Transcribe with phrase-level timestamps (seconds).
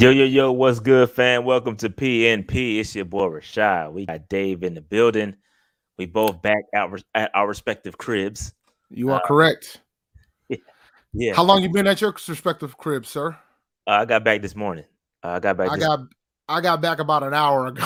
[0.00, 1.44] Yo, yo, yo, what's good, fam?
[1.44, 2.78] Welcome to PNP.
[2.78, 3.92] It's your boy Rashad.
[3.92, 5.36] We got Dave in the building.
[5.98, 8.54] We both back out at our respective cribs.
[8.88, 9.82] You are uh, correct.
[11.12, 11.34] Yeah.
[11.34, 13.36] How long you been at your respective cribs, sir?
[13.86, 14.84] Uh, I got back this morning.
[15.22, 15.68] Uh, I got back.
[15.68, 16.00] I got
[16.48, 17.84] I got back about an hour ago.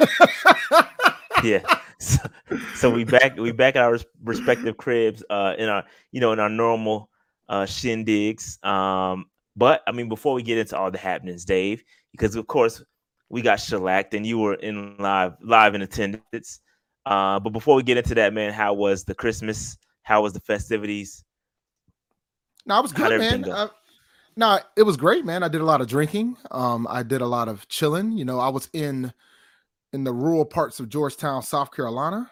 [1.44, 1.60] yeah.
[1.98, 2.18] So,
[2.74, 6.40] so, we back we back at our respective cribs uh in our you know in
[6.40, 7.10] our normal
[7.48, 8.64] uh shindigs.
[8.64, 12.82] Um but I mean, before we get into all the happenings, Dave, because of course
[13.28, 16.60] we got shellacked and you were in live live in attendance.
[17.04, 19.76] Uh, but before we get into that, man, how was the Christmas?
[20.02, 21.24] How was the festivities?
[22.66, 23.50] No, it was good, man.
[23.50, 23.68] Uh,
[24.36, 25.42] no, it was great, man.
[25.42, 26.36] I did a lot of drinking.
[26.50, 28.12] Um, I did a lot of chilling.
[28.12, 29.12] You know, I was in
[29.92, 32.30] in the rural parts of Georgetown, South Carolina.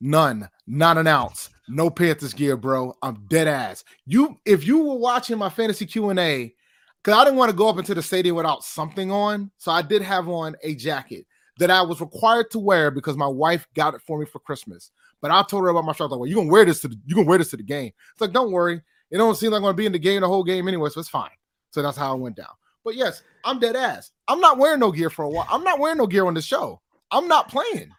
[0.00, 1.50] None, not an ounce.
[1.68, 2.94] No Panthers gear, bro.
[3.02, 3.84] I'm dead ass.
[4.06, 6.54] You, if you were watching my fantasy Q and A,
[7.02, 9.82] because I didn't want to go up into the stadium without something on, so I
[9.82, 11.26] did have on a jacket
[11.58, 14.90] that I was required to wear because my wife got it for me for Christmas.
[15.20, 16.10] But I told her about my shirt.
[16.10, 17.92] Like, well, you gonna wear this to the, you gonna wear this to the game.
[18.12, 18.80] It's like, don't worry,
[19.10, 21.00] it don't seem like I'm gonna be in the game the whole game anyway, so
[21.00, 21.30] it's fine.
[21.70, 22.52] So that's how it went down.
[22.84, 24.12] But yes, I'm dead ass.
[24.28, 25.48] I'm not wearing no gear for a while.
[25.50, 26.80] I'm not wearing no gear on the show.
[27.10, 27.90] I'm not playing.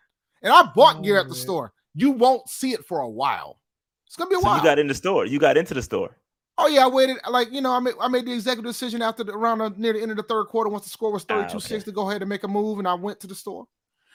[0.41, 1.41] And I bought oh, gear at the oh, man.
[1.41, 3.59] store you won't see it for a while.
[4.07, 4.57] It's gonna be a so while.
[4.57, 5.25] You got in the store.
[5.25, 6.15] You got into the store.
[6.57, 7.17] Oh yeah, I waited.
[7.29, 9.93] Like you know, I made I made the executive decision after the, around the, near
[9.93, 11.79] the end of the third quarter, once the score was thirty two ah, okay.
[11.79, 13.65] to go ahead and make a move, and I went to the store.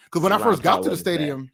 [0.07, 1.51] Because when the I first got to the stadium, bad.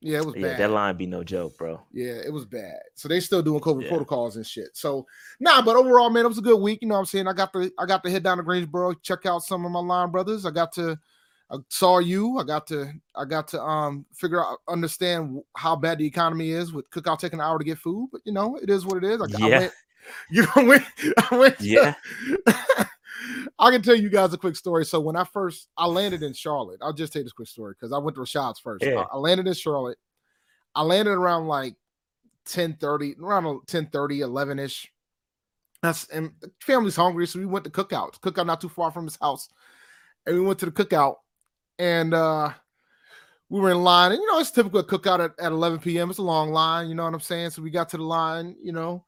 [0.00, 0.58] yeah, it was yeah, bad.
[0.60, 1.80] That line be no joke, bro.
[1.92, 2.78] Yeah, it was bad.
[2.94, 3.88] So they still doing COVID yeah.
[3.88, 4.68] protocols and shit.
[4.74, 5.04] So
[5.40, 6.78] nah, but overall, man, it was a good week.
[6.82, 7.26] You know what I'm saying?
[7.26, 9.80] I got to I got to head down to Greensboro, check out some of my
[9.80, 10.46] line brothers.
[10.46, 10.96] I got to
[11.50, 12.38] I saw you.
[12.38, 16.72] I got to I got to um figure out understand how bad the economy is
[16.72, 19.04] with cookout taking an hour to get food, but you know it is what it
[19.04, 19.20] is.
[19.20, 19.46] I, yeah.
[19.46, 19.72] I went,
[20.30, 20.84] you know, went,
[21.30, 21.94] I went yeah.
[23.58, 24.84] I can tell you guys a quick story.
[24.84, 27.92] So when I first I landed in Charlotte, I'll just tell this quick story because
[27.92, 28.84] I went to Rashad's first.
[28.84, 29.00] Yeah.
[29.00, 29.98] I, I, landed in Charlotte.
[30.74, 31.74] I landed around like
[32.46, 34.90] 10 30, around 10 30, 11 ish.
[35.82, 38.20] That's and the family's hungry, so we went to cookout.
[38.20, 39.48] Cookout not too far from his house,
[40.26, 41.16] and we went to the cookout
[41.80, 42.52] and uh
[43.48, 46.08] we were in line, and you know, it's typical cookout at, at 11 p.m.
[46.08, 47.50] It's a long line, you know what I'm saying?
[47.50, 49.04] So we got to the line, you know,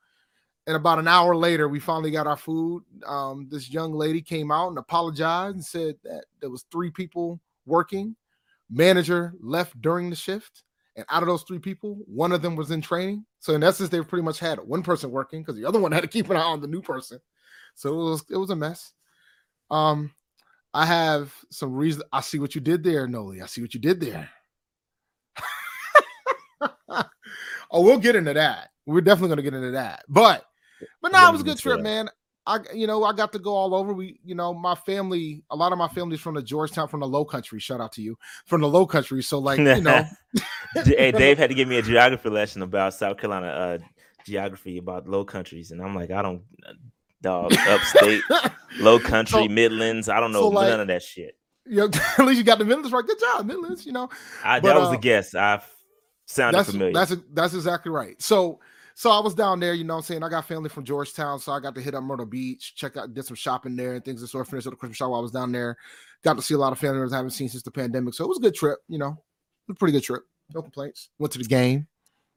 [0.66, 2.82] and about an hour later, we finally got our food.
[3.06, 7.41] Um, this young lady came out and apologized and said that there was three people
[7.66, 8.16] working.
[8.69, 10.65] Manager left during the shift,
[10.97, 13.25] and out of those three people, one of them was in training.
[13.38, 16.03] So in essence, they pretty much had one person working because the other one had
[16.03, 17.21] to keep an eye on the new person.
[17.77, 18.93] So it was it was a mess.
[19.71, 20.11] Um,
[20.75, 22.03] I have some reason.
[22.12, 23.43] I see what you did there, Noli.
[23.43, 24.31] I see what you did there.
[27.71, 28.71] oh, we'll get into that.
[28.87, 30.05] We're definitely gonna get into that.
[30.09, 30.44] But
[31.00, 32.09] but now it was a good trip, man.
[32.47, 33.93] I you know I got to go all over.
[33.93, 37.06] We you know my family, a lot of my family's from the Georgetown, from the
[37.06, 37.61] Low Country.
[37.61, 39.22] Shout out to you from the Low Country.
[39.22, 40.05] So like you know,
[40.75, 43.79] hey Dave had to give me a geography lesson about South Carolina uh,
[44.25, 46.43] geography about Low Countries, and I'm like I don't
[47.23, 48.23] dog, upstate,
[48.79, 50.09] low country, so, Midlands.
[50.09, 51.37] I don't know so like, none of that shit.
[51.67, 51.87] Yeah,
[52.19, 53.07] at least you got the Midlands right.
[53.07, 53.87] Good job, Midlands.
[53.87, 54.11] You know,
[54.45, 55.35] I, but, that was uh, a guess.
[55.35, 55.63] I
[56.27, 56.93] sounded that's, familiar.
[56.93, 58.21] That's that's exactly right.
[58.21, 58.61] So
[58.95, 60.23] so I was down there, you know I'm saying?
[60.23, 63.15] I got family from Georgetown, so I got to hit up Myrtle Beach, check out,
[63.15, 65.21] did some shopping there and things and sort of finished up the Christmas shop while
[65.21, 65.77] I was down there.
[66.23, 68.15] Got to see a lot of family members I haven't seen since the pandemic.
[68.15, 69.17] So it was a good trip, you know.
[69.69, 70.23] a pretty good trip.
[70.55, 71.09] No complaints.
[71.19, 71.87] Went to the game,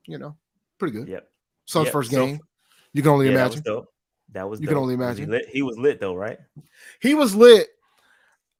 [0.08, 0.36] you know,
[0.80, 1.08] pretty good.
[1.08, 1.28] Yep.
[1.66, 1.94] Son's yep.
[1.94, 2.40] first game.
[2.94, 3.64] you can only yeah, imagine.
[4.36, 4.74] That was you dope.
[4.74, 5.32] can only imagine.
[5.32, 6.38] He, he was lit though, right?
[7.02, 7.70] He was lit.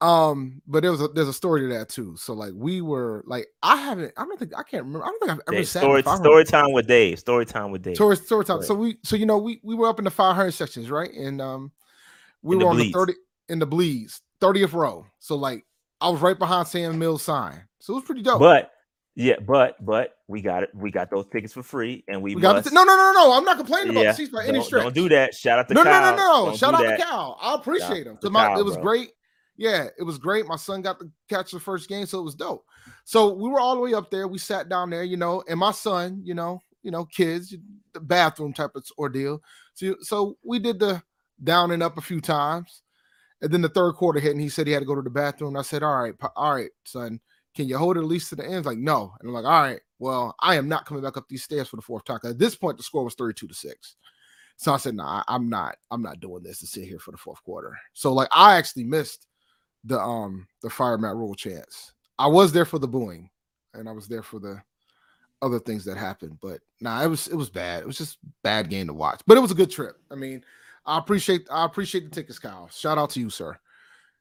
[0.00, 2.16] Um, but there was a there's a story to that too.
[2.16, 5.20] So like we were like I haven't I don't think I can't remember I don't
[5.20, 7.18] think I've ever Dave, sat story story time with Dave.
[7.18, 7.96] Story time with Dave.
[7.96, 8.58] Story story time.
[8.58, 8.66] Right.
[8.66, 11.40] So we so you know we we were up in the 500 sections right and
[11.40, 11.72] um
[12.42, 13.14] we in were the on the 30
[13.48, 15.06] in the bleeds 30th row.
[15.18, 15.64] So like
[16.00, 17.62] I was right behind Sam Mills sign.
[17.80, 18.40] So it was pretty dope.
[18.40, 18.72] But
[19.16, 20.70] yeah, but but we got it.
[20.74, 23.32] We got those tickets for free, and we, we got the, no, no, no, no.
[23.32, 24.82] I'm not complaining about yeah, the seats by any stretch.
[24.82, 25.34] Don't do that.
[25.34, 26.14] Shout out to no, Kyle.
[26.14, 26.56] no, no, no, no.
[26.56, 26.98] Shout out that.
[26.98, 27.38] to Cal.
[27.40, 28.82] I appreciate him because my it was bro.
[28.82, 29.12] great.
[29.56, 30.46] Yeah, it was great.
[30.46, 32.66] My son got to catch the first game, so it was dope.
[33.04, 34.28] So we were all the way up there.
[34.28, 37.56] We sat down there, you know, and my son, you know, you know, kids,
[37.94, 39.40] the bathroom type of ordeal.
[39.72, 41.02] So, so we did the
[41.42, 42.82] down and up a few times,
[43.40, 45.08] and then the third quarter hit, and he said he had to go to the
[45.08, 45.56] bathroom.
[45.56, 47.18] I said, "All right, all right, son."
[47.56, 48.66] Can you hold it at least to the end?
[48.66, 49.14] Like, no.
[49.18, 51.76] And I'm like, all right, well, I am not coming back up these stairs for
[51.76, 52.20] the fourth time.
[52.22, 53.96] At this point, the score was 32 to 6.
[54.58, 57.10] So I said, no, nah, I'm not, I'm not doing this to sit here for
[57.10, 57.76] the fourth quarter.
[57.92, 59.26] So like I actually missed
[59.84, 61.92] the um the fire Matt Rhule chance.
[62.18, 63.30] I was there for the booing
[63.74, 64.60] and I was there for the
[65.42, 66.38] other things that happened.
[66.40, 67.82] But nah, it was it was bad.
[67.82, 69.20] It was just bad game to watch.
[69.26, 69.96] But it was a good trip.
[70.10, 70.42] I mean,
[70.84, 72.68] I appreciate I appreciate the tickets, Kyle.
[72.72, 73.56] Shout out to you, sir.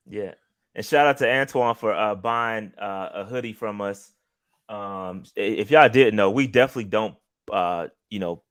[0.07, 0.33] Yeah,
[0.75, 4.12] and shout out to Antoine for uh, buying uh, a hoodie from us.
[4.68, 7.16] Um, if y'all didn't know, we definitely don't,
[7.51, 8.44] uh, you know,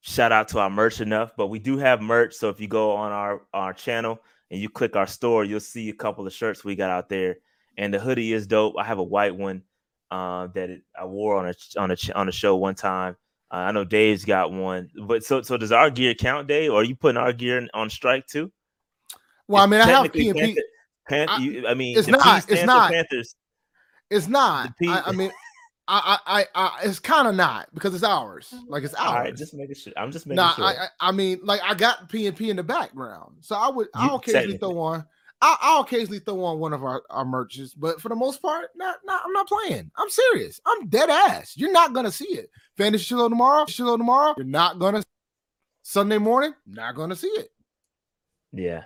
[0.00, 2.34] shout out to our merch enough, but we do have merch.
[2.34, 4.20] So if you go on our our channel
[4.50, 7.38] and you click our store, you'll see a couple of shirts we got out there,
[7.76, 8.74] and the hoodie is dope.
[8.78, 9.62] I have a white one
[10.10, 13.16] uh, that it, I wore on a on a on a show one time.
[13.50, 16.70] Uh, I know Dave's got one, but so so does our gear count, Dave?
[16.70, 18.52] Or are you putting our gear on strike too?
[19.48, 20.32] Well, I mean, I have P
[21.10, 21.52] and P.
[21.54, 22.50] Panther, I, I mean, it's not.
[22.50, 22.90] It's not.
[22.90, 23.34] Panthers.
[24.10, 24.72] It's not.
[24.86, 25.30] I, I mean,
[25.92, 28.54] I, I, I, it's kind of not because it's ours.
[28.68, 29.08] Like it's ours.
[29.08, 29.92] All right, just making sure.
[29.96, 30.64] I'm just making nah, sure.
[30.64, 33.88] I, I, mean, like I got P and P in the background, so I would.
[33.94, 35.04] I'll occasionally throw on.
[35.42, 38.68] I'll, I'll, occasionally throw on one of our, our merches, but for the most part,
[38.76, 39.22] not, not.
[39.24, 39.90] I'm not playing.
[39.96, 40.60] I'm serious.
[40.64, 41.54] I'm dead ass.
[41.56, 42.50] You're not gonna see it.
[42.76, 43.66] Fantasy show tomorrow.
[43.66, 44.34] Show tomorrow.
[44.36, 45.02] You're not gonna.
[45.82, 47.50] Sunday morning, not gonna see it.
[48.52, 48.84] Yeah,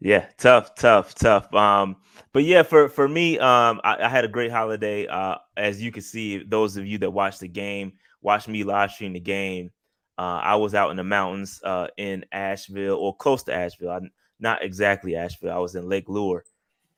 [0.00, 1.52] yeah, tough, tough, tough.
[1.54, 1.96] Um,
[2.32, 5.06] but yeah, for for me, um, I, I, had a great holiday.
[5.06, 7.92] Uh, as you can see, those of you that watched the game,
[8.22, 9.70] watched me live stream the game.
[10.16, 13.90] Uh, I was out in the mountains, uh, in Asheville or close to Asheville.
[13.90, 15.52] I'm not exactly Asheville.
[15.52, 16.44] I was in Lake Lure,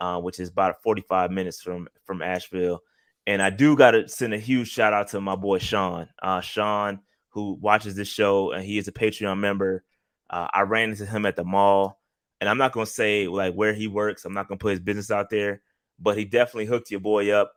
[0.00, 2.82] uh, which is about 45 minutes from from Asheville.
[3.26, 6.08] And I do got to send a huge shout out to my boy Sean.
[6.22, 7.00] Uh, Sean,
[7.31, 9.82] who watches this show, and he is a Patreon member.
[10.31, 12.01] Uh, I ran into him at the mall
[12.42, 14.24] and I'm not gonna say like where he works.
[14.24, 15.62] I'm not gonna put his business out there,
[16.00, 17.52] but he definitely hooked your boy up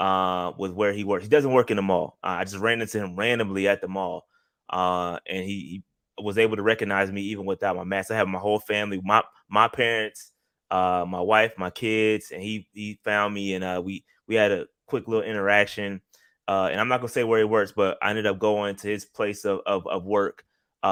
[0.00, 1.24] uh, with where he works.
[1.24, 2.16] He doesn't work in the mall.
[2.24, 4.24] Uh, I just ran into him randomly at the mall,
[4.70, 5.84] uh, and he, he,
[6.22, 8.10] was able to recognize me even without my mask.
[8.10, 10.32] I have my whole family, my my parents,
[10.70, 14.52] uh, my wife, my kids, and he he found me, and uh, we we had
[14.52, 16.00] a quick little interaction.
[16.48, 18.88] Uh, and I'm not gonna say where he works, but I ended up going to
[18.88, 20.44] his place of of, of work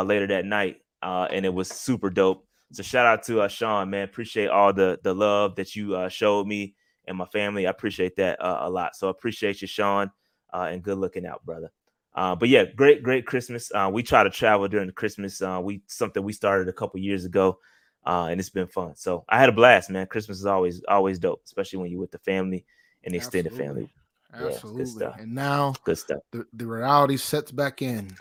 [0.05, 2.45] later that night, and it was super dope.
[2.73, 4.05] So shout out to uh, Sean, man.
[4.05, 6.75] Appreciate all the the love that you uh, showed me
[7.07, 7.67] and my family.
[7.67, 8.95] I appreciate that uh, a lot.
[8.95, 10.11] So appreciate you, Sean,
[10.53, 11.71] uh, and good looking out, brother.
[12.15, 13.71] Uh, but yeah, great, great Christmas.
[13.75, 15.41] Uh, we try to travel during the Christmas.
[15.63, 17.59] we something we started a couple years ago,
[18.05, 18.97] and it's been fun.
[18.97, 20.07] So I had a blast, man.
[20.07, 22.65] Christmas is always always dope, especially when you're with the family
[23.05, 23.91] and the extended Absolutely.
[24.33, 24.55] family.
[24.55, 25.07] Absolutely.
[25.07, 26.21] Yeah, and now good stuff.
[26.33, 28.15] The, the reality sets back in.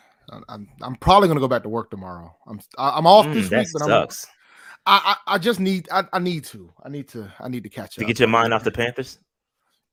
[0.50, 2.36] I'm I'm probably gonna go back to work tomorrow.
[2.48, 4.27] I'm I'm off mm, this week, but sucks.
[4.88, 7.70] I, I, I just need I, I need to I need to I need to
[7.70, 7.96] catch up.
[7.96, 8.08] to up.
[8.08, 9.20] get your mind off the Panthers.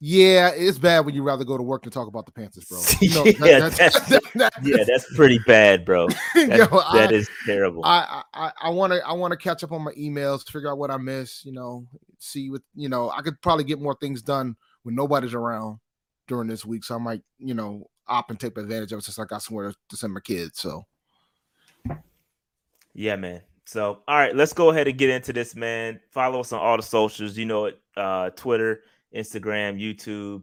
[0.01, 2.81] Yeah, it's bad when you rather go to work than talk about the Panthers, bro.
[3.01, 6.09] You know, yeah, that, that's, that's, that, yeah, that's pretty bad, bro.
[6.35, 7.83] That, Yo, that I, is terrible.
[7.85, 10.91] I I want to I want to catch up on my emails, figure out what
[10.91, 11.45] I miss.
[11.45, 11.87] You know,
[12.19, 13.11] see what you know.
[13.11, 15.79] I could probably get more things done when nobody's around
[16.29, 19.19] during this week, so I might you know opt and take advantage of it since
[19.19, 20.61] I got somewhere to send my kids.
[20.61, 20.85] So,
[22.93, 23.41] yeah, man.
[23.67, 26.01] So, all right, let's go ahead and get into this, man.
[26.11, 27.37] Follow us on all the socials.
[27.37, 28.83] You know it, uh, Twitter,
[29.15, 30.43] Instagram, YouTube,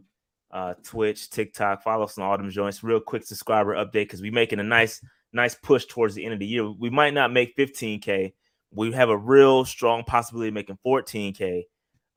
[0.50, 1.82] uh, Twitch, TikTok.
[1.82, 2.82] Follow us on all them joints.
[2.82, 5.00] Real quick subscriber update because we're making a nice,
[5.32, 6.68] nice push towards the end of the year.
[6.70, 8.32] We might not make 15k.
[8.74, 11.62] We have a real strong possibility of making 14k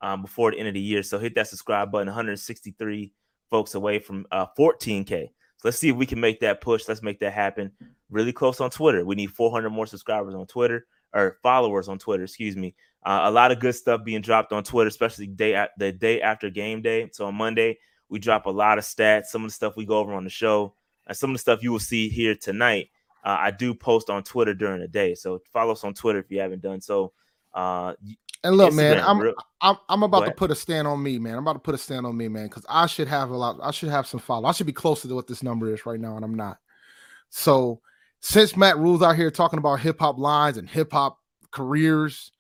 [0.02, 1.04] um, before the end of the year.
[1.04, 2.08] So hit that subscribe button.
[2.08, 3.14] 163
[3.52, 5.30] folks away from uh, 14k.
[5.58, 6.88] So let's see if we can make that push.
[6.88, 7.72] Let's make that happen.
[8.10, 9.06] Really close on Twitter.
[9.06, 12.76] We need 400 more subscribers on Twitter or followers on Twitter, excuse me.
[13.06, 16.50] Uh, a lot of good stuff being dropped on Twitter, especially day the day after
[16.50, 17.10] game day.
[17.14, 17.78] So on Monday,
[18.10, 20.30] we drop a lot of stats, some of the stuff we go over on the
[20.30, 20.74] show,
[21.08, 22.90] and some of the stuff you will see here tonight.
[23.24, 26.30] Uh, I do post on Twitter during the day, so follow us on Twitter if
[26.30, 27.14] you haven't done so.
[27.54, 27.94] Uh,
[28.46, 31.18] and look, Instagram, man, I'm, real- I'm I'm about to put a stand on me,
[31.18, 31.34] man.
[31.34, 33.58] I'm about to put a stand on me, man, because I should have a lot.
[33.62, 34.48] I should have some follow.
[34.48, 36.58] I should be closer to what this number is right now, and I'm not.
[37.30, 37.82] So
[38.22, 41.18] since Matt Rhule's out here talking about hip hop lines and hip hop
[41.52, 42.32] careers,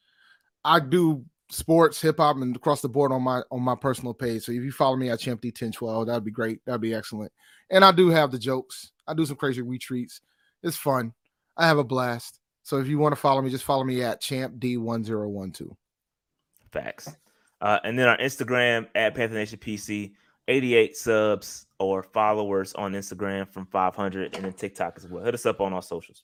[0.63, 4.43] I do sports, hip hop, and across the board on my on my personal page.
[4.43, 6.59] So if you follow me at Champ D1012, that'd be great.
[6.65, 7.31] That'd be excellent.
[7.69, 8.91] And I do have the jokes.
[9.07, 10.21] I do some crazy retreats.
[10.62, 11.13] It's fun.
[11.57, 12.39] I have a blast.
[12.63, 15.75] So if you want to follow me, just follow me at Champ D1012.
[16.72, 17.15] Facts.
[17.62, 20.13] Uh, and then our Instagram at Panther Nation PC,
[20.48, 25.24] 88 subs or followers on Instagram from 500 and then TikTok as well.
[25.24, 26.24] Hit us up on our socials.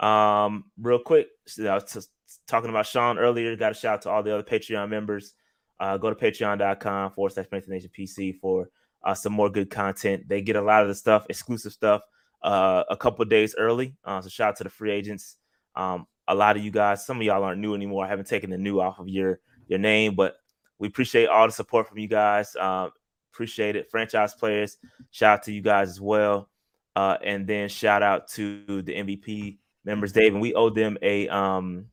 [0.00, 2.10] Um, real quick, I was just
[2.46, 3.54] talking about Sean earlier.
[3.56, 5.34] Got a shout out to all the other Patreon members.
[5.78, 8.70] Uh, go to patreon.com forward slash Nation PC for
[9.04, 10.28] uh, some more good content.
[10.28, 12.02] They get a lot of the stuff, exclusive stuff,
[12.42, 13.94] uh, a couple days early.
[14.04, 15.36] Uh, so shout out to the free agents.
[15.74, 18.04] Um, a lot of you guys, some of y'all aren't new anymore.
[18.04, 20.36] I haven't taken the new off of your your name, but
[20.78, 22.54] we appreciate all the support from you guys.
[22.54, 22.88] Uh,
[23.36, 23.90] Appreciate it.
[23.90, 24.78] Franchise players,
[25.10, 26.48] shout out to you guys as well.
[26.96, 30.32] Uh, and then shout out to the MVP members, Dave.
[30.32, 31.84] And we owe them a um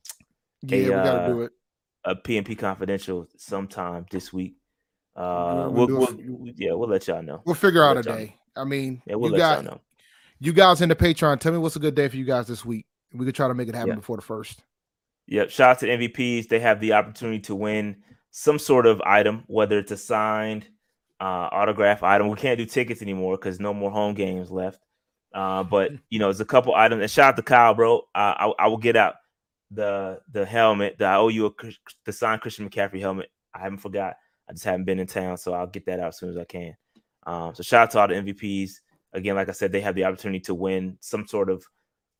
[0.62, 1.52] yeah, a, we gotta uh, do it.
[2.06, 4.54] a PNP confidential sometime this week.
[5.14, 7.42] Uh, we'll, we'll, we'll, yeah, we'll let y'all know.
[7.44, 8.36] We'll figure out we'll a day.
[8.56, 8.62] Know.
[8.62, 9.80] I mean, yeah, we'll you let y'all know.
[10.40, 12.64] You guys in the Patreon, tell me what's a good day for you guys this
[12.64, 12.86] week.
[13.14, 13.94] We could try to make it happen yeah.
[13.96, 14.62] before the first.
[15.28, 15.50] Yep.
[15.50, 16.48] Shout out to MVPs.
[16.48, 17.96] They have the opportunity to win
[18.30, 20.66] some sort of item, whether it's a signed
[21.20, 22.28] uh, autograph item.
[22.28, 24.80] We can't do tickets anymore because no more home games left.
[25.32, 27.00] Uh, but you know, there's a couple items.
[27.00, 28.00] And shout out to Kyle, bro.
[28.14, 29.14] Uh, I, I will get out
[29.70, 30.96] the the helmet.
[30.98, 31.50] The, I owe you a,
[32.04, 33.30] the signed Christian McCaffrey helmet.
[33.54, 34.16] I haven't forgot.
[34.48, 36.44] I just haven't been in town, so I'll get that out as soon as I
[36.44, 36.76] can.
[37.26, 38.72] Um, so shout out to all the MVPs.
[39.14, 41.64] Again, like I said, they have the opportunity to win some sort of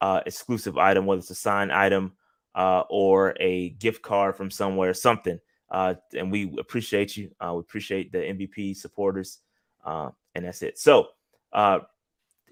[0.05, 2.13] uh, exclusive item, whether it's a signed item
[2.55, 5.39] uh, or a gift card from somewhere, something.
[5.71, 7.31] Uh, and we appreciate you.
[7.41, 9.39] Uh, we appreciate the MVP supporters,
[9.83, 10.79] uh, and that's it.
[10.79, 11.09] So,
[11.55, 11.81] uh,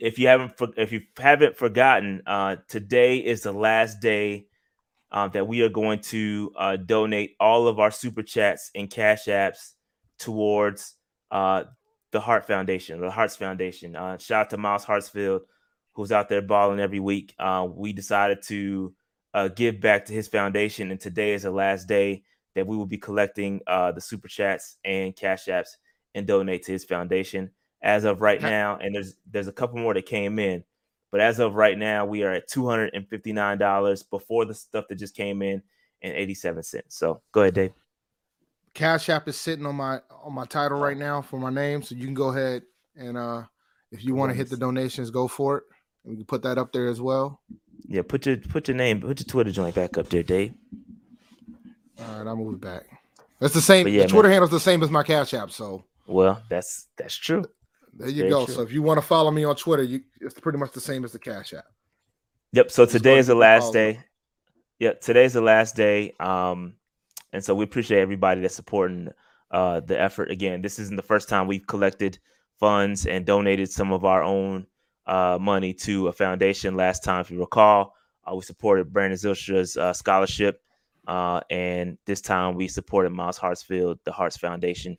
[0.01, 2.23] if you haven't if you haven't forgotten,
[2.69, 4.47] today is the last day
[5.13, 6.53] that we are going to
[6.87, 9.73] donate all of our super chats and cash apps
[10.19, 10.95] towards
[11.31, 11.67] the
[12.15, 13.93] Heart Foundation, the Hearts Foundation.
[13.93, 15.43] Shout out to Myles Hartsfield,
[15.93, 17.35] who's out there balling every week.
[17.39, 18.95] Uh, we decided to
[19.35, 22.23] uh, give back to his foundation, and today is the last day
[22.55, 25.77] that we will be collecting the super chats and cash apps
[26.15, 27.51] and donate to his foundation.
[27.83, 30.63] As of right now, and there's there's a couple more that came in.
[31.13, 35.43] But as of right now, we are at $259 before the stuff that just came
[35.43, 35.63] in
[36.01, 36.97] and 87 cents.
[36.97, 37.73] So go ahead, Dave.
[38.75, 41.83] Cash App is sitting on my on my title right now for my name.
[41.83, 42.63] So you can go ahead
[42.97, 43.43] and uh
[43.91, 45.65] if you want to hit the donations, go for it.
[46.05, 47.41] We can put that up there as well.
[47.87, 50.55] Yeah, put your put your name, put your Twitter joint back up there, Dave.
[51.99, 52.85] All right, I'll move it back.
[53.41, 53.89] That's the same.
[53.89, 55.51] Yeah, the Twitter handle is the same as my Cash App.
[55.51, 57.45] So well, that's that's true.
[57.95, 58.47] There you go.
[58.47, 58.55] True.
[58.55, 61.05] So if you want to follow me on Twitter, you, it's pretty much the same
[61.05, 61.65] as the Cash App.
[62.53, 62.71] Yep.
[62.71, 64.01] So today is the last day.
[64.79, 65.01] Yep.
[65.01, 66.15] Today's the last day.
[66.19, 66.75] Um,
[67.33, 69.09] and so we appreciate everybody that's supporting
[69.51, 70.31] uh, the effort.
[70.31, 72.19] Again, this isn't the first time we've collected
[72.59, 74.67] funds and donated some of our own
[75.07, 76.77] uh, money to a foundation.
[76.77, 77.95] Last time, if you recall,
[78.31, 80.63] uh, we supported Brandon Zylstra's uh, scholarship.
[81.07, 84.97] Uh, and this time we supported Myles Hartsfield, the Hearts Foundation.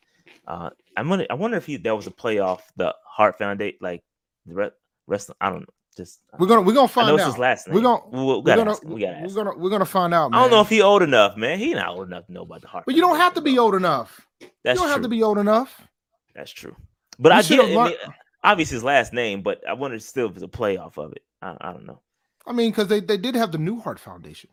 [0.48, 1.26] Uh, I'm gonna.
[1.30, 4.04] I wonder if he that was a playoff the Heart Foundation, like
[4.46, 4.72] the
[5.08, 5.32] rest.
[5.40, 5.66] I don't know.
[5.96, 7.26] Just we're gonna we're gonna find out.
[7.26, 7.76] His last name.
[7.76, 10.32] We're gonna we're, we gonna we gotta we're gonna we're gonna find out.
[10.32, 10.40] Man.
[10.40, 11.60] I don't know if he old enough, man.
[11.60, 12.86] He not old enough to know about the heart.
[12.86, 14.26] But you don't have to be old enough.
[14.40, 14.88] That's you don't true.
[14.88, 15.88] have to be old enough.
[16.36, 16.76] That's true.
[17.20, 17.96] But you I mean,
[18.44, 21.24] obviously his last name, but I wonder still if it's a playoff of it.
[21.42, 22.02] I, I don't know.
[22.46, 24.50] I mean, because they they did have the Newhart Foundation.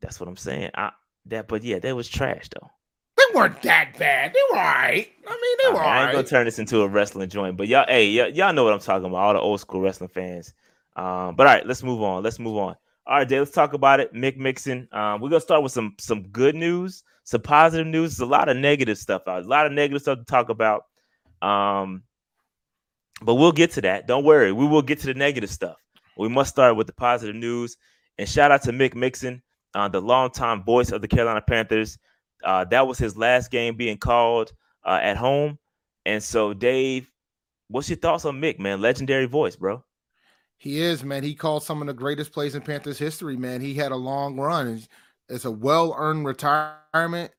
[0.00, 0.70] That's what I'm saying.
[0.74, 0.92] I
[1.26, 2.70] that, but yeah, that was trash though.
[3.16, 4.32] They weren't that bad.
[4.32, 5.08] They were all right.
[5.26, 5.80] I mean, they were.
[5.80, 8.52] Right, I ain't gonna turn this into a wrestling joint, but y'all, hey, y- y'all
[8.52, 9.18] know what I'm talking about.
[9.18, 10.54] All the old school wrestling fans.
[10.96, 12.22] Um, but all right, let's move on.
[12.22, 12.76] Let's move on.
[13.06, 14.14] All right, Dave, let's talk about it.
[14.14, 14.88] Mick Mixon.
[14.92, 18.16] Um, we're gonna start with some some good news, some positive news.
[18.16, 19.44] There's a lot of negative stuff out.
[19.44, 20.84] A lot of negative stuff to talk about.
[21.42, 22.04] Um,
[23.22, 24.06] but we'll get to that.
[24.06, 25.76] Don't worry, we will get to the negative stuff.
[26.16, 27.76] We must start with the positive news.
[28.18, 29.42] And shout out to Mick Mixon,
[29.74, 31.98] uh, the longtime voice of the Carolina Panthers.
[32.44, 34.52] Uh, that was his last game being called
[34.84, 35.58] uh, at home.
[36.04, 37.10] And so, Dave,
[37.68, 38.80] what's your thoughts on Mick, man?
[38.80, 39.82] Legendary voice, bro.
[40.58, 41.22] He is, man.
[41.22, 43.62] He called some of the greatest plays in Panthers history, man.
[43.62, 44.82] He had a long run.
[45.30, 47.32] It's a well earned retirement.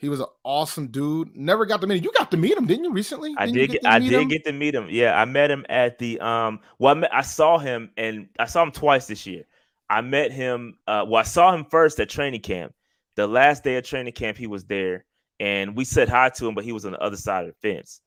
[0.00, 1.36] He was an awesome dude.
[1.36, 2.04] Never got to meet him.
[2.04, 2.92] You got to meet him, didn't you?
[2.92, 3.70] Recently, didn't I did.
[3.70, 4.28] Get, I did him?
[4.28, 4.88] get to meet him.
[4.90, 6.60] Yeah, I met him at the um.
[6.78, 9.44] Well, I, met, I saw him, and I saw him twice this year.
[9.90, 10.78] I met him.
[10.86, 12.72] Uh, well, I saw him first at training camp,
[13.16, 15.04] the last day of training camp, he was there,
[15.38, 17.74] and we said hi to him, but he was on the other side of the
[17.74, 18.00] fence.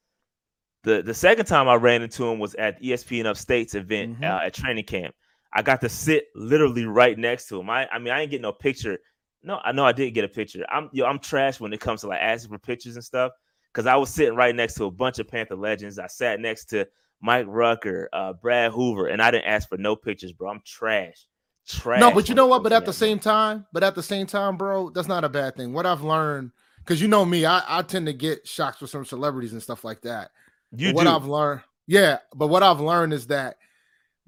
[0.84, 4.24] The the second time I ran into him was at ESPN Upstate's event mm-hmm.
[4.24, 5.14] uh, at training camp.
[5.54, 7.70] I got to sit literally right next to him.
[7.70, 8.98] I, I mean, I didn't get no picture.
[9.44, 10.66] No, I know I did get a picture.
[10.70, 13.32] I'm yo, I'm trash when it comes to like asking for pictures and stuff.
[13.74, 15.98] Cause I was sitting right next to a bunch of Panther legends.
[15.98, 16.88] I sat next to
[17.22, 20.52] Mike Rucker, uh, Brad Hoover, and I didn't ask for no pictures, bro.
[20.52, 21.26] I'm trash
[21.68, 22.00] trash.
[22.00, 22.64] No, but you know what?
[22.64, 25.56] But at the same time, but at the same time, bro, that's not a bad
[25.56, 25.74] thing.
[25.74, 29.06] What I've learned, because you know me, I, I tend to get shocked with some
[29.06, 30.32] celebrities and stuff like that.
[30.72, 31.10] You what do.
[31.10, 33.58] I've learned, yeah, but what I've learned is that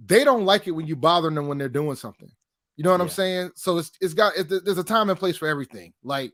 [0.03, 2.31] they don't like it when you bother them when they're doing something.
[2.77, 3.03] You know what yeah.
[3.03, 3.51] I'm saying?
[3.55, 5.93] So it's it's got it, there's a time and place for everything.
[6.03, 6.33] Like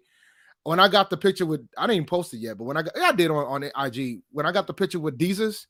[0.63, 2.81] when I got the picture with I didn't even post it yet, but when I
[2.83, 5.65] got I did on on IG when I got the picture with Deezus,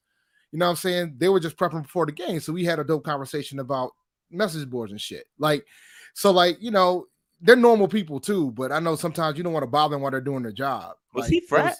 [0.51, 1.15] you know what I'm saying?
[1.17, 3.91] They were just prepping before the game, so we had a dope conversation about
[4.29, 5.25] message boards and shit.
[5.37, 5.65] Like,
[6.13, 7.05] so like you know
[7.41, 10.11] they're normal people too, but I know sometimes you don't want to bother them while
[10.11, 10.93] they're doing their job.
[11.13, 11.65] Was like, he frat?
[11.65, 11.77] Was,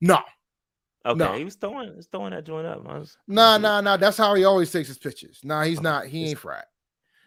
[0.00, 0.20] no.
[1.06, 1.32] Okay, no.
[1.32, 2.84] he was throwing, was throwing that joint up.
[2.84, 3.96] Was, nah, nah, nah.
[3.96, 5.40] That's how he always takes his pictures.
[5.42, 6.06] Nah, he's not.
[6.06, 6.66] He ain't frat.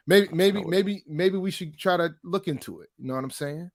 [0.06, 2.90] Maybe, maybe, maybe, maybe we should try to look into it.
[2.98, 3.72] You know what I'm saying?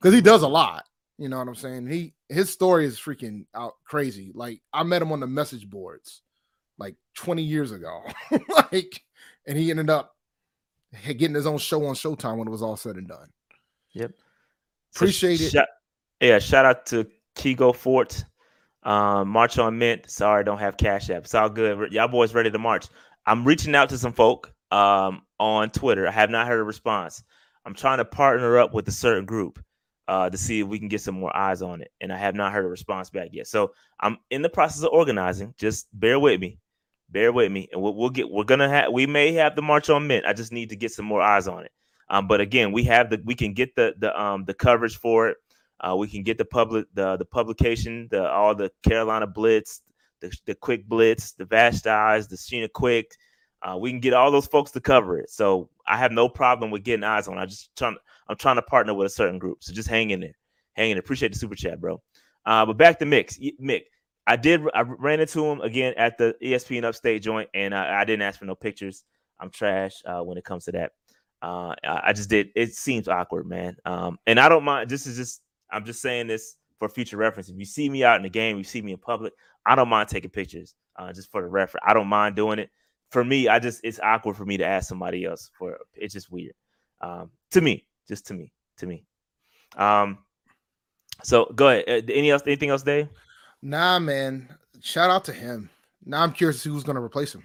[0.00, 0.84] because he does a lot.
[1.18, 1.86] You know what I'm saying?
[1.86, 4.32] He his story is freaking out crazy.
[4.34, 6.22] Like I met him on the message boards
[6.78, 8.02] like 20 years ago.
[8.72, 9.02] like,
[9.46, 10.16] and he ended up
[11.04, 13.28] getting his own show on Showtime when it was all said and done.
[13.92, 14.12] Yep.
[14.94, 15.50] Appreciate so, it.
[15.50, 15.68] Shout,
[16.20, 18.24] yeah, shout out to Kigo Fort.
[18.82, 20.10] Um, march on Mint.
[20.10, 21.24] Sorry, don't have Cash App.
[21.24, 21.92] It's all good.
[21.92, 22.86] Y'all boys ready to march.
[23.26, 26.06] I'm reaching out to some folk um, on Twitter.
[26.06, 27.24] I have not heard a response.
[27.64, 29.58] I'm trying to partner up with a certain group
[30.06, 31.90] uh, to see if we can get some more eyes on it.
[32.00, 33.46] And I have not heard a response back yet.
[33.46, 35.54] So I'm in the process of organizing.
[35.58, 36.58] Just bear with me.
[37.08, 37.68] Bear with me.
[37.72, 40.26] And we'll, we'll get, we're to have, we may have the March on Mint.
[40.26, 41.72] I just need to get some more eyes on it.
[42.08, 45.28] Um, but again, we have the, we can get the, the, um, the coverage for
[45.28, 45.36] it.
[45.80, 49.80] Uh, we can get the public, the, the publication, the, all the Carolina Blitz,
[50.20, 53.12] the, the Quick Blitz, the Vast Eyes, the Sheena Quick.
[53.62, 55.30] Uh, we can get all those folks to cover it.
[55.30, 57.38] So I have no problem with getting eyes on.
[57.38, 57.96] I just trying
[58.28, 59.62] I'm trying to partner with a certain group.
[59.62, 60.36] So just hang in there.
[60.74, 61.00] Hang in there.
[61.00, 62.00] Appreciate the super chat, bro.
[62.46, 63.38] Uh, but back to Mix.
[63.60, 63.82] Mick,
[64.26, 68.04] I did I ran into him again at the ESPN upstate joint, and I, I
[68.04, 69.04] didn't ask for no pictures.
[69.38, 70.92] I'm trash uh, when it comes to that.
[71.42, 72.50] Uh, I, just did.
[72.54, 73.74] It seems awkward, man.
[73.86, 74.90] Um, and I don't mind.
[74.90, 75.42] This is just.
[75.72, 77.48] I'm just saying this for future reference.
[77.48, 79.32] If you see me out in the game, you see me in public,
[79.66, 80.74] I don't mind taking pictures.
[80.96, 82.70] Uh, just for the reference, I don't mind doing it
[83.10, 86.30] for me, I just it's awkward for me to ask somebody else for it's just
[86.30, 86.54] weird.
[87.00, 89.04] Um, to me, just to me, to me.
[89.76, 90.18] Um,
[91.22, 91.84] so go ahead.
[91.88, 92.42] Uh, any else?
[92.46, 93.08] Anything else, Dave?
[93.62, 94.48] Nah, man.
[94.80, 95.68] Shout out to him.
[96.04, 97.44] Now I'm curious who's going to replace him.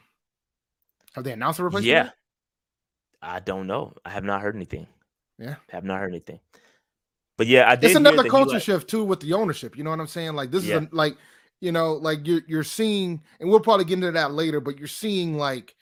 [1.13, 1.87] Have they announced a replacement?
[1.87, 2.09] Yeah.
[3.21, 3.93] I don't know.
[4.05, 4.87] I have not heard anything.
[5.39, 6.39] Yeah, I have not heard anything.
[7.37, 7.87] But yeah, I did.
[7.87, 9.77] It's another culture like, shift too with the ownership.
[9.77, 10.33] You know what I'm saying?
[10.33, 10.77] Like this yeah.
[10.77, 11.17] is a, like
[11.61, 14.87] you know, like you're you're seeing, and we'll probably get into that later, but you're
[14.87, 15.75] seeing like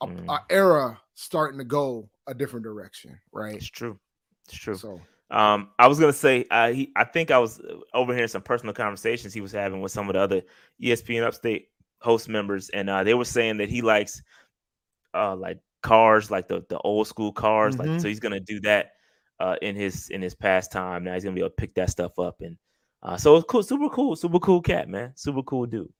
[0.00, 0.28] a, mm.
[0.28, 3.54] a era starting to go a different direction, right?
[3.54, 3.98] It's true.
[4.48, 4.76] It's true.
[4.76, 8.42] So um, I was gonna say, uh, he, I think I was uh, overhearing some
[8.42, 10.42] personal conversations he was having with some of the other
[10.82, 11.68] ESPN Upstate
[12.00, 14.22] host members, and uh, they were saying that he likes,
[15.14, 17.92] uh, like cars, like the the old school cars, mm-hmm.
[17.92, 18.92] like so he's gonna do that,
[19.38, 21.04] uh, in his in his pastime.
[21.04, 22.56] Now he's gonna be able to pick that stuff up and
[23.02, 25.12] uh, so it's cool, super cool, super cool cat, man.
[25.14, 25.92] Super cool dude.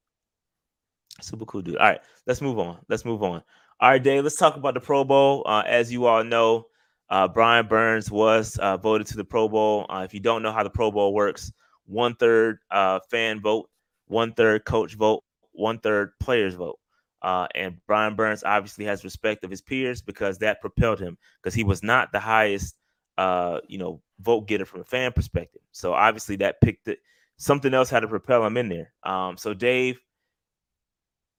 [1.21, 1.77] Super cool dude.
[1.77, 2.79] All right, let's move on.
[2.89, 3.43] Let's move on.
[3.81, 5.43] All right, Dave, let's talk about the Pro Bowl.
[5.45, 6.67] Uh, as you all know,
[7.09, 9.85] uh, Brian Burns was uh, voted to the Pro Bowl.
[9.89, 11.51] Uh, if you don't know how the Pro Bowl works,
[11.85, 13.69] one third uh, fan vote,
[14.07, 16.77] one third coach vote, one third players vote.
[17.21, 21.53] Uh, and Brian Burns obviously has respect of his peers because that propelled him because
[21.53, 22.75] he was not the highest
[23.19, 25.61] uh, you know, vote getter from a fan perspective.
[25.73, 26.99] So obviously that picked it.
[27.35, 28.93] Something else had to propel him in there.
[29.03, 29.99] Um, so Dave,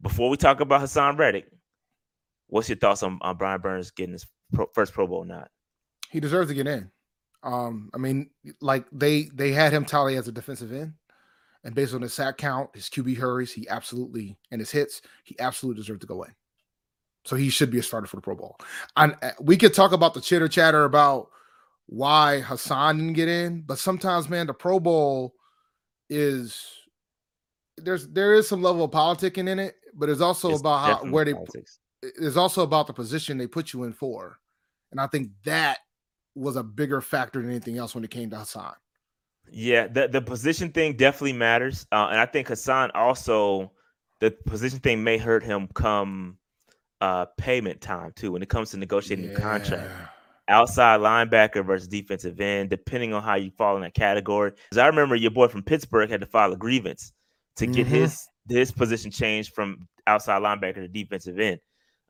[0.03, 1.47] before we talk about Haason Reddick,
[2.49, 5.49] what's your thoughts on, on Brian Burns getting his pro, first Pro Bowl nod?
[6.11, 6.91] He deserves to get in.
[7.43, 8.29] Um, I mean,
[8.61, 10.93] like they they had him tally as a defensive end,
[11.65, 15.35] and based on his sack count, his QB hurries, he absolutely and his hits, he
[15.41, 16.35] absolutely deserved to go in.
[17.25, 18.59] So he should be a starter for the Pro Bowl.
[18.97, 21.31] And uh, we could talk about the chitter chatter about
[21.91, 25.35] why Haason didn't get in, but sometimes, man, the Pro Bowl
[26.09, 26.65] is
[27.77, 31.11] there's there is some level of politicking in it, but it's also it's about how
[31.11, 31.81] where they politics.
[32.03, 34.39] it's also about the position they put you in for,
[34.93, 35.79] and I think that
[36.37, 38.75] was a bigger factor than anything else when it came to Haason.
[39.51, 43.73] Yeah, the the position thing definitely matters, uh, and I think Haason also
[44.21, 46.39] the position thing may hurt him come
[47.01, 49.35] uh payment time too when it comes to negotiating yeah.
[49.35, 49.91] the contract
[50.51, 54.51] outside linebacker versus defensive end, depending on how you fall in that category.
[54.51, 57.13] Because I remember your boy from Pittsburgh had to file a grievance
[57.57, 57.95] to get mm-hmm.
[57.95, 61.61] his his position changed from outside linebacker to defensive end,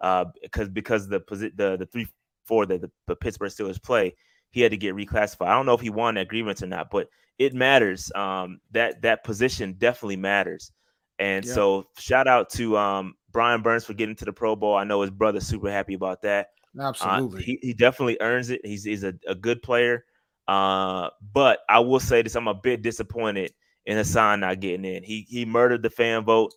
[0.01, 2.09] uh, because because the the the three
[2.45, 4.15] four that the, the Pittsburgh Steelers play,
[4.51, 5.47] he had to get reclassified.
[5.47, 8.11] I don't know if he won that grievance or not, but it matters.
[8.15, 10.73] Um, that that position definitely matters.
[11.19, 11.53] And yeah.
[11.53, 14.75] so shout out to um, Brian Burns for getting to the Pro Bowl.
[14.75, 16.49] I know his brother's super happy about that.
[16.79, 17.41] Absolutely.
[17.41, 18.61] Uh, he, he definitely earns it.
[18.65, 20.05] He's, he's a, a good player.
[20.47, 23.53] Uh, but I will say this: I'm a bit disappointed
[23.87, 25.03] in Haason not getting in.
[25.05, 26.53] He he murdered the fan vote,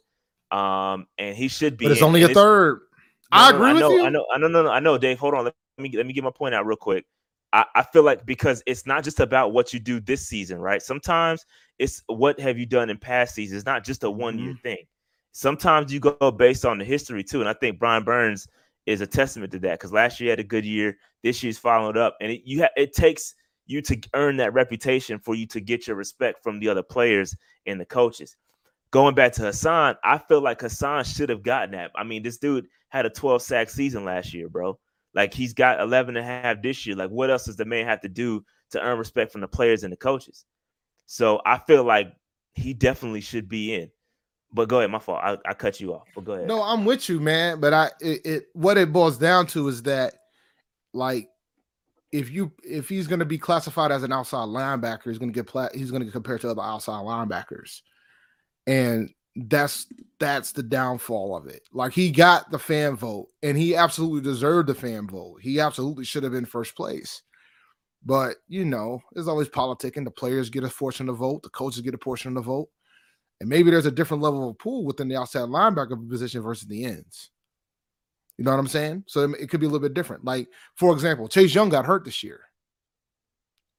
[0.52, 1.86] um, and he should be.
[1.86, 2.08] But it's in.
[2.08, 2.80] only and a third.
[3.32, 4.06] No, I agree I know, with you.
[4.06, 4.26] I know.
[4.34, 4.48] I know.
[4.48, 4.70] No, no.
[4.70, 5.20] I know, Dave.
[5.20, 5.46] Hold on.
[5.46, 7.06] Let me let me get my point out real quick.
[7.52, 10.82] I, I feel like because it's not just about what you do this season, right?
[10.82, 11.46] Sometimes
[11.78, 13.58] it's what have you done in past seasons.
[13.58, 14.62] It's not just a one year mm-hmm.
[14.62, 14.86] thing.
[15.34, 18.48] Sometimes you go based on the history too, and I think Brian Burns
[18.86, 20.98] is a testament to that because last year had a good year.
[21.24, 23.34] This year's followed up, and it, you ha- it takes
[23.66, 27.36] you to earn that reputation for you to get your respect from the other players
[27.66, 28.36] and the coaches.
[28.92, 31.92] Going back to Haason, I feel like Haason should have gotten that.
[31.96, 34.78] I mean, this dude had a 12 sack season last year, bro.
[35.16, 36.96] Like he's got 11 and a half this year.
[36.96, 38.44] Like, what else does the man have to do
[38.74, 40.46] to earn respect from the players and the coaches.
[41.06, 42.14] So I feel like
[42.54, 43.90] he definitely should be in.
[44.54, 45.20] But go ahead, my fault.
[45.24, 46.08] I, I cut you off.
[46.14, 46.48] But go ahead.
[46.48, 47.60] No, I'm with you, man.
[47.60, 50.14] But I it, it what it boils down to is that
[50.94, 51.30] like
[52.12, 55.36] if you if he's going to be classified as an outside linebacker, he's going to
[55.36, 57.82] get pla- he's going to get compared to other outside linebackers,
[58.68, 59.88] and that's
[60.20, 61.64] that's the downfall of it.
[61.74, 65.40] Like he got the fan vote, and he absolutely deserved the fan vote.
[65.42, 67.24] He absolutely should have been first place.
[68.06, 70.04] But you know, there's always politicking.
[70.04, 72.48] The players get a portion of the vote, the coaches get a portion of the
[72.48, 72.70] vote,
[73.44, 76.86] and maybe there's a different level of pool within the outside linebacker position versus the
[76.86, 77.30] ends.
[78.38, 79.04] You know what I'm saying?
[79.06, 80.24] So it could be a little bit different.
[80.24, 82.40] Like, for example, Chase Young got hurt this year.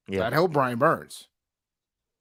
[0.06, 0.18] Yeah.
[0.18, 1.28] That helped Brian Burns.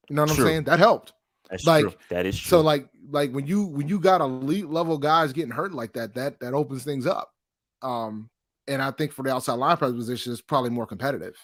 [0.09, 0.45] You know what true.
[0.45, 0.63] I'm saying?
[0.63, 1.11] That helped.
[1.49, 1.93] That's like true.
[2.11, 2.47] that is true.
[2.47, 6.13] So like like when you when you got elite level guys getting hurt like that,
[6.13, 7.33] that that opens things up.
[7.81, 8.29] Um,
[8.69, 11.35] and I think for the outside linebacker position, it's probably more competitive.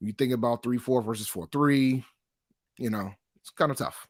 [0.00, 2.02] You think about three four versus four three,
[2.78, 3.12] you know,
[3.42, 4.07] it's kind of tough.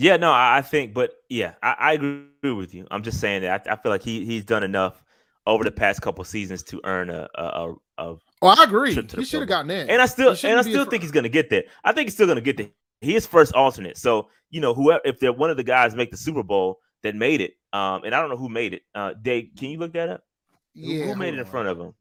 [0.00, 2.86] Yeah, no, I think, but yeah, I, I agree with you.
[2.88, 5.02] I'm just saying that I, I, feel like he he's done enough
[5.44, 8.94] over the past couple seasons to earn a a, a, a Oh, I agree.
[8.94, 11.50] He should have gotten in, and I still and I still think he's gonna get
[11.50, 11.64] there.
[11.82, 12.68] I think he's still gonna get there.
[13.00, 16.12] He is first alternate, so you know whoever if they're one of the guys make
[16.12, 18.82] the Super Bowl that made it, um, and I don't know who made it.
[18.94, 20.22] Uh, Dave, can you look that up?
[20.74, 21.92] Yeah, who, who made it in front of him?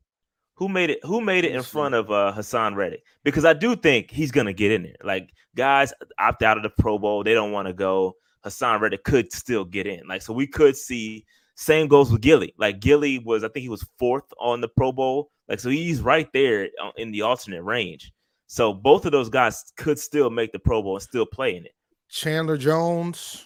[0.57, 0.99] Who made it?
[1.03, 3.03] Who made it in front of uh, Haason Reddick?
[3.23, 4.95] Because I do think he's gonna get in there.
[5.03, 8.15] Like guys opt out of the Pro Bowl, they don't want to go.
[8.43, 10.07] Haason Reddick could still get in.
[10.07, 11.25] Like so, we could see.
[11.53, 12.53] Same goes with Gilly.
[12.57, 15.31] Like Gilly was, I think he was fourth on the Pro Bowl.
[15.47, 18.11] Like so, he's right there in the alternate range.
[18.47, 21.65] So both of those guys could still make the Pro Bowl and still play in
[21.65, 21.73] it.
[22.09, 23.45] Chandler Jones,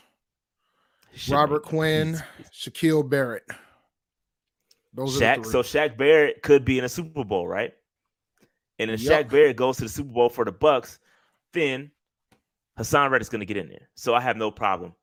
[1.30, 2.21] Robert Quinn,
[2.54, 3.43] Shaquil Barrett.
[4.93, 7.73] Those Shaq, so Shaq Barrett could be in a Super Bowl, right?
[8.80, 9.27] And if yep.
[9.27, 10.97] Shaq Barrett goes to the Super Bowl for the Bucs,
[11.54, 11.91] then
[12.77, 13.89] Haason Reddick's going to get in there.
[13.95, 14.93] So I have no problem.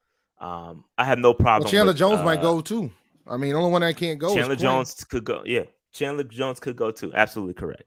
[0.40, 1.64] Um, I have no problem.
[1.64, 2.90] Well, Chandler with, Jones uh, might go too.
[3.26, 4.34] I mean, the only one that can't go.
[4.34, 5.42] Chandler Jones could go.
[5.44, 7.12] Yeah, Chandler Jones could go too.
[7.14, 7.84] Absolutely correct.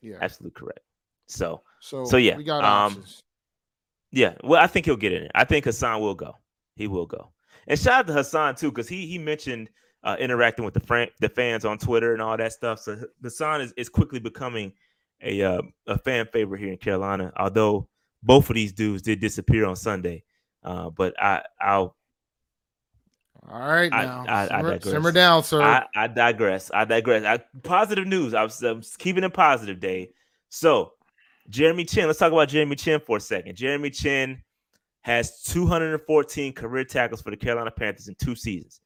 [0.00, 0.80] Yeah, absolutely correct.
[1.26, 2.36] So, so, so yeah.
[2.36, 3.22] um, options.
[4.10, 5.30] Yeah, well, I think he'll get in it.
[5.34, 6.36] I think Haason will go.
[6.76, 7.30] He will go.
[7.66, 9.68] And shout out to Haason too, because he he mentioned
[10.04, 12.80] uh, interacting with the fran- the fans on Twitter and all that stuff.
[12.80, 14.72] So Haason is, is quickly becoming
[15.22, 17.32] a uh, a fan favorite here in Carolina.
[17.36, 17.88] Although
[18.22, 20.24] both of these dudes did disappear on Sunday,
[20.62, 21.96] uh, but I I'll.
[23.50, 25.62] All right, now I, I, simmer, I simmer down, sir.
[25.62, 26.70] I, I digress.
[26.74, 27.24] I digress.
[27.24, 28.34] I, positive news.
[28.34, 30.10] I was, I was keeping it positive, Day.
[30.50, 30.92] So
[31.48, 32.06] Jeremy Chinn.
[32.06, 33.56] Let's talk about Jeremy Chinn for a second.
[33.56, 34.42] Jeremy Chinn
[35.00, 38.80] has 214 career tackles for the Carolina Panthers in two seasons.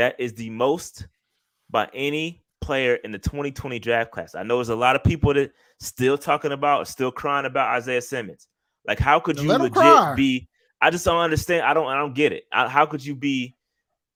[0.00, 1.08] That is the most
[1.68, 4.34] by any player in the 2020 draft class.
[4.34, 8.00] I know there's a lot of people that still talking about, still crying about Isaiah
[8.00, 8.48] Simmons.
[8.88, 10.14] Like, how could you legit cry.
[10.14, 10.48] be?
[10.80, 11.66] I just don't understand.
[11.66, 11.86] I don't.
[11.86, 12.44] I don't get it.
[12.50, 13.58] I, how could you be?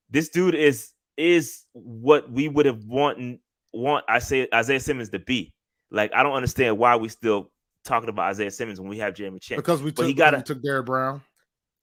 [0.08, 3.40] This dude is is what we would have want
[3.74, 5.52] want I say Isaiah Simmons to be.
[5.90, 7.50] Like, I don't understand why we still
[7.84, 9.58] talking about Isaiah Simmons when we have Jeremy Chinn.
[9.58, 11.20] Because we took, he got a, took Derrick Brown.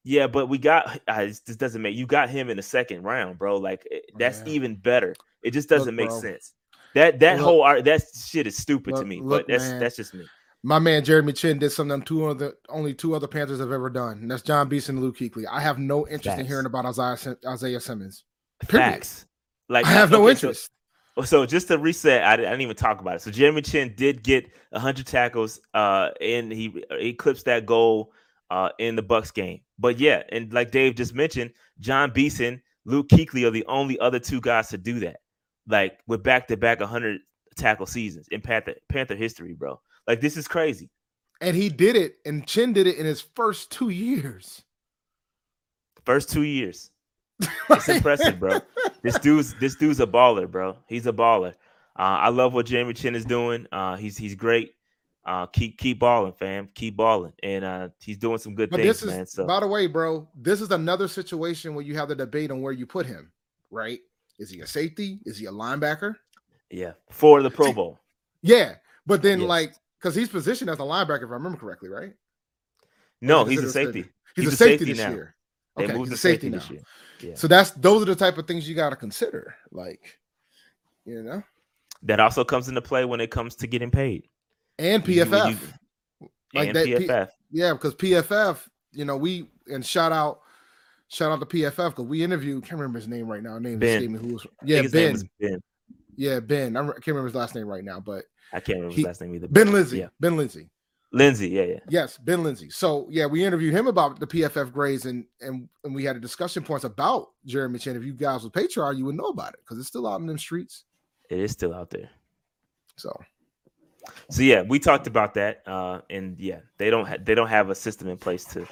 [0.04, 3.38] Yeah, but we got uh, this doesn't make you got him in the second round,
[3.38, 3.58] bro.
[3.58, 4.54] Like eh, that's yeah.
[4.54, 5.16] even better.
[5.44, 6.22] It just doesn't look, make bro.
[6.22, 6.54] sense.
[6.96, 9.22] That that look, whole art that shit is stupid look, to me.
[9.22, 9.80] but that's man.
[9.80, 10.26] that's just me.
[10.64, 14.20] My man Jeremy Chinn did something two other only two other Panthers have ever done.
[14.20, 15.46] And that's Jon Beason and Luke Kuechly.
[15.50, 16.40] I have no interest Facts.
[16.40, 18.24] in hearing about Isaiah Isaiah Simmons.
[18.68, 18.86] Period.
[18.86, 19.26] Facts.
[19.70, 20.70] Like I have no interest.
[21.18, 23.22] So, so just to reset, I, I, didn't even talk about it.
[23.22, 28.14] So Jeremy Chinn did get 100 tackles, uh, and he eclipsed that goal
[28.52, 29.62] uh, in the Bucs game.
[29.80, 34.20] But yeah, and like Dave just mentioned, Jon Beason, Luke Kuechly are the only other
[34.20, 35.22] two guys to do that.
[35.68, 37.22] Like with back to back 100
[37.56, 39.80] tackle seasons in Panther Panther history, bro.
[40.06, 40.90] Like this is crazy.
[41.40, 44.62] And he did it, and Chinn did it in his first two years.
[46.06, 46.92] First two years.
[47.72, 48.60] It's impressive, bro.
[49.02, 50.78] This dude's this dude's a baller, bro.
[50.88, 51.54] He's a baller.
[51.98, 53.66] Uh, I love what Jeremy Chinn is doing.
[53.72, 54.76] Uh, he's he's great.
[55.24, 56.68] Uh, keep keep balling, fam.
[56.74, 59.26] Keep balling, and uh, he's doing some good but things, this is, man.
[59.28, 62.62] So, by the way, bro, this is another situation where you have the debate on
[62.62, 63.32] where you put him.
[63.70, 64.00] Right?
[64.40, 65.20] Is he a safety?
[65.26, 66.16] Is he a linebacker?
[66.72, 68.00] Yeah, for the Pro Bowl.
[68.42, 69.48] yeah, but then yes.
[69.48, 72.14] like because he's positioned as a linebacker, if I remember correctly, right?
[73.22, 74.06] No, he's a safety.
[74.36, 75.12] He's, he's, a safety, safety this now.
[75.12, 75.36] year.
[75.78, 76.82] They okay, he's a safety, safety this year.
[77.22, 77.36] Yeah.
[77.36, 80.18] So that's those are the type of things you got to consider, like
[81.06, 81.44] you know.
[82.02, 84.28] That also comes into play when it comes to getting paid
[84.82, 85.52] and PFF.
[85.52, 87.28] You, like and that, PFF.
[87.28, 88.58] P, yeah, because PFF,
[88.92, 90.42] you know, we and shout out,
[91.08, 92.64] shout out to PFF because we interviewed.
[92.64, 93.58] Can't remember his name right now.
[93.60, 94.14] Name Ben.
[94.14, 94.46] Who was?
[94.64, 95.18] Yeah, Ben.
[95.40, 95.62] ben.
[96.16, 96.76] Yeah, Ben.
[96.76, 99.22] I can't remember his last name right now, but I can't remember he, his last
[99.22, 99.48] name either.
[99.48, 100.00] Ben Linsey.
[100.00, 100.08] Yeah.
[100.20, 100.70] Ben Linsey.
[101.14, 101.80] Linsey, yeah, yeah.
[101.90, 102.72] Yes, Ben Linsey.
[102.72, 106.22] So yeah, we interviewed him about the PFF grades and and and we had a
[106.22, 107.98] discussion points about Jeremy Chinn.
[107.98, 110.28] If you guys with Patreon, you would know about it because it's still out in
[110.28, 110.86] them streets.
[111.30, 112.10] It is still out there.
[112.96, 113.14] So
[114.30, 115.62] so yeah, we talked about that.
[115.66, 118.68] Uh and yeah, they don't ha- they don't have a system in place to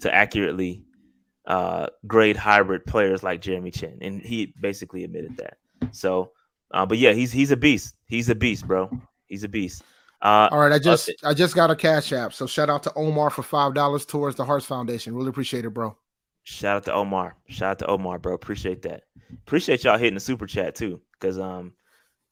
[0.00, 0.84] to accurately
[1.46, 3.98] uh grade hybrid players like Jeremy Chinn.
[4.00, 5.58] And he basically admitted that.
[5.92, 6.32] So
[6.74, 7.94] uh, but yeah, he's he's a beast.
[8.06, 8.90] He's a beast, bro.
[9.26, 9.82] He's a beast.
[10.20, 12.32] Uh, All right, I just uh, I just got a cash app.
[12.32, 15.14] So shout out to Omar for five dollars towards the Hearts Foundation.
[15.14, 15.96] Really appreciate it, bro.
[16.42, 17.36] Shout out to Omar.
[17.48, 18.34] Shout out to Omar, bro.
[18.34, 19.04] Appreciate that.
[19.46, 21.72] Appreciate y'all hitting the super chat too, because um,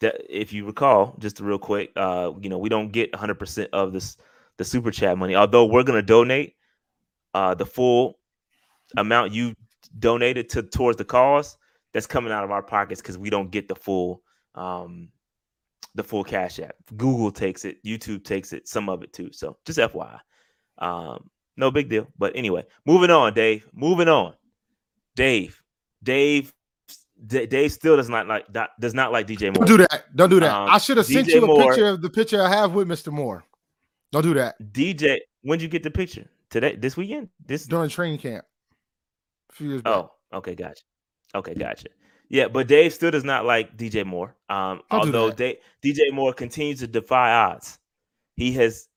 [0.02, 3.70] that if you recall, just real quick, uh, you know, we don't get 100 percent
[3.72, 4.16] of this
[4.58, 6.56] the super chat money, although we're gonna donate
[7.34, 8.18] uh the full
[8.98, 9.54] amount you
[9.98, 11.56] donated to towards the cause.
[11.94, 14.22] That's coming out of our pockets because we don't get the full
[14.54, 15.08] um
[15.94, 16.74] the full cash app.
[16.96, 19.30] Google takes it, YouTube takes it, some of it too.
[19.32, 20.18] So just FYI.
[20.78, 22.06] Um, no big deal.
[22.18, 23.66] But anyway, moving on, Dave.
[23.74, 24.34] Moving on.
[25.16, 25.60] Dave.
[26.02, 26.52] Dave.
[27.26, 28.46] D- Dave still does not like
[28.80, 29.64] does not like DJ Moore.
[29.64, 30.16] Don't do that.
[30.16, 30.52] Don't do that.
[30.52, 32.88] Um, I should have sent you a Moore, picture of the picture I have with
[32.88, 33.12] Mr.
[33.12, 33.44] Moore.
[34.10, 34.56] Don't do that.
[34.72, 36.28] DJ, when did you get the picture?
[36.50, 37.28] Today, this weekend?
[37.46, 38.44] This during training camp.
[39.50, 39.92] A few years back.
[39.94, 40.82] Oh, okay, gotcha.
[41.34, 41.88] Okay, gotcha.
[42.28, 44.34] Yeah, but Dave still does not like DJ Moore.
[44.48, 47.78] Um, although Dave, DJ Moore continues to defy odds.
[48.36, 48.88] He has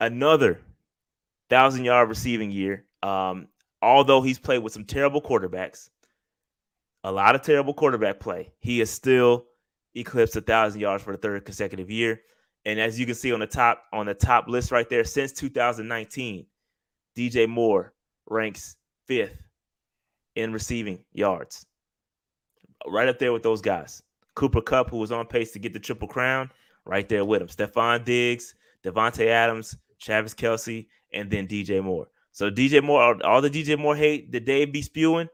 [0.00, 0.60] another
[1.48, 2.84] thousand yard receiving year.
[3.02, 3.48] Um,
[3.80, 5.88] although he's played with some terrible quarterbacks,
[7.04, 9.46] a lot of terrible quarterback play, he has still
[9.94, 12.20] eclipsed a thousand yards for the third consecutive year.
[12.64, 15.32] And as you can see on the top on the top list right there, since
[15.32, 16.46] 2019,
[17.16, 17.94] DJ Moore
[18.26, 19.42] ranks fifth
[20.36, 21.66] in receiving yards
[22.86, 24.02] right up there with those guys.
[24.34, 26.50] Cooper Kupp, who was on pace to get the triple crown,
[26.84, 27.48] right there with him.
[27.48, 32.08] Stefon Diggs, Davante Adams, Travis Kelce, and then DJ Moore.
[32.32, 35.28] So DJ Moore, all the DJ Moore hate that Dave be spewing,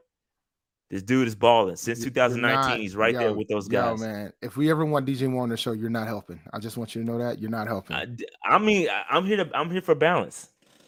[0.95, 2.41] this dude is balling since 2019.
[2.41, 3.99] Not, he's right yo, there with those guys.
[3.99, 6.39] Yo, man, if we ever want DJ Moore on the show, you're not helping.
[6.53, 7.97] I just want you to know that you're not helping.
[7.97, 8.07] I,
[8.45, 10.47] I mean, I'm here to I'm here for balance.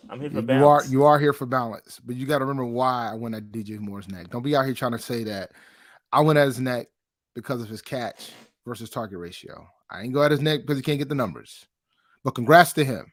[0.09, 0.89] I'm here for you balance.
[0.89, 3.35] You are you are here for balance, but you got to remember why I went
[3.35, 4.29] at DJ Moore's neck.
[4.29, 5.51] Don't be out here trying to say that
[6.13, 6.87] I went at his neck
[7.35, 8.31] because of his catch
[8.65, 9.67] versus target ratio.
[9.91, 11.65] I ain't go at his neck because he can't get the numbers.
[12.23, 13.11] But congrats to him.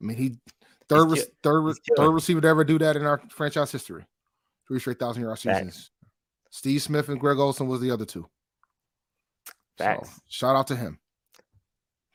[0.00, 0.38] I mean, he
[0.88, 4.06] third re- third third receiver to ever do that in our franchise history.
[4.68, 5.90] Three straight thousand yard seasons.
[6.50, 8.28] Steve Smith and Greg Olsen was the other two.
[9.76, 10.10] Facts.
[10.10, 10.98] So, shout out to him.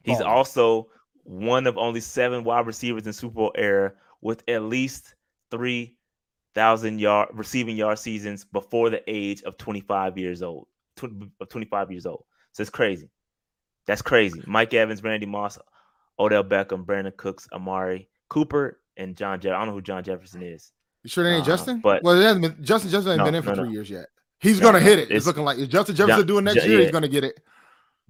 [0.03, 0.87] He's also
[1.23, 5.15] one of only seven wide receivers in Super Bowl era with at least
[5.49, 5.95] three
[6.55, 10.67] thousand yard receiving yard seasons before the age of 25 years old.
[11.01, 12.25] of 25 years old.
[12.51, 13.09] So it's crazy.
[13.87, 14.41] That's crazy.
[14.45, 15.57] Mike Evans, Randy Moss,
[16.19, 19.53] Odell Beckham, Brandin Cooks, Amari Cooper, and John Jeff.
[19.53, 20.71] I don't know who John Jefferson is.
[21.03, 21.79] You sure they ain't uh, Justin?
[21.81, 23.71] But well, it hasn't been, Justin Justin ain't no, been in for no, three no.
[23.73, 24.07] years yet.
[24.43, 25.03] He's no, gonna hit it.
[25.03, 26.83] It's, it's, looking like if Justin Jefferson John, doing next John, year, yeah.
[26.83, 27.39] he's gonna get it.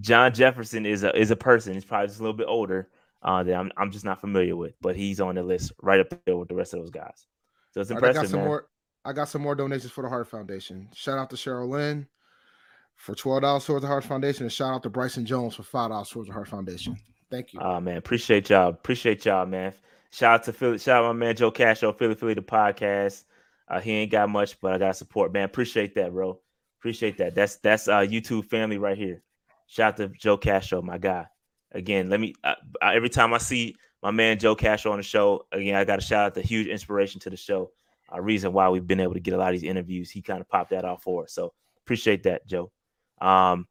[0.02, 1.76] John Jefferson is a is a person.
[1.76, 2.90] He's probably just a little bit older
[3.22, 6.08] uh, that I'm I'm just not familiar with, but he's on the list right up
[6.26, 7.28] there with the rest of those guys.
[7.72, 8.18] So it's impressive.
[8.18, 8.48] I got some man.
[8.48, 8.68] more.
[9.06, 10.90] I got some more donations for the Heart Foundation.
[10.96, 12.08] Shout out to Cheryl Lynn
[12.96, 15.92] for twelve dollars towards the Heart Foundation, and shout out to Bryson Jones for five
[15.92, 16.98] dollars towards the Heart Foundation.
[17.30, 17.60] Thank you.
[17.60, 18.70] Oh man, appreciate y'all.
[18.70, 19.74] Appreciate y'all, man.
[20.12, 20.80] Shout out to Philly.
[20.80, 23.24] Shout out my man Joe Casho, Philly Philly the podcast.
[23.68, 25.46] Uh, he ain't got much, but I got support, man.
[25.46, 26.40] Appreciate that, bro.
[26.80, 27.34] Appreciate that.
[27.34, 29.22] That's that's uh YouTube family right here.
[29.68, 31.26] Shout out to Joe Casho, my guy.
[31.72, 32.36] Again, let me.
[32.44, 35.48] Uh, every time I see my man Joe Casho on the show.
[35.54, 37.72] Again, I got to shout out the huge inspiration to the show.
[38.12, 40.12] A reason why we've been able to get a lot of these interviews.
[40.12, 41.34] He kind of popped that off for us.
[41.34, 42.70] So appreciate that, Joe.
[43.22, 43.66] Um,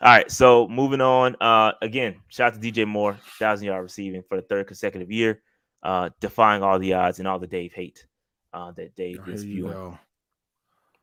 [0.00, 1.36] all right, so moving on.
[1.40, 5.42] Uh, again, shout out to DJ Moore, thousand yard receiving for the third consecutive year,
[5.82, 8.04] uh, defying all the odds and all the Dave hate
[8.52, 9.98] uh, that Dave is viewing.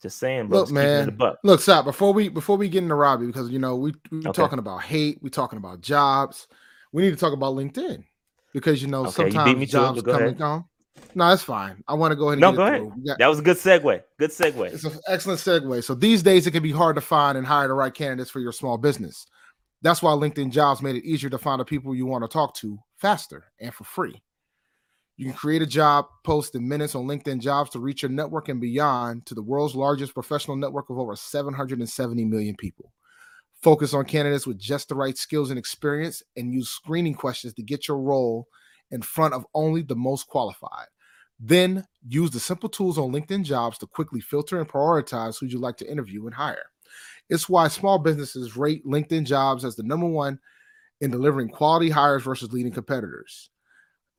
[0.01, 0.59] Just saying, bro.
[0.59, 1.17] Look, man.
[1.43, 4.31] Look, stop before we before we get into Robbie because you know we we okay.
[4.31, 6.47] talking about hate, we're talking about jobs.
[6.93, 8.05] We need to talk about LinkedIn
[8.53, 10.27] because you know okay, sometimes you jobs come ahead.
[10.29, 10.65] and go.
[11.15, 11.83] No, that's fine.
[11.87, 12.39] I want to go ahead.
[12.39, 12.89] no, go ahead.
[13.05, 14.01] Got, that was a good segue.
[14.17, 14.73] Good segue.
[14.73, 15.83] It's an excellent segue.
[15.83, 18.39] So these days it can be hard to find and hire the right candidates for
[18.39, 19.25] your small business.
[19.81, 22.53] That's why LinkedIn Jobs made it easier to find the people you want to talk
[22.55, 24.21] to faster and for free.
[25.19, 28.47] You can create a job post in minutes on LinkedIn Jobs to reach your network
[28.47, 32.93] and beyond to the world's largest professional network of over 770 million people.
[33.61, 37.61] Focus on candidates with just the right skills and experience and use screening questions to
[37.61, 38.47] get your role
[38.91, 40.87] in front of only the most qualified.
[41.37, 45.59] Then use the simple tools on LinkedIn jobs to quickly filter and prioritize who you'd
[45.59, 46.67] like to interview and hire.
[47.29, 50.39] It's why small businesses rate LinkedIn jobs as the number one
[51.01, 53.49] in delivering quality hires versus leading competitors.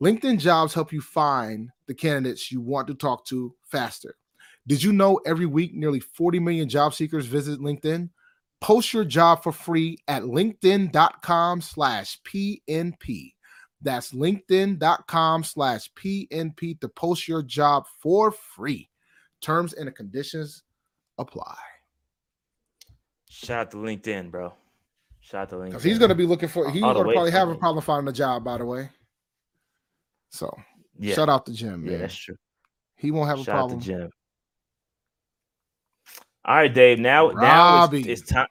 [0.01, 4.15] LinkedIn jobs help you find the candidates you want to talk to faster.
[4.65, 8.09] Did you know every week nearly 40 million job seekers visit LinkedIn?
[8.61, 13.33] Post your job for free at linkedin.com slash PNP.
[13.81, 18.89] That's linkedin.com slash PNP to post your job for free.
[19.41, 20.63] Terms and conditions
[21.17, 21.57] apply.
[23.29, 24.53] Shout out to LinkedIn, bro.
[25.21, 25.69] Shout out to LinkedIn.
[25.69, 28.09] Because he's going to be looking for, he's going to probably have a problem finding
[28.09, 28.89] a job, by the way.
[30.31, 30.55] So
[30.97, 31.13] yeah.
[31.13, 31.93] shout out to Jim, man.
[31.93, 32.37] Yeah, that's true.
[32.95, 33.77] He won't have a problem.
[33.77, 34.09] Out to Jim.
[36.45, 36.99] All right, Dave.
[36.99, 38.01] Now, Robbie.
[38.03, 38.47] now it's, it's time.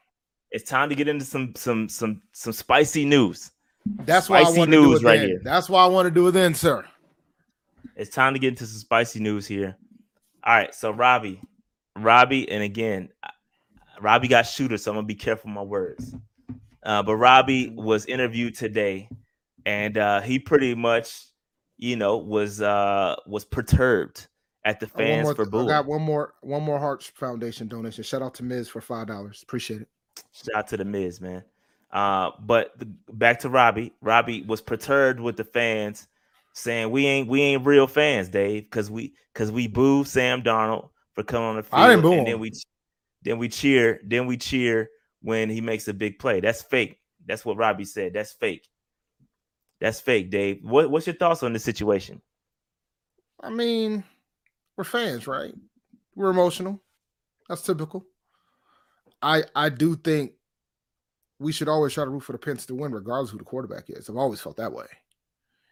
[0.53, 3.51] It's time to get into some some some some spicy news.
[4.05, 5.29] That's spicy why I want news right then.
[5.29, 5.40] here.
[5.43, 6.85] That's why I want to do it then, sir.
[7.97, 9.77] It's time to get into some spicy news here.
[10.45, 11.40] All right, so Robbie,
[11.97, 13.11] Robbie, and again,
[14.01, 16.14] Robbie got shooter, so I'm gonna be careful my words.
[16.83, 19.09] Uh, but Robbie was interviewed today,
[19.66, 21.27] and uh, he pretty much,
[21.81, 24.27] you know, was uh, was perturbed
[24.64, 25.66] at the fans more, for booing.
[25.71, 28.05] I got one more one more Hearts Foundation donation.
[28.05, 29.43] Shout out to Miz for five dollars.
[29.43, 29.88] Appreciate it.
[30.33, 31.43] Shout out to the Miz, man.
[31.90, 33.93] Uh, but the, back to Robbie.
[34.03, 36.07] Robbie was perturbed with the fans
[36.53, 40.90] saying we ain't we ain't real fans, Dave, because we because we boo Sam Darnold
[41.14, 41.81] for coming on the field.
[41.81, 42.27] I didn't boo and him.
[42.27, 42.53] then we
[43.23, 44.90] then we cheer, then we cheer
[45.23, 46.40] when he makes a big play.
[46.40, 46.99] That's fake.
[47.27, 48.12] That's what Robbie said.
[48.12, 48.69] That's fake.
[49.81, 50.61] That's fake, Dave.
[50.62, 52.21] What, what's your thoughts on the situation?
[53.43, 54.05] I mean,
[54.77, 55.55] we're fans, right?
[56.14, 56.81] We're emotional.
[57.49, 58.05] That's typical.
[59.23, 60.33] I I do think
[61.38, 63.85] we should always try to root for the Pens to win, regardless who the quarterback
[63.88, 64.09] is.
[64.09, 64.87] I've always felt that way.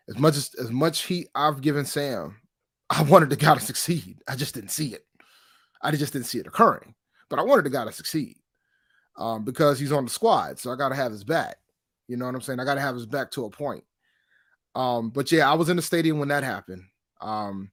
[0.09, 2.37] As much as as much heat I've given Sam,
[2.91, 4.23] I wanted the guy to succeed.
[4.27, 5.05] I just didn't see it.
[5.83, 6.95] I just didn't see it occurring.
[7.29, 8.37] But I wanted the guy to succeed
[9.19, 10.59] um, because he's on the squad.
[10.59, 11.57] So I got to have his back.
[12.09, 12.59] You know what I'm saying?
[12.59, 13.85] I got to have his back to a point.
[14.79, 16.85] Um, but yeah, I was in the stadium when that happened.
[17.21, 17.73] Um,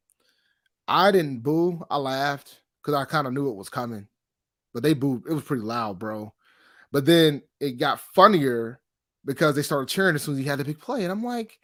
[0.87, 1.85] I didn't boo.
[1.87, 4.07] I laughed because I kind of knew it was coming.
[4.73, 5.21] But they booed.
[5.29, 6.33] It was pretty loud, bro.
[6.91, 8.79] But then it got funnier
[9.23, 11.03] because they started cheering as soon as he had the big play.
[11.03, 11.59] And I'm like,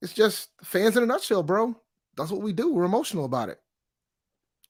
[0.00, 1.74] it's just fans in a nutshell, bro.
[2.16, 2.72] That's what we do.
[2.72, 3.58] We're emotional about it.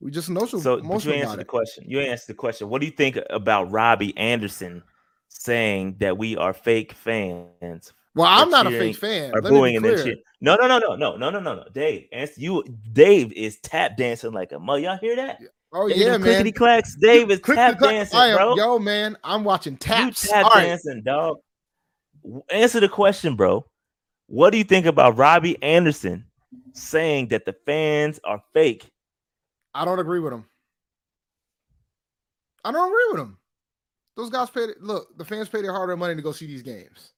[0.01, 0.63] We just emotional.
[0.63, 1.85] So emotional you answered the question.
[1.87, 2.71] You answered the question.
[2.71, 4.83] What do you think about Robbie Anderson
[5.29, 7.93] saying that we are fake fans?
[8.15, 9.33] Well, I'm not a fake fan.
[9.35, 10.17] Or booing and then.
[10.41, 11.65] No, no, no, no, no, no, no, no, no.
[11.73, 12.65] Dave, you.
[12.93, 14.81] Dave is tap dancing like a mother.
[14.81, 15.39] Y'all hear that?
[15.73, 16.53] Oh Dave yeah, man.
[16.53, 16.95] clacks.
[16.97, 18.57] Dave is tap dancing, am, bro.
[18.57, 20.25] Yo, man, I'm watching taps.
[20.25, 21.05] You tap All dancing, right.
[21.05, 21.39] dog.
[22.51, 23.65] Answer the question, bro.
[24.27, 26.27] What do you think about Robbie Anderson
[26.75, 28.93] saying that the fans are fake
[29.75, 30.45] I don't agree with him.
[32.65, 33.39] I don't agree with him.
[34.17, 34.71] Those guys paid.
[34.81, 37.13] Look, the fans pay their hard-earned money to go see these games.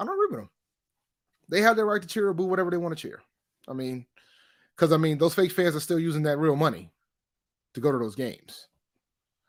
[0.00, 0.50] I don't with them.
[1.50, 3.20] They have their right to cheer or boo whatever they want to cheer.
[3.68, 4.06] I mean,
[4.74, 6.90] because I mean, those fake fans are still using that real money
[7.74, 8.68] to go to those games.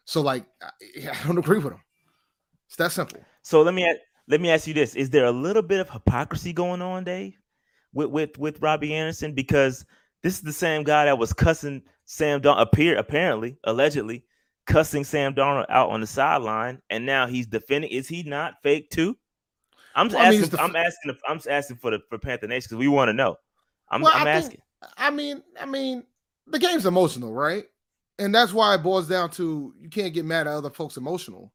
[0.06, 0.70] So, like, I,
[1.10, 1.82] I don't agree with them.
[2.68, 3.22] It's that simple.
[3.44, 3.96] So let me
[4.28, 7.38] let me ask you this: Is there a little bit of hypocrisy going on, Dave,
[7.94, 9.34] with with with Robbie Anderson?
[9.34, 9.86] Because
[10.22, 14.26] this is the same guy that was cussing Sam Darnold appear apparently, allegedly,
[14.68, 17.92] cussing Sam Darnold out on the sideline, and now he's defending.
[17.92, 19.18] Is he not fake too?
[19.96, 20.60] I'm well, asking.
[20.60, 21.18] I mean, I'm asking.
[21.28, 23.38] I'm asking for the for Panther Nation because we want to know.
[23.90, 24.62] I'm, well, I'm I asking.
[24.82, 26.04] Think, I mean, I mean,
[26.48, 27.66] the game's emotional, right?
[28.20, 31.52] And that's why it boils down to you can't get mad at other folks emotional.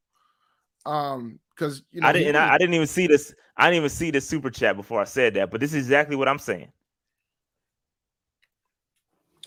[0.85, 2.37] Um, because you know I didn't.
[2.37, 3.35] I, I didn't even see this.
[3.57, 5.51] I didn't even see the super chat before I said that.
[5.51, 6.71] But this is exactly what I'm saying.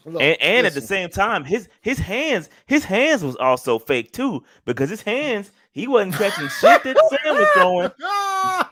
[0.06, 4.12] Look, and, and at the same time, his his hands his hands was also fake
[4.12, 7.92] too because his hands he wasn't catching shit that Sam was throwing.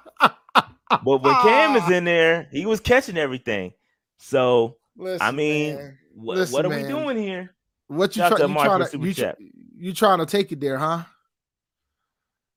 [1.04, 3.74] but when Cam is in there, he was catching everything.
[4.18, 6.84] So listen, I mean, wh- listen, what are man.
[6.84, 7.54] we doing here?
[7.88, 11.04] What you, try, you trying to you, you trying to take it there, huh?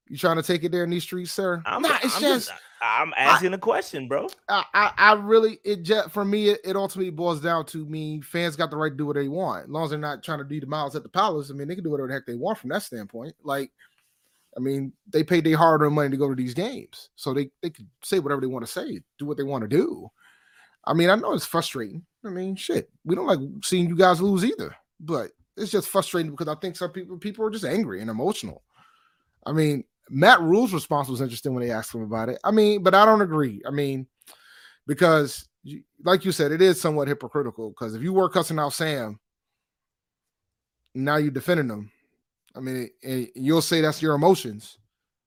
[0.09, 1.63] You trying to take it there in these streets, sir?
[1.65, 4.29] I'm, nah, it's I'm just, just I'm asking I, a question, bro.
[4.49, 8.21] I, I, I really it just for me it, it, ultimately boils down to me
[8.21, 10.39] fans got the right to do what they want as long as they're not trying
[10.39, 11.51] to do the Malice at the Palace.
[11.51, 13.35] I mean, they can do whatever the heck they want from that standpoint.
[13.45, 13.71] Like,
[14.57, 17.51] I mean, they paid their hard earned money to go to these games, so they
[17.63, 20.09] they can say whatever they want to say, do what they want to do.
[20.85, 22.05] I mean, I know it's frustrating.
[22.25, 26.31] I mean, shit, we don't like seeing you guys lose either, but it's just frustrating
[26.31, 28.63] because I think some people people are just angry and emotional.
[29.47, 32.39] I mean, Matt Rhule's response was interesting when they asked him about it.
[32.45, 33.63] I mean, but I don't agree.
[33.67, 34.07] I mean,
[34.87, 35.49] because
[36.05, 39.21] like you said, it is somewhat hypocritical because if you were cussing out Sam,
[40.95, 41.93] now you're defending him.
[42.55, 42.91] I mean,
[43.35, 44.79] you'll say that's your emotions,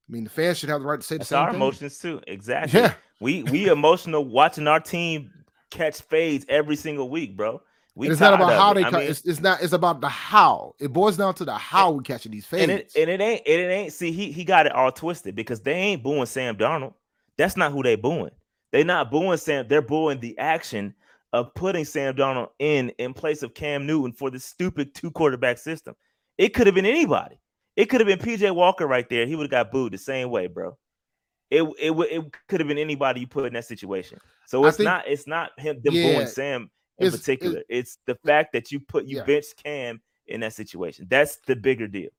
[0.07, 1.55] I mean, the fans should have the right to say That's the same our thing.
[1.55, 2.21] emotions too.
[2.27, 2.79] Exactly.
[2.79, 2.93] Yeah.
[3.21, 5.31] We we emotional watching our team
[5.71, 7.61] catch fades every single week, bro.
[7.95, 8.75] We it's not about how it.
[8.75, 9.03] they cut.
[9.03, 9.61] It's, it's not.
[9.61, 10.75] It's about the how.
[10.79, 12.63] It boils down to the how we catching these fades.
[12.63, 13.41] And it, and it ain't.
[13.47, 13.93] And it ain't.
[13.93, 16.95] See, he he got it all twisted because they ain't booing Sam Darnold.
[17.37, 18.31] That's not who they booing.
[18.71, 19.67] They not booing Sam.
[19.67, 20.93] They're booing the action
[21.31, 25.59] of putting Sam Darnold in in place of Cam Newton for the stupid two quarterback
[25.59, 25.95] system.
[26.37, 27.39] It could have been anybody.
[27.75, 29.25] It could have been PJ Walker right there.
[29.25, 30.77] He would have got booed the same way, bro.
[31.49, 34.19] It it it could have been anybody you put in that situation.
[34.47, 36.69] So it's think, not it's not him them yeah, booing Sam
[36.99, 37.59] in it's, particular.
[37.69, 39.23] It's, it's, the fact that you put you yeah.
[39.23, 41.07] benched Cam in that situation.
[41.09, 42.09] That's the bigger deal.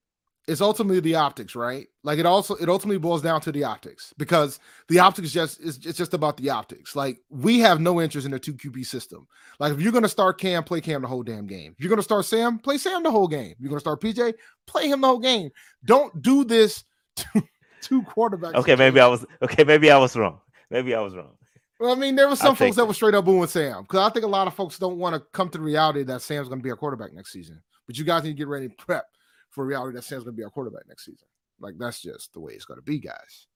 [0.47, 1.87] It's ultimately the optics, right?
[2.03, 5.79] Like it also it ultimately boils down to the optics because the optics just is
[5.85, 6.95] it's just about the optics.
[6.95, 9.27] Like we have no interest in a two QB system.
[9.59, 11.73] Like if you're gonna start Cam, play Cam the whole damn game.
[11.73, 13.53] If you're gonna start Sam, play Sam the whole game.
[13.53, 14.35] If you're gonna start PJ,
[14.67, 15.51] play him the whole game.
[15.85, 16.85] Don't do this
[17.17, 17.43] to
[17.81, 18.55] two quarterbacks.
[18.55, 19.65] Okay, maybe I was okay.
[19.65, 20.41] Maybe I was wrong.
[20.71, 21.37] Maybe I was wrong.
[21.81, 24.01] Well, I mean, there were some I'll folks that were straight up booing Sam because
[24.01, 26.49] I think a lot of folks don't want to come to the reality that Sam's
[26.49, 27.63] going to be our quarterback next season.
[27.87, 29.07] But you guys need to get ready to prep
[29.55, 31.29] for reality that Sam's going to be our quarterback next season.
[31.61, 33.47] Like that's just the way it's going to be, guys.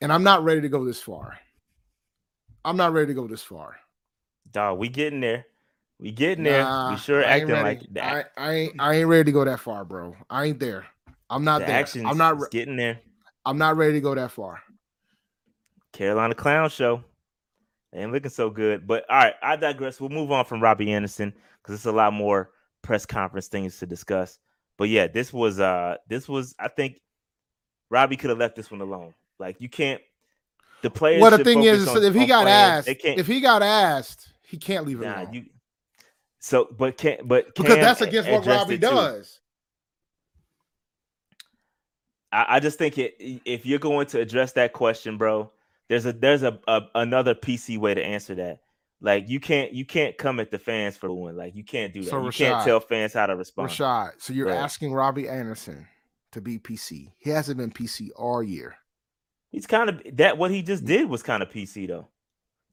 [0.00, 1.38] And I'm not ready to go this far.
[2.64, 3.76] I'm not ready to go this far.
[4.50, 5.46] Dog, we getting there.
[5.98, 6.64] We getting there.
[6.64, 8.32] Nah, we sure acting like that.
[8.36, 10.16] I, I ain't I ain't ready to go that far, bro.
[10.28, 10.86] I ain't there.
[11.28, 12.06] I'm not the there.
[12.06, 13.00] I'm not re- getting there.
[13.46, 14.60] I'm not ready to go that far.
[15.92, 17.04] Carolina Clown Show.
[17.92, 18.86] They ain't looking so good.
[18.86, 20.00] But all right, I digress.
[20.00, 21.32] We'll move on from Robbie Anderson
[21.62, 22.50] because it's a lot more
[22.82, 24.38] press conference things to discuss.
[24.80, 27.02] But yeah, this was uh this was I think
[27.90, 29.12] Robbie could have left this one alone.
[29.38, 30.00] Like you can't
[30.80, 31.20] the players.
[31.20, 34.86] Well, the thing is, on, if he got asked, if he got asked, he can't
[34.86, 35.34] leave it nah, alone.
[35.34, 35.44] You,
[36.38, 39.40] so, but can't, but because that's against what Robbie does.
[42.32, 45.50] I, I just think it, if you're going to address that question, bro,
[45.90, 48.60] there's a there's a, a, another PC way to answer that.
[49.02, 51.36] Like you can't you can't come at the fans for one.
[51.36, 52.10] Like you can't do that.
[52.10, 53.70] So you Rashad, can't tell fans how to respond.
[53.70, 54.56] Rashad, so you're right.
[54.56, 55.86] asking Robbie Anderson
[56.32, 57.10] to be PC.
[57.18, 58.76] He hasn't been PC all year.
[59.50, 62.08] He's kind of that what he just did was kind of PC though.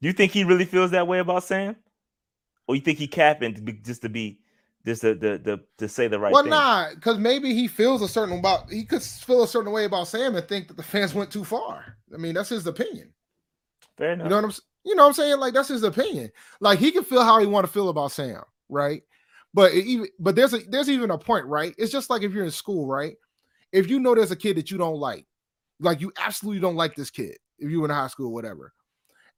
[0.01, 1.75] Do you think he really feels that way about Sam?
[2.67, 4.39] Or you think he capping to be, just to be
[4.85, 6.51] just the the, the to say the right well, thing.
[6.51, 9.85] Well, nah, because maybe he feels a certain about he could feel a certain way
[9.85, 11.97] about Sam and think that the fans went too far.
[12.13, 13.13] I mean, that's his opinion.
[13.97, 14.25] Fair enough.
[14.25, 14.51] You know what I'm
[14.87, 15.39] you know what I'm saying?
[15.39, 16.31] Like that's his opinion.
[16.61, 19.03] Like he can feel how he want to feel about Sam, right?
[19.53, 21.75] But even but there's a there's even a point, right?
[21.77, 23.15] It's just like if you're in school, right?
[23.73, 25.25] If you know there's a kid that you don't like,
[25.81, 28.71] like you absolutely don't like this kid, if you were in high school, whatever,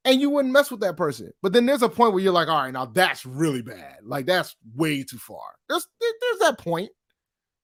[0.04, 1.32] and you wouldn't mess with that person.
[1.42, 3.96] But then there's a point where you're like, all right, now that's really bad.
[4.04, 5.56] Like that's way too far.
[5.68, 6.90] There's there's that point.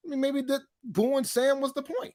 [0.04, 2.14] I mean, maybe that booing Sam was the point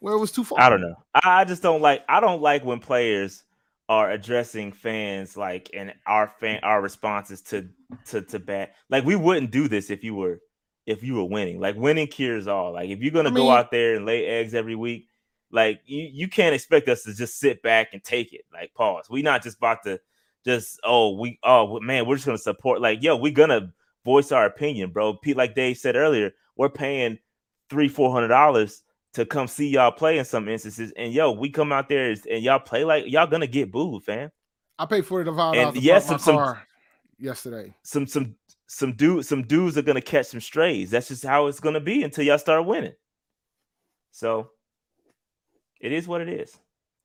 [0.00, 0.60] where it was too far.
[0.60, 0.96] I don't know.
[1.14, 2.02] I just don't like.
[2.08, 3.44] I don't like when players
[3.88, 7.68] are addressing fans like and our fan our responses to
[8.06, 8.70] to to bad.
[8.90, 10.40] Like we wouldn't do this if you were
[10.86, 11.60] if you were winning.
[11.60, 12.72] Like winning cures all.
[12.72, 15.08] Like if you're gonna I mean, go out there and lay eggs every week,
[15.50, 18.42] like you, you can't expect us to just sit back and take it.
[18.52, 19.06] Like pause.
[19.08, 20.00] we're not just about to
[20.44, 22.80] just oh we oh man we're just gonna support.
[22.80, 23.72] Like yo we're gonna
[24.04, 25.14] voice our opinion, bro.
[25.14, 27.18] Pete, like Dave said earlier, we're paying
[27.70, 28.82] three four hundred dollars
[29.14, 32.42] to come see y'all play in some instances, and yo we come out there and
[32.42, 34.30] y'all play like y'all gonna get booed, fam.
[34.78, 35.58] I paid forty dollars.
[35.58, 36.56] And yes, some, some
[37.18, 37.74] yesterday.
[37.82, 38.36] Some some
[38.66, 40.90] some dudes some dudes are gonna catch some strays.
[40.90, 42.94] That's just how it's gonna be until y'all start winning.
[44.12, 44.50] So
[45.80, 46.56] it is what it is.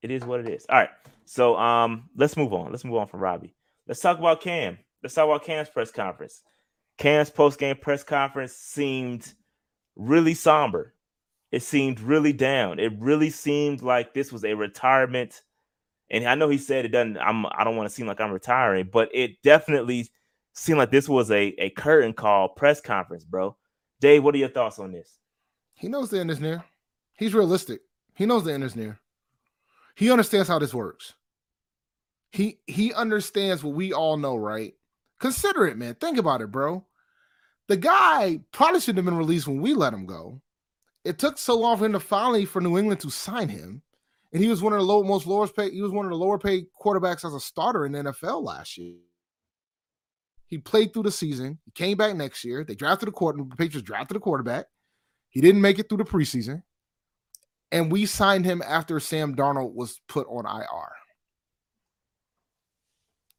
[0.02, 0.66] It is what it is.
[0.68, 0.90] All right.
[1.24, 2.70] So um, let's move on.
[2.70, 3.54] Let's move on from Robbie.
[3.86, 4.78] Let's talk about Cam.
[5.02, 6.42] Let's talk about Cam's press conference.
[6.98, 9.34] Cam's post-game press conference seemed
[9.96, 10.93] really somber.
[11.54, 12.80] It seemed really down.
[12.80, 15.42] It really seemed like this was a retirement.
[16.10, 17.16] And I know he said it doesn't.
[17.18, 17.46] I'm.
[17.46, 20.10] I don't want to seem like I'm retiring, but it definitely
[20.52, 23.56] seemed like this was a a curtain call press conference, bro.
[24.00, 25.20] Dave, what are your thoughts on this?
[25.74, 26.64] He knows the end is near.
[27.16, 27.82] He's realistic.
[28.16, 28.98] He knows the end is near.
[29.94, 31.14] He understands how this works.
[32.32, 34.74] He he understands what we all know, right?
[35.20, 35.94] Consider it, man.
[35.94, 36.84] Think about it, bro.
[37.68, 40.40] The guy probably should have been released when we let him go.
[41.04, 43.82] It took so long for him to finally for New England to sign him,
[44.32, 45.72] and he was one of the low, most lowest paid.
[45.72, 48.78] He was one of the lower paid quarterbacks as a starter in the NFL last
[48.78, 48.96] year.
[50.46, 51.58] He played through the season.
[51.64, 52.64] He came back next year.
[52.64, 53.12] They drafted a.
[53.12, 54.66] The Patriots drafted a quarterback.
[55.30, 56.62] He didn't make it through the preseason
[57.74, 60.92] and we signed him after Sam Darnold was put on IR.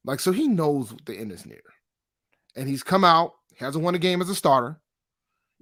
[0.03, 1.63] Like, so he knows the end is near.
[2.53, 4.81] And he's come out, hasn't won a game as a starter,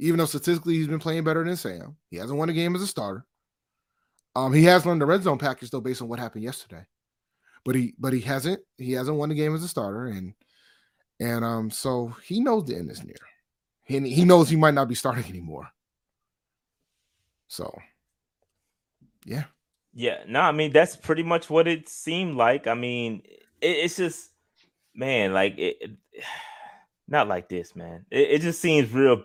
[0.03, 1.95] even though statistically he's been playing better than Sam.
[2.09, 3.25] He hasn't won a game as a starter.
[4.35, 6.85] Um, he has learned the red zone package though, based on what happened yesterday.
[7.63, 10.33] But he but he hasn't he hasn't won the game as a starter, and
[11.21, 13.15] and um, so he knows the end is near.
[13.83, 15.69] He he knows he might not be starting anymore.
[17.47, 17.73] So
[19.25, 19.45] yeah.
[19.93, 22.67] Yeah, no, I mean that's pretty much what it seemed like.
[22.67, 23.21] I mean,
[23.61, 24.31] it, it's just
[24.93, 25.91] man, like it, it,
[27.07, 28.05] not like this, man.
[28.11, 29.23] It, it just seems real.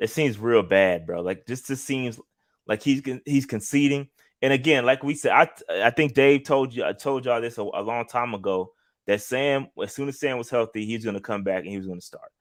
[0.00, 1.20] It seems real bad, bro.
[1.20, 2.18] Like just just seems
[2.66, 4.08] like he's he's conceding.
[4.42, 5.48] And again, like we said, I
[5.84, 8.72] I think Dave told you I told y'all this a, a long time ago
[9.06, 11.76] that Sam, as soon as Sam was healthy, he's going to come back and he
[11.76, 12.32] was going to start.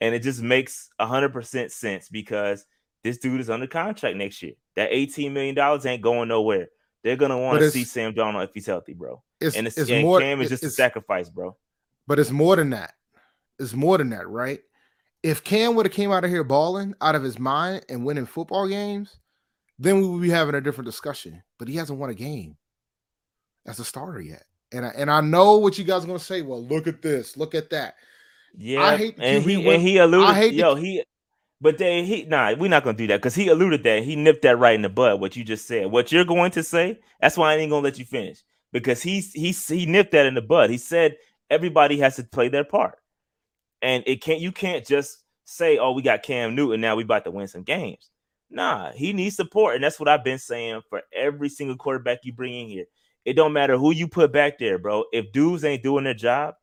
[0.00, 2.66] And it just makes hundred percent sense because
[3.02, 4.52] this dude is under contract next year.
[4.76, 6.68] That eighteen million dollars ain't going nowhere.
[7.02, 9.22] They're gonna want to see Sam Darnold if he's healthy, bro.
[9.40, 11.56] It's, and it's, it's and more, Cam is just a sacrifice, bro.
[12.06, 12.94] But it's more than that.
[13.58, 14.60] It's more than that, right?
[15.22, 18.26] If Cam would have came out of here balling out of his mind and winning
[18.26, 19.18] football games,
[19.78, 21.42] then we would be having a different discussion.
[21.58, 22.56] But he hasn't won a game
[23.66, 24.44] as a starter yet.
[24.72, 26.42] And I, and I know what you guys are gonna say.
[26.42, 27.94] Well, look at this, look at that.
[28.56, 30.28] Yeah, I hate and he and he alluded.
[30.28, 31.04] I hate yo, the, he
[31.60, 34.42] but they he nah, we're not gonna do that because he alluded that he nipped
[34.42, 35.20] that right in the bud.
[35.20, 37.98] What you just said, what you're going to say, that's why I ain't gonna let
[37.98, 38.42] you finish
[38.72, 40.70] because he's he he nipped that in the bud.
[40.70, 41.16] He said
[41.50, 42.98] everybody has to play their part,
[43.82, 47.24] and it can't you can't just say, oh, we got Cam Newton now we about
[47.24, 48.10] to win some games.
[48.50, 52.32] Nah, he needs support, and that's what I've been saying for every single quarterback you
[52.32, 52.86] bring in here.
[53.24, 55.04] It don't matter who you put back there, bro.
[55.12, 56.54] If dudes ain't doing their job,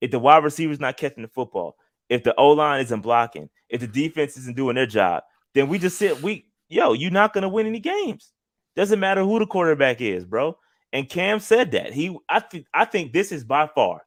[0.00, 1.76] if the wide receiver's not catching the football,
[2.10, 5.22] if the O line isn't blocking, if the defense isn't doing their job,
[5.54, 8.32] then we just sit we yo, you're not gonna win any games.
[8.76, 10.56] Doesn't matter who the quarterback is, bro.
[10.92, 11.92] And Cam said that.
[11.92, 14.02] He I think I think this is by far,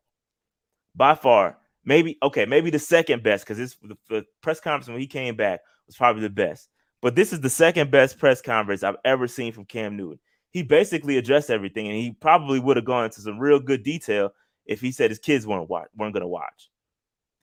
[0.96, 5.00] by far, maybe okay, maybe the second best because this the, the press conference when
[5.00, 6.70] he came back was probably the best.
[7.02, 10.20] But this is the second best press conference I've ever seen from Cam Newton.
[10.52, 14.32] He basically addressed everything, and he probably would have gone into some real good detail
[14.66, 16.70] if he said his kids weren't watch, weren't going to watch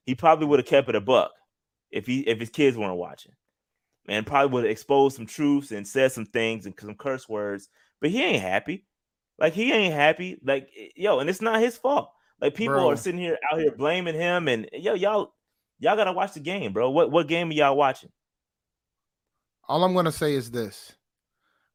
[0.05, 1.31] he probably would have kept it a buck
[1.91, 3.33] if he if his kids weren't watching.
[4.07, 7.69] And probably would have exposed some truths and said some things and some curse words,
[7.99, 8.85] but he ain't happy.
[9.37, 10.39] Like he ain't happy.
[10.43, 12.11] Like yo, and it's not his fault.
[12.41, 12.89] Like people bro.
[12.89, 15.33] are sitting here out here blaming him, and yo, y'all,
[15.79, 16.89] y'all gotta watch the game, bro.
[16.89, 18.09] What what game are y'all watching?
[19.67, 20.93] All I'm gonna say is this: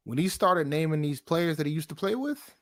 [0.03, 2.53] when he started naming these players that he used to play with,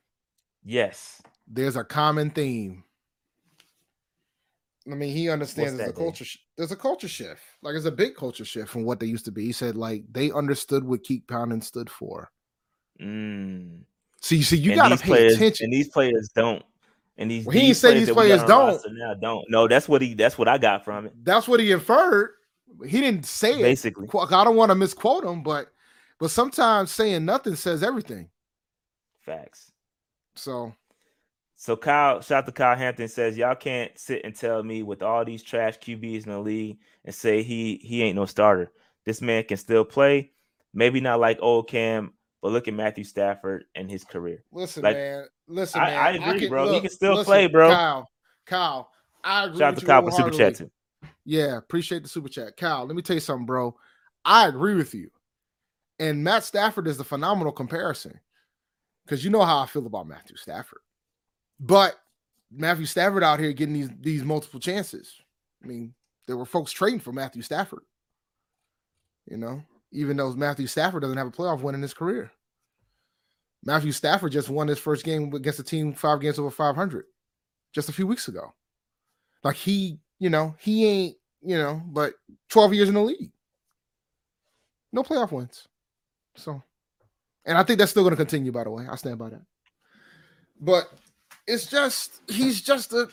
[0.63, 2.83] yes, there's a common theme.
[4.87, 6.25] I mean, he understands there's a culture.
[6.25, 7.41] Sh- there's a culture shift.
[7.63, 9.45] Like it's a big culture shift from what they used to be.
[9.45, 12.29] He said like they understood what Keep Pounding stood for.
[13.01, 13.79] Mm.
[14.21, 15.65] See, see, you got to pay players, attention.
[15.65, 16.63] And these players don't.
[17.17, 18.81] And these, well, he didn't say these players don't.
[18.93, 19.45] Now don't.
[19.49, 20.13] No, that's what he.
[20.13, 21.13] That's what I got from it.
[21.23, 22.31] That's what he inferred.
[22.85, 24.03] He didn't say Basically.
[24.03, 24.11] it.
[24.11, 25.71] Basically, I don't want to misquote him, but
[26.19, 28.29] but sometimes saying nothing says everything.
[29.21, 29.71] Facts.
[30.35, 30.73] So
[31.55, 35.01] so Kyle, shout out to Kyle Hampton says, y'all can't sit and tell me with
[35.01, 38.71] all these trash QBs in the league and say he he ain't no starter.
[39.05, 40.31] This man can still play.
[40.73, 42.13] Maybe not like old Cam,
[42.45, 44.43] but look at Matthew Stafford and his career.
[44.51, 45.25] Listen, like, man.
[45.47, 45.97] Listen, man.
[45.97, 46.65] I, agree, I can, bro.
[46.65, 47.71] Look, he can still listen, play, bro.
[47.71, 48.07] Kyle,
[48.45, 48.91] Kyle,
[49.23, 49.57] I agree.
[49.57, 50.69] Shout out to Kyle for super chat too.
[51.25, 52.55] Yeah, appreciate the super chat.
[52.55, 53.75] Kyle, let me tell you something, bro.
[54.25, 55.09] I agree with you.
[55.97, 58.19] And Matt Stafford is the phenomenal comparison
[59.05, 60.81] because you know how I feel about Matthew Stafford.
[61.59, 61.95] But
[62.51, 65.15] Matthew Stafford out here getting these these multiple chances.
[65.63, 65.95] I mean,
[66.27, 67.81] there were folks trading for Matthew Stafford.
[69.25, 72.31] You know, even though Matthew Stafford doesn't have a playoff win in his career.
[73.65, 77.05] Matthew Stafford just won his first game against a team five games over 500
[77.73, 78.53] just a few weeks ago.
[79.43, 82.13] Like he, you know, he ain't, you know, but
[82.49, 83.31] 12 years in the league.
[84.93, 85.67] No playoff wins.
[86.35, 86.63] So,
[87.45, 88.85] and I think that's still going to continue, by the way.
[88.89, 89.41] I stand by that.
[90.59, 90.89] But
[91.47, 93.09] it's just he's just a.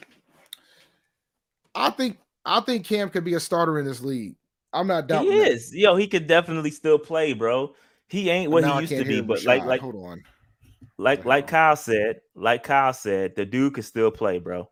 [1.75, 4.37] I think I think Cam could be a starter in this league.
[4.73, 5.33] I'm not doubting.
[5.33, 5.71] He is.
[5.71, 5.79] That.
[5.79, 7.75] Yo, he could definitely still play, bro.
[8.09, 10.23] He ain't what he used to be, but like like hold on.
[11.03, 14.71] Like like Kyle said, like Kyle said, the dude can still play, bro.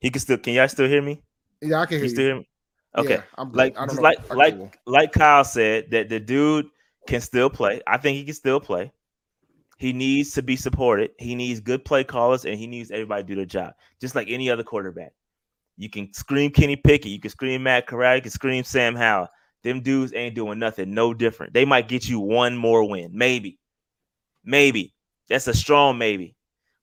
[0.00, 0.36] He can still.
[0.36, 1.22] Can y'all still hear me?
[1.62, 2.10] Yeah, I can hear you.
[2.10, 2.48] Still hear me?
[2.98, 3.14] Okay.
[3.14, 6.66] Yeah, I'm like like like like Kyle said that the dude
[7.08, 7.80] can still play.
[7.86, 8.92] I think he can still play.
[9.78, 11.12] He needs to be supported.
[11.18, 14.28] He needs good play callers, and he needs everybody to do their job, just like
[14.28, 15.12] any other quarterback.
[15.78, 19.28] You can scream Kenny Pickett, you can scream Matt Corral, you can scream Sam Howell.
[19.64, 21.54] Them dudes ain't doing nothing, no different.
[21.54, 23.58] They might get you one more win, maybe,
[24.44, 24.94] maybe.
[25.28, 26.34] That's a strong maybe,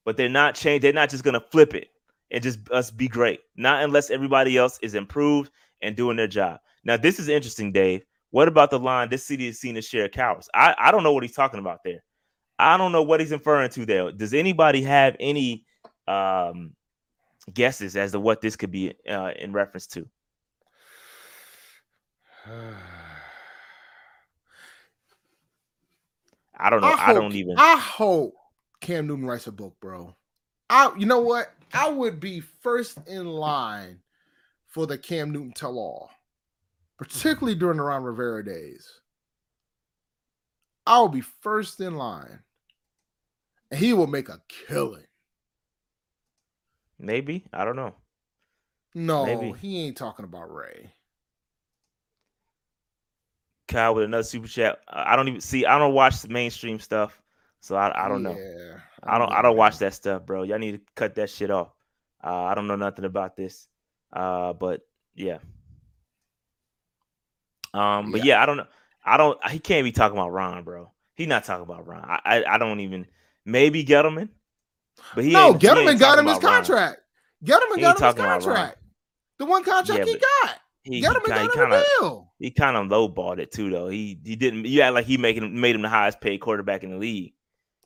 [0.06, 0.84] but they're not changed.
[0.84, 1.90] They're not just gonna flip it
[2.32, 3.42] and just us be great.
[3.56, 5.52] Not unless everybody else is improved
[5.82, 6.60] and doing their job.
[6.84, 8.04] Now, this is interesting, Dave.
[8.32, 9.10] What about the line?
[9.10, 10.50] This city is seen as share cowards.
[10.54, 12.04] I, I don't know what he's talking about there.
[12.60, 14.12] I don't know what he's inferring to there.
[14.12, 15.66] Does anybody have any
[16.08, 16.76] um,
[17.54, 20.08] guesses as to what this could be uh, in reference to?
[26.60, 26.88] I don't know.
[26.88, 27.56] I, hope, I, don't even.
[27.58, 28.34] I hope
[28.82, 30.16] Cam Newton writes a book, bro.
[30.70, 31.54] I, you know what?
[31.74, 34.00] I would be first in line
[34.68, 36.12] for the Cam Newton tell all,
[36.98, 38.88] particularly during the Ron Rivera days.
[40.86, 42.40] I will be first in line,
[43.72, 45.06] and he will make a killing.
[47.00, 47.96] Maybe I don't know.
[48.96, 49.58] No, Maybe.
[49.60, 50.92] he ain't talking about Ray.
[53.70, 54.80] Kyle with another super chat.
[54.90, 55.66] I don't even see.
[55.66, 57.22] I don't watch the mainstream stuff,
[57.62, 58.36] so I, I don't know.
[58.36, 59.32] Yeah, I don't.
[59.32, 60.44] I don't watch that stuff, bro.
[60.44, 61.70] Y'all need to cut that shit off.
[62.22, 63.68] Uh, I don't know nothing about this.
[64.12, 64.82] Uh, but
[65.16, 65.38] yeah.
[67.74, 68.36] Um, but yeah.
[68.36, 68.68] yeah, I don't know.
[69.06, 69.50] I don't.
[69.50, 70.92] He can't be talking about Ron, bro.
[71.14, 72.04] He not talking about Ron.
[72.04, 73.06] I, I, I don't even.
[73.46, 74.30] Maybe Gettleman,
[75.16, 77.02] but he no Gettleman got him his contract.
[77.42, 77.60] Ron.
[77.60, 78.78] Gettleman got him his contract.
[79.38, 80.60] The one contract yeah, he got.
[80.90, 82.34] He, he, got he kinda, deal.
[82.40, 83.90] He kind of lowballed it too, though.
[83.90, 84.66] He he didn't.
[84.66, 87.34] You act like he making made him the highest paid quarterback in the league.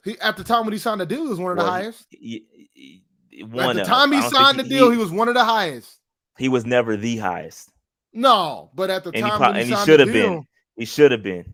[0.05, 1.71] He at the time when he signed the deal, he was one of well, the
[1.71, 2.05] highest.
[2.09, 3.03] He, he,
[3.41, 5.99] at the time he signed the deal, he, was one of the highest.
[6.37, 7.71] He was never the highest.
[8.13, 10.47] No, but at the and time, he, and he should have been.
[10.77, 11.53] He should have been.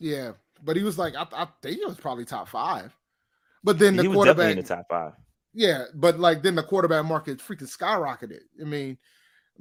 [0.00, 0.32] Yeah,
[0.64, 2.96] but he was like, I, I think he was probably top five.
[3.62, 5.12] But then the he quarterback in the top five.
[5.52, 8.40] Yeah, but like then the quarterback market freaking skyrocketed.
[8.60, 8.96] I mean,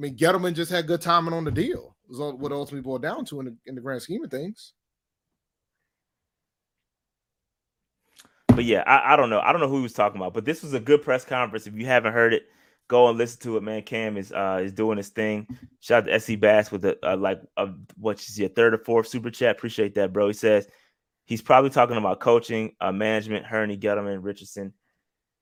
[0.02, 1.96] I mean, Gettleman just had good timing on the deal.
[2.10, 4.74] Was what ultimately boiled down to in the, in the grand scheme of things.
[8.48, 9.40] But yeah, I, I don't know.
[9.40, 11.68] I don't know who he was talking about, but this was a good press conference.
[11.68, 12.48] If you haven't heard it,
[12.88, 13.84] go and listen to it, man.
[13.84, 15.48] Cam is uh is doing his thing.
[15.82, 18.80] Shout out to SC Bass with a, a like a, what is your third or
[18.80, 19.56] fourth super chat.
[19.56, 20.26] Appreciate that, bro.
[20.26, 20.68] He says
[21.26, 24.74] he's probably talking about coaching, uh, management, Hurney, Gettleman, Richardson.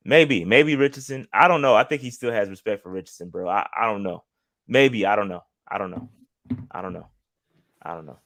[0.03, 1.29] Maybe, maybe Richardson.
[1.31, 1.75] I don't know.
[1.75, 3.47] I think he still has respect for Richardson, bro.
[3.47, 4.23] I, I don't know.
[4.69, 5.43] Maybe I don't know.
[5.67, 6.09] I don't know.
[6.71, 7.07] I don't know.
[7.81, 8.19] I don't know.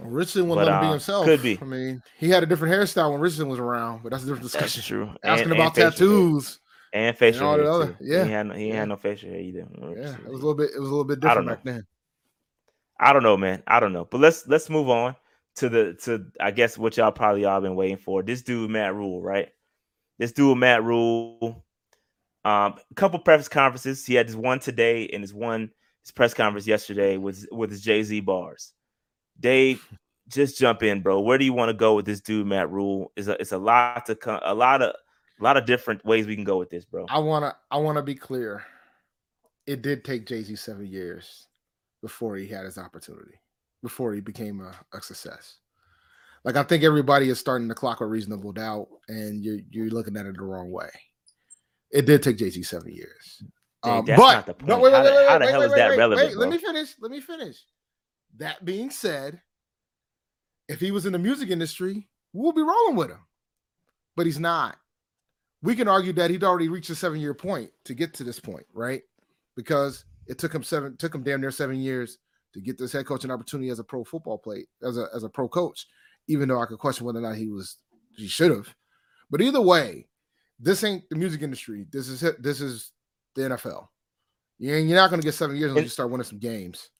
[0.00, 1.24] Well, Richardson wouldn't let him be uh, himself.
[1.26, 1.58] Could be.
[1.60, 4.44] I mean, he had a different hairstyle when Richardson was around, but that's a different
[4.44, 4.78] discussion.
[4.78, 5.10] That's true.
[5.24, 6.60] Asking and, about and tattoos
[6.92, 7.70] and facial and hair.
[7.70, 8.74] Other, yeah, he had no, he yeah.
[8.76, 9.66] had no facial hair either.
[9.80, 10.70] Yeah, it was a little bit.
[10.74, 11.86] It was a little bit different back then.
[13.00, 13.62] I don't know, man.
[13.66, 14.04] I don't know.
[14.04, 15.16] But let's let's move on
[15.56, 18.22] to the to I guess what y'all probably all been waiting for.
[18.22, 19.48] This dude Matt Rhule, right?
[20.18, 21.64] This dude Matt Rhule.
[22.44, 24.06] Um, a couple press conferences.
[24.06, 25.70] He had his one today and his one
[26.02, 28.72] his press conference yesterday with with his Jay Z bars.
[29.40, 29.86] Dave,
[30.28, 31.20] just jump in, bro.
[31.20, 33.12] Where do you want to go with this dude, Matt Rhule?
[33.16, 34.94] Is a it's a lot to come, a lot of
[35.40, 37.06] a lot of different ways we can go with this, bro.
[37.08, 38.64] I wanna I wanna be clear.
[39.66, 41.46] It did take Jay Z seven years
[42.02, 43.34] before he had his opportunity,
[43.82, 45.58] before he became a, a success.
[46.44, 50.16] Like I think everybody is starting to clock a reasonable doubt, and you're you're looking
[50.16, 50.90] at it the wrong way.
[51.90, 53.42] It did take Jay Z seven years.
[53.88, 56.28] Um, but no, wait, wait, wait, wait, how, the wait, hell wait, is that relevant?
[56.28, 56.94] Wait, let me finish.
[57.00, 57.56] Let me finish.
[58.36, 59.40] That being said,
[60.68, 63.20] if he was in the music industry, we'll be rolling with him.
[64.16, 64.76] But he's not.
[65.62, 68.66] We can argue that he'd already reached a seven-year point to get to this point,
[68.72, 69.02] right?
[69.56, 72.18] Because it took him seven, took him damn near seven years
[72.54, 75.28] to get this head coaching opportunity as a pro football play, as a as a
[75.28, 75.86] pro coach.
[76.28, 77.78] Even though I could question whether or not he was
[78.16, 78.72] he should have.
[79.30, 80.06] But either way,
[80.60, 81.86] this ain't the music industry.
[81.90, 82.92] This is this is
[83.38, 83.88] the NFL.
[84.60, 86.90] And you're not going to get seven years unless you start winning some games.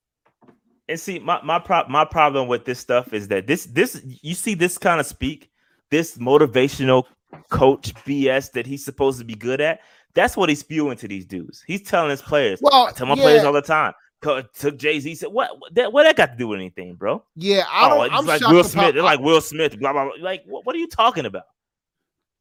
[0.89, 4.35] And see, my my pro- my problem with this stuff is that this this you
[4.35, 5.51] see this kind of speak,
[5.91, 7.05] this motivational
[7.51, 9.81] coach BS that he's supposed to be good at.
[10.15, 11.63] That's what he's spewing to these dudes.
[11.67, 12.61] He's telling his players.
[12.63, 13.23] Well, I tell my yeah.
[13.23, 13.93] players all the time.
[14.23, 15.51] Took Jay Z said, "What?
[15.73, 17.99] That what that got to do with anything, bro?" Yeah, I oh, don't.
[17.99, 18.95] Oh, it's I'm like Will Smith.
[18.95, 19.79] They're like Will Smith.
[19.79, 20.05] Blah blah.
[20.05, 20.13] blah.
[20.21, 21.45] Like, what, what are you talking about?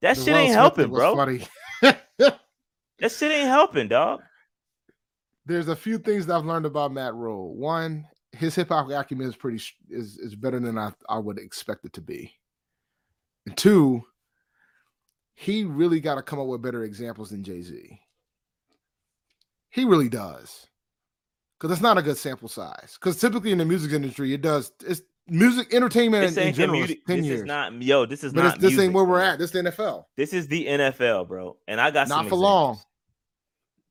[0.02, 1.16] That shit ain't helping, bro.
[1.16, 1.46] Funny.
[3.00, 4.22] That shit ain't helping, dog.
[5.46, 7.56] There's a few things that I've learned about Matt Rhule.
[7.56, 11.86] One, his hip hop acumen is pretty is is better than I, I would expect
[11.86, 12.34] it to be.
[13.46, 14.04] And two,
[15.36, 18.00] he really got to come up with better examples than Jay Z.
[19.70, 20.68] He really does,
[21.58, 22.98] because it's not a good sample size.
[23.00, 24.72] Because typically in the music industry, it does.
[24.86, 26.80] It's music entertainment this in, in general.
[26.80, 27.40] Music, this years.
[27.42, 28.06] is not yo.
[28.06, 28.60] This is but not.
[28.60, 29.40] This music, ain't where we're at.
[29.40, 30.06] This is the NFL.
[30.16, 31.58] This is the NFL, bro.
[31.68, 32.42] And I got not for examples.
[32.42, 32.80] long.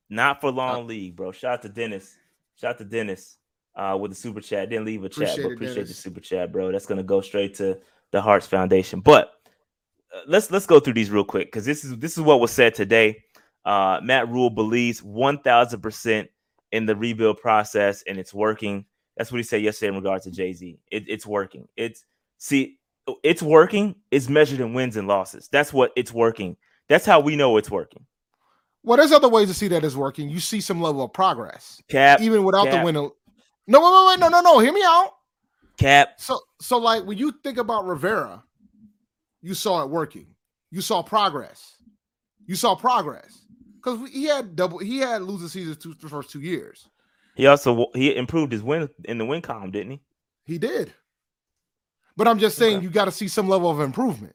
[0.09, 1.33] Not for long uh, league, bro.
[1.33, 2.17] Shout out to Dennis.
[2.61, 3.39] Shout out to Dennis
[3.75, 4.71] uh, with the super chat.
[4.71, 5.89] Didn't leave a appreciate chat, but appreciate Dennis.
[5.89, 6.73] the super chat, bro.
[6.73, 7.79] That's gonna go straight to
[8.13, 9.01] the Hearts Foundation.
[9.01, 9.33] But
[10.15, 12.53] uh, let's let's go through these real quick because this is this is what was
[12.53, 13.23] said today.
[13.65, 16.29] Uh, Matt Rhule believes one thousand percent
[16.73, 18.85] in the rebuild process and it's working.
[19.17, 20.79] That's what he said yesterday in regards to Jay Z.
[20.91, 21.69] It, it's working.
[21.77, 22.05] It's
[22.39, 22.79] see
[23.23, 25.49] it's working is measured in wins and losses.
[25.49, 26.57] That's what it's working.
[26.89, 28.05] That's how we know it's working.
[28.83, 30.29] Well, there's other ways to see that it's working.
[30.29, 32.81] You see some level of progress, Cap, even without Cap.
[32.81, 32.95] the win.
[32.95, 34.59] No, wait, wait, wait, no, no, no.
[34.61, 35.11] Hear me out.
[35.77, 36.15] Cap.
[36.19, 38.43] So, so like when you think about Rivera,
[39.43, 40.27] you saw it working.
[40.71, 41.77] You saw progress.
[42.47, 43.41] You saw progress
[43.77, 44.79] because he had double.
[44.79, 46.89] He had losing seasons two, the first two years.
[47.37, 50.01] He also he improved his win in the win column, didn't he?
[50.47, 50.93] He did.
[52.17, 52.85] But I'm just saying, okay.
[52.85, 54.35] you got to see some level of improvement.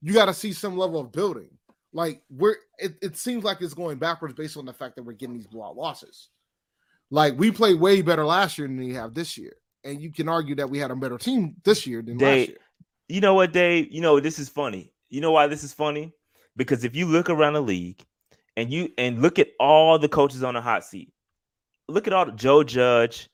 [0.00, 1.50] You got to see some level of building.
[1.92, 5.14] Like we're, it, it seems like it's going backwards based on the fact that we're
[5.14, 6.28] getting these blowout losses.
[7.10, 10.28] Like we played way better last year than we have this year, and you can
[10.28, 12.58] argue that we had a better team this year than Dave, last year.
[13.08, 13.88] You know what, Dave?
[13.90, 14.92] You know this is funny.
[15.08, 16.12] You know why this is funny?
[16.56, 18.04] Because if you look around the league
[18.56, 21.10] and you and look at all the coaches on the hot seat,
[21.88, 23.28] look at all the Joe Judge.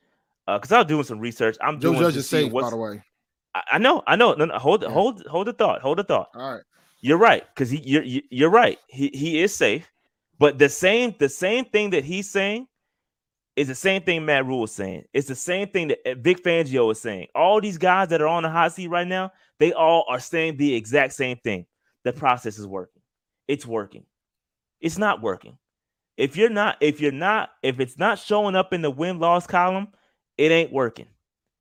[0.47, 1.57] Because uh, I was doing some research.
[1.63, 3.03] I'm Joe doing Judge is safe, by the way.
[3.55, 4.35] I, I know, I know.
[4.35, 4.91] No, no, hold, yeah.
[4.91, 5.81] hold, hold the thought.
[5.81, 6.29] Hold the thought.
[6.35, 6.63] All right.
[7.01, 8.79] You're right, because he, you're, you're right.
[8.89, 9.87] He, he is safe,
[10.39, 12.67] but the same, the same thing that he's saying
[13.57, 15.05] is the same thing Matt Rhule is saying.
[15.13, 17.27] It's the same thing that uh, Vic Fangio is saying.
[17.35, 20.57] All these guys that are on the hot seat right now, they all are saying
[20.57, 21.67] the exact same thing.
[22.05, 23.03] The process is working.
[23.49, 24.07] It's working.
[24.81, 25.59] It's not working.
[26.17, 29.47] If you're not, if you're not, if it's not showing up in the win loss
[29.47, 29.89] column,
[30.39, 31.07] it ain't working.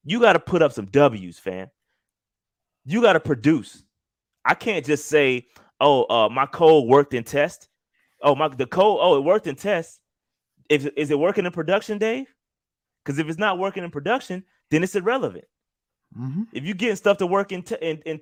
[0.03, 1.67] You got to put up some W's, fam.
[2.85, 3.83] You got to produce.
[4.45, 5.47] I can't just say,
[5.79, 7.69] "Oh, uh, my code worked in test."
[8.21, 8.99] Oh, my the code.
[9.01, 9.99] Oh, it worked in test.
[10.69, 12.33] If is it working in production, Dave?
[13.03, 15.45] Because if it's not working in production, then it's irrelevant.
[16.17, 16.43] Mm-hmm.
[16.53, 18.21] If you're getting stuff to work in, t- in, in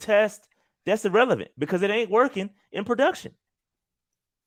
[0.00, 0.48] test,
[0.86, 3.32] that's irrelevant because it ain't working in production.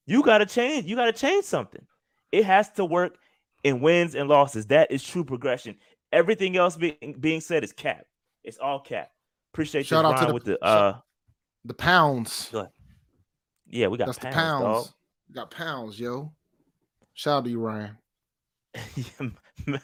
[0.08, 0.86] You got to change.
[0.86, 1.84] You got to change something.
[2.32, 3.18] It has to work
[3.62, 4.66] in wins and losses.
[4.66, 5.76] That is true progression.
[6.12, 8.06] Everything else being being said is cap.
[8.42, 9.10] It's all cap.
[9.52, 10.96] Appreciate Shout you out to the, with the uh
[11.66, 12.54] the pounds.
[13.66, 14.34] Yeah, we got That's pounds.
[14.34, 14.62] the pounds.
[14.62, 14.94] Dog.
[15.28, 16.32] We got pounds, yo.
[17.12, 17.98] Shout out to you, Ryan.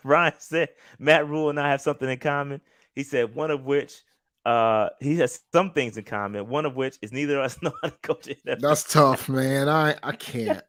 [0.05, 0.68] Ryan said
[0.99, 2.62] Matt Rhule and I have something in common.
[2.95, 4.01] He said one of which
[4.45, 7.72] uh he has some things in common, one of which is neither of us know
[7.82, 8.38] how to coach it.
[8.61, 9.68] That's tough, man.
[9.68, 10.62] I I can't.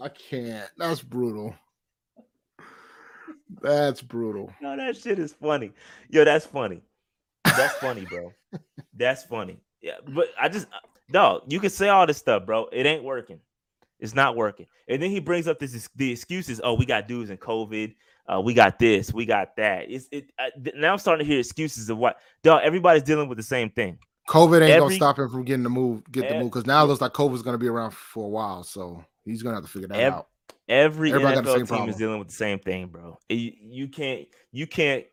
[0.00, 0.68] I can't.
[0.78, 1.54] That's brutal.
[3.60, 4.52] That's brutal.
[4.62, 5.72] No, that shit is funny.
[6.08, 6.82] Yo, that's funny.
[7.44, 8.32] That's funny, bro.
[8.94, 9.58] that's funny.
[9.82, 10.66] Yeah, but I just
[11.10, 12.68] dog, you can say all this stuff, bro.
[12.72, 13.40] It ain't working.
[13.98, 14.66] It's not working.
[14.88, 16.60] And then he brings up this the excuses.
[16.62, 17.94] Oh, we got dudes in COVID.
[18.30, 19.12] Uh, we got this.
[19.12, 19.90] We got that.
[19.90, 20.30] It's it.
[20.38, 22.18] I, now I'm starting to hear excuses of what.
[22.42, 23.98] Dog, everybody's dealing with the same thing.
[24.28, 26.84] COVID ain't Every, gonna stop him from getting the move, get the move, because now
[26.84, 28.62] it looks like COVID's gonna be around for a while.
[28.62, 30.28] So he's gonna have to figure that every, out.
[30.68, 31.90] Every Everybody NFL team problem.
[31.90, 33.18] is dealing with the same thing, bro.
[33.28, 34.28] You, you can't.
[34.52, 35.04] You can't.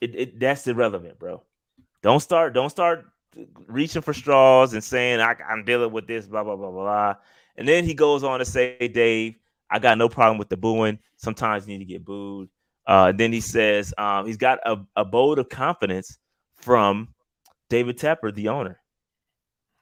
[0.00, 1.42] It, it, that's irrelevant, bro.
[2.02, 2.54] Don't start.
[2.54, 3.06] Don't start
[3.66, 7.14] reaching for straws and saying I, I'm dealing with this, blah blah blah blah.
[7.56, 9.34] And then he goes on to say, Dave,
[9.70, 10.98] I got no problem with the booing.
[11.16, 12.48] Sometimes you need to get booed.
[12.86, 16.18] Uh, then he says um, he's got a, a boat of confidence
[16.56, 17.14] from
[17.68, 18.80] David Tepper, the owner.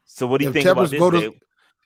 [0.05, 1.31] So what do you if think Tepper's about this?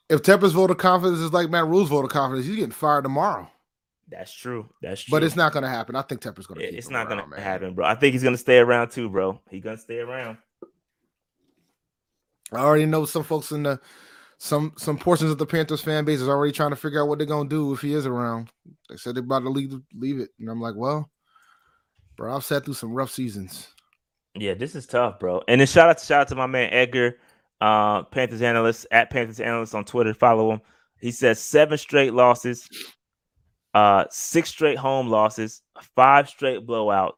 [0.09, 3.05] If Tepper's vote of confidence is like Matt Rhule's vote of confidence, he's getting fired
[3.05, 3.49] tomorrow.
[4.09, 4.69] That's true.
[4.83, 5.11] That's true.
[5.11, 5.97] But it's not going to happen.
[5.97, 6.67] I think Tepper's going to.
[6.67, 7.87] it's not going to happen, bro.
[7.87, 9.41] I think he's going to stay around too, bro.
[9.49, 10.39] He's going to stay around.
[12.53, 13.81] I already know some folks in the
[14.43, 17.17] some some portions of the Panthers fan base is already trying to figure out what
[17.17, 18.51] they're gonna do if he is around.
[18.91, 21.09] They said they're about to leave leave it, and I'm like, well,
[22.17, 23.69] bro, I've sat through some rough seasons.
[24.35, 25.43] Yeah, this is tough, bro.
[25.47, 27.19] And then shout out to shout out to my man Edgar,
[27.61, 30.13] uh, Panthers analyst at Panthers analyst on Twitter.
[30.13, 30.61] Follow him.
[31.01, 32.69] He says seven straight losses,
[33.75, 35.63] uh, six straight home losses,
[35.95, 37.13] five straight blowouts,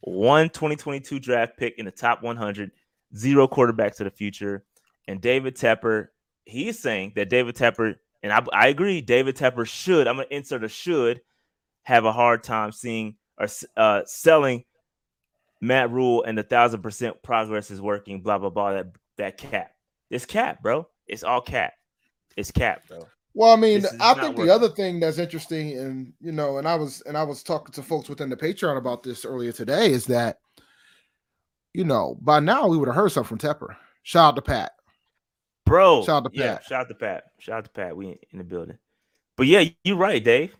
[0.00, 2.72] one 2022 draft pick in the top 100,
[3.16, 4.64] zero quarterbacks to the future,
[5.06, 6.08] and David Tepper
[6.48, 10.34] he's saying that David Tepper, and I, I agree, David Tepper should, I'm going to
[10.34, 11.20] insert a should,
[11.82, 13.46] have a hard time seeing or
[13.76, 14.64] uh, selling
[15.60, 18.86] Matt Rhule and the thousand percent progress is working, blah, blah, blah, that,
[19.18, 19.72] that cap.
[20.10, 20.88] It's cap, bro.
[21.06, 21.74] It's all cap.
[22.36, 23.06] It's cap, bro.
[23.34, 24.46] Well, I mean, I think working.
[24.46, 27.72] the other thing that's interesting, and you know, and I was and I was talking
[27.72, 30.38] to folks within the Patreon about this earlier today, is that
[31.74, 33.76] you know, by now we would have heard something from Tepper.
[34.02, 34.72] Shout out to Pat
[35.68, 36.04] bro.
[36.04, 36.64] Shout out to yeah, Pat.
[36.64, 37.24] Shout out to Pat.
[37.38, 37.96] Shout out to Pat.
[37.96, 38.78] We in the building.
[39.36, 40.54] But yeah, you're right, Dave.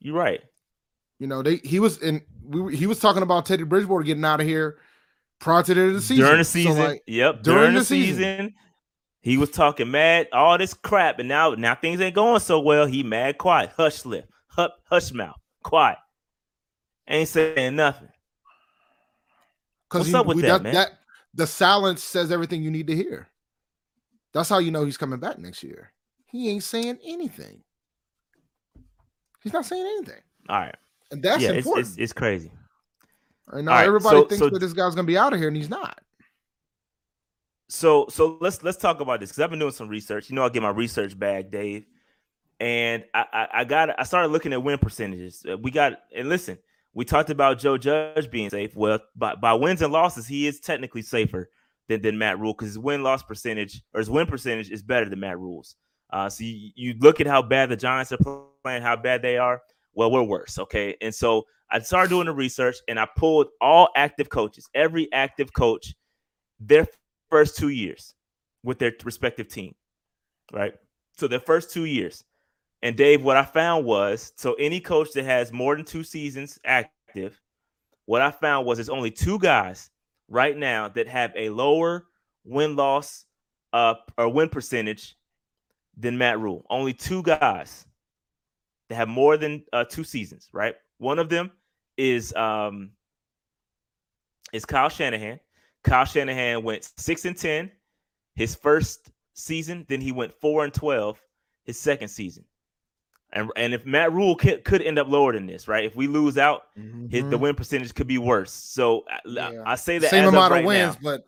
[0.00, 0.40] You're right.
[1.18, 4.40] You know, they he was in we he was talking about Teddy Bridgewater getting out
[4.40, 4.78] of here
[5.40, 6.24] prior to the, end of the season.
[6.24, 6.76] During the season.
[6.76, 7.42] So like, yep.
[7.42, 8.54] During, during the, the season, season,
[9.20, 12.86] he was talking mad, all this crap, and now now things ain't going so well.
[12.86, 15.98] He mad quiet, hush lip, hush, hush mouth, quiet.
[17.08, 18.08] Ain't saying nothing.
[19.90, 20.74] What's he, up with that, that, man?
[20.74, 20.90] That,
[21.34, 23.28] the silence says everything you need to hear.
[24.38, 25.92] That's how you know he's coming back next year.
[26.26, 27.60] He ain't saying anything.
[29.42, 30.22] He's not saying anything.
[30.48, 30.76] All right.
[31.10, 31.86] And that's yeah, important.
[31.86, 32.52] It's, it's, it's crazy.
[33.48, 35.48] And now right, everybody so, thinks so, that this guy's gonna be out of here,
[35.48, 35.98] and he's not.
[37.68, 40.30] So so let's let's talk about this because I've been doing some research.
[40.30, 41.86] You know, I get my research bag, Dave,
[42.60, 45.44] and I, I, I got I started looking at win percentages.
[45.50, 46.58] Uh, we got and listen,
[46.94, 48.76] we talked about Joe Judge being safe.
[48.76, 51.50] Well, by, by wins and losses, he is technically safer
[51.88, 55.08] than, than Matt Rhule because his win loss percentage or his win percentage is better
[55.08, 55.76] than Matt Rhule's.
[56.10, 59.38] Uh, so you, you look at how bad the Giants are playing, how bad they
[59.38, 59.60] are.
[59.94, 60.58] Well, we're worse.
[60.58, 60.96] Okay.
[61.00, 65.52] And so I started doing the research and I pulled all active coaches, every active
[65.52, 65.94] coach,
[66.60, 66.86] their
[67.30, 68.14] first two years
[68.62, 69.74] with their respective team.
[70.52, 70.74] Right.
[71.16, 72.24] So their first two years.
[72.82, 76.58] And Dave, what I found was so any coach that has more than two seasons
[76.64, 77.40] active,
[78.06, 79.90] what I found was there's only two guys
[80.28, 82.06] right now that have a lower
[82.44, 83.24] win loss
[83.72, 85.16] uh, or win percentage
[85.96, 86.64] than Matt Rhule.
[86.70, 87.86] Only two guys
[88.88, 90.74] that have more than uh, two seasons, right?
[90.98, 91.50] One of them
[91.96, 92.90] is um
[94.52, 95.40] is Kyle Shanahan.
[95.84, 97.70] Kyle Shanahan went six and ten
[98.34, 101.20] his first season, then he went four and twelve
[101.64, 102.44] his second season.
[103.32, 105.84] And, and if Matt Rhule could, could end up lower than this, right?
[105.84, 107.08] If we lose out, mm-hmm.
[107.08, 108.52] his, the win percentage could be worse.
[108.52, 109.62] So yeah.
[109.66, 111.24] I, I, say that same amount of, right wins, now, but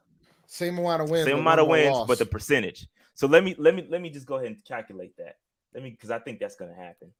[0.46, 2.08] same amount of wins, same amount of wins, loss.
[2.08, 2.86] but the percentage.
[3.14, 5.36] So let me let me let me just go ahead and calculate that.
[5.74, 7.12] Let me because I think that's going to happen.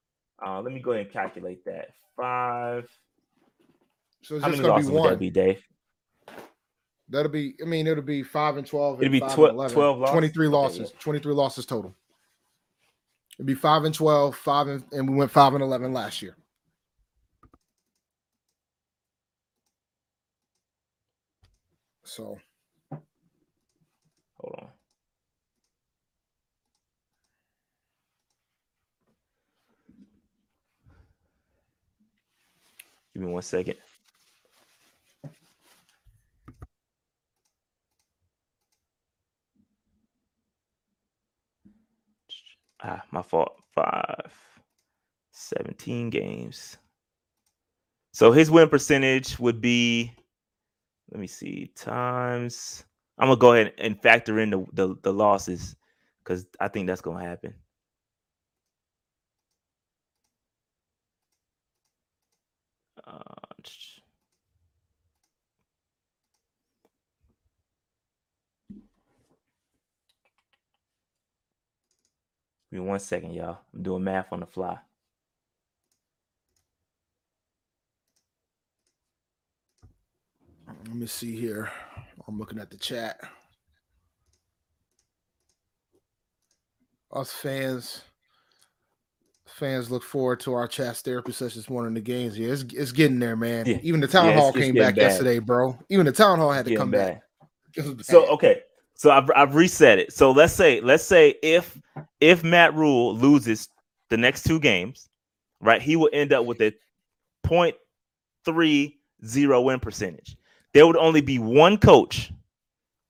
[0.45, 1.91] Uh, let me go ahead and calculate that.
[2.17, 2.89] Five.
[4.23, 5.03] So it's How just going to be one.
[5.03, 5.63] Would that be, Dave?
[7.11, 7.55] That'll be.
[7.61, 9.03] I mean, it'll be five and twelve.
[9.03, 10.11] It'll be tw- 12 losses.
[10.11, 10.81] 23 losses.
[10.81, 11.01] Okay, yeah.
[11.01, 11.95] 23 losses total.
[13.41, 16.37] It'd be five and 12, five and, and we went five and 11 last year.
[22.05, 22.39] So,
[24.39, 24.69] hold on.
[33.15, 33.77] Give me one second.
[42.83, 43.57] Ah, my fault.
[43.75, 44.33] Five,
[45.33, 46.79] 17 games.
[48.13, 50.13] So his win percentage would be,
[51.13, 52.85] let me see, times.
[53.19, 55.77] I'm gonna go ahead and factor in the the, the losses
[56.25, 57.55] because I think that's gonna happen.
[63.07, 63.50] Uh,
[72.71, 73.59] Give me one second, y'all.
[73.75, 74.79] I'm doing math on the fly.
[80.87, 81.71] Let me see here.
[82.29, 83.21] I'm looking at the chat.
[87.13, 88.03] Us fans,
[89.47, 92.39] fans look forward to our chat therapy sessions one than the games.
[92.39, 93.67] Yeah, it's, it's getting there, man.
[93.67, 93.79] Yeah.
[93.83, 95.03] Even the town yeah, hall came back bad.
[95.03, 95.77] yesterday, bro.
[95.89, 97.21] Even the town hall had to come bad.
[97.77, 98.05] back.
[98.05, 98.63] So okay,
[99.01, 100.13] so I've, I've reset it.
[100.13, 101.81] So let's say let's say if
[102.21, 103.67] if Matt Rhule loses
[104.11, 105.09] the next two games,
[105.63, 106.75] right, he will end up with a
[107.47, 110.37] 0.30 win percentage.
[110.75, 112.31] There would only be one coach,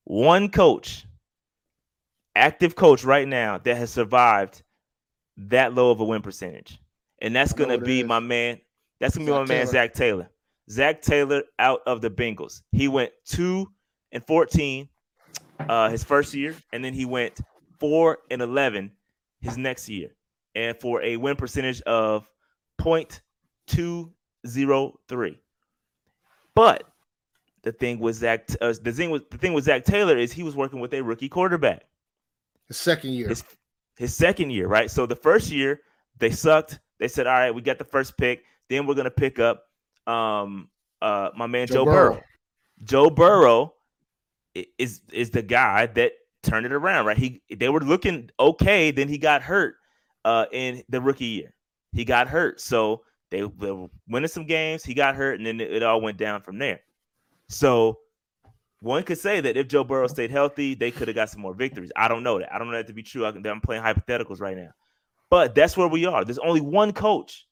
[0.05, 1.07] one coach,
[2.37, 4.63] active coach right now that has survived
[5.39, 6.79] that low of a win percentage.
[7.21, 8.07] And that's gonna be is.
[8.07, 8.61] my man.
[9.01, 10.31] That's gonna Zac be my man Zac Taylor.
[10.71, 12.63] Zac Taylor out of the Bengals.
[12.71, 13.69] He went two
[14.13, 14.89] and 14
[15.69, 17.41] uh, his first year, and then he went
[17.79, 18.93] four and eleven
[19.41, 20.11] his next year,
[20.55, 22.29] and for a win percentage of
[22.81, 25.37] 0.203.
[26.55, 26.85] But
[27.63, 28.49] the thing with Zac.
[28.61, 31.03] uh, the thing with the thing with Zac Taylor is he was working with a
[31.03, 31.85] rookie quarterback.
[32.69, 33.29] His second year.
[33.29, 33.45] His,
[33.97, 34.91] his second year, right?
[34.91, 35.81] So the first year
[36.19, 36.81] they sucked.
[36.99, 38.45] They said, "All right, we got the first pick.
[38.69, 39.65] Then we're gonna pick up
[40.07, 40.69] um
[41.03, 42.11] uh my man Joe, Joe Burrow.
[42.11, 42.23] Burrow.
[42.85, 43.75] Joe Burrow
[44.55, 47.19] is is the guy that turned it around, right?
[47.19, 49.77] He they were looking okay, then he got hurt
[50.25, 51.55] uh in the rookie year.
[51.93, 52.61] He got hurt.
[52.61, 56.01] So they, they were winning some games, he got hurt, and then it, it all
[56.01, 56.81] went down from there.
[57.49, 57.99] So
[58.81, 61.55] one could say that if Joe Burrow stayed healthy, they could have got some more
[61.55, 61.93] victories.
[61.97, 62.53] I don't know that.
[62.53, 63.25] I don't know that to be true.
[63.27, 64.71] I, I'm playing hypotheticals right now.
[65.29, 66.25] But that's where we are.
[66.25, 67.47] There's only one coach,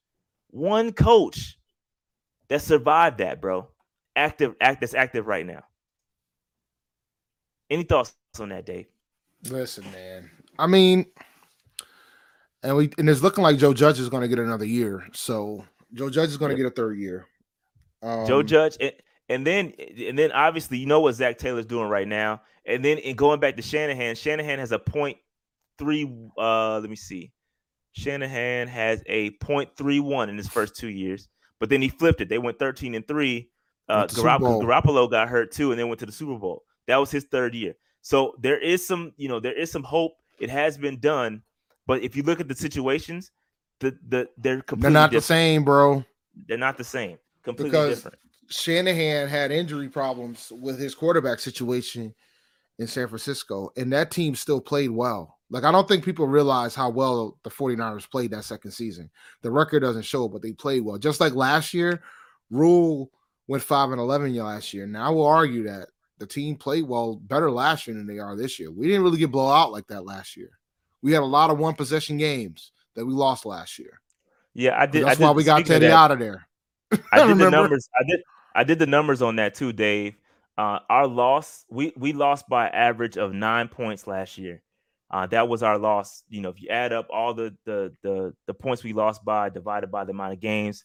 [0.49, 1.57] one coach
[2.49, 3.69] that survived that, bro.
[4.15, 5.61] Active, act that's active right now.
[7.69, 8.87] Any thoughts on that, Dave?
[9.49, 10.29] Listen, man.
[10.57, 11.05] I mean,
[12.63, 15.07] and we and it's looking like Joe Judge is going to get another year.
[15.13, 15.63] So
[15.93, 17.27] Joe Judge is going to get a third year.
[18.01, 18.93] Um, Joe Judge, and,
[19.29, 19.73] and then
[20.07, 22.41] and then obviously you know what Zac Taylor's doing right now.
[22.65, 25.17] And then in going back to Shanahan, Shanahan has a point
[25.77, 26.11] three.
[26.37, 27.31] Uh, let me see.
[27.93, 31.27] Shanahan has a point three one in his first two years,
[31.59, 32.29] but then he flipped it.
[32.29, 33.49] They went thirteen and three.
[33.87, 36.63] Uh, Garoppolo, Garoppolo got hurt too, and then went to the Super Bowl.
[36.89, 37.75] That was his third year.
[38.01, 40.13] So there is some, you know, there is some hope.
[40.39, 41.43] It has been done,
[41.85, 43.31] but if you look at the situations,
[43.79, 45.23] the the they're completely they're not different.
[45.23, 46.03] the same, bro.
[46.47, 47.19] They're not the same.
[47.43, 48.17] Completely because different.
[48.47, 52.15] Shanahan had injury problems with his quarterback situation
[52.79, 55.37] in San Francisco, and that team still played well.
[55.51, 59.11] Like, I don't think people realize how well the 49ers played that second season.
[59.43, 60.97] The record doesn't show, but they played well.
[60.97, 62.01] Just like last year,
[62.49, 63.11] Rhule
[63.47, 64.87] went 5 and 11 last year.
[64.87, 68.35] Now, I will argue that the team played well better last year than they are
[68.35, 68.71] this year.
[68.71, 70.51] We didn't really get blown out like that last year.
[71.01, 74.01] We had a lot of one possession games that we lost last year.
[74.53, 75.05] Yeah, I did.
[75.05, 76.45] That's I did, why we got Teddy of out of there.
[77.11, 77.89] I did the numbers.
[77.99, 78.21] I did.
[78.53, 80.15] I did the numbers on that too, Dave.
[80.57, 84.61] Uh, our loss, we we lost by average of nine points last year.
[85.11, 86.23] Uh, that was our loss.
[86.27, 89.49] You know, if you add up all the the the the points we lost by
[89.49, 90.83] divided by the amount of games,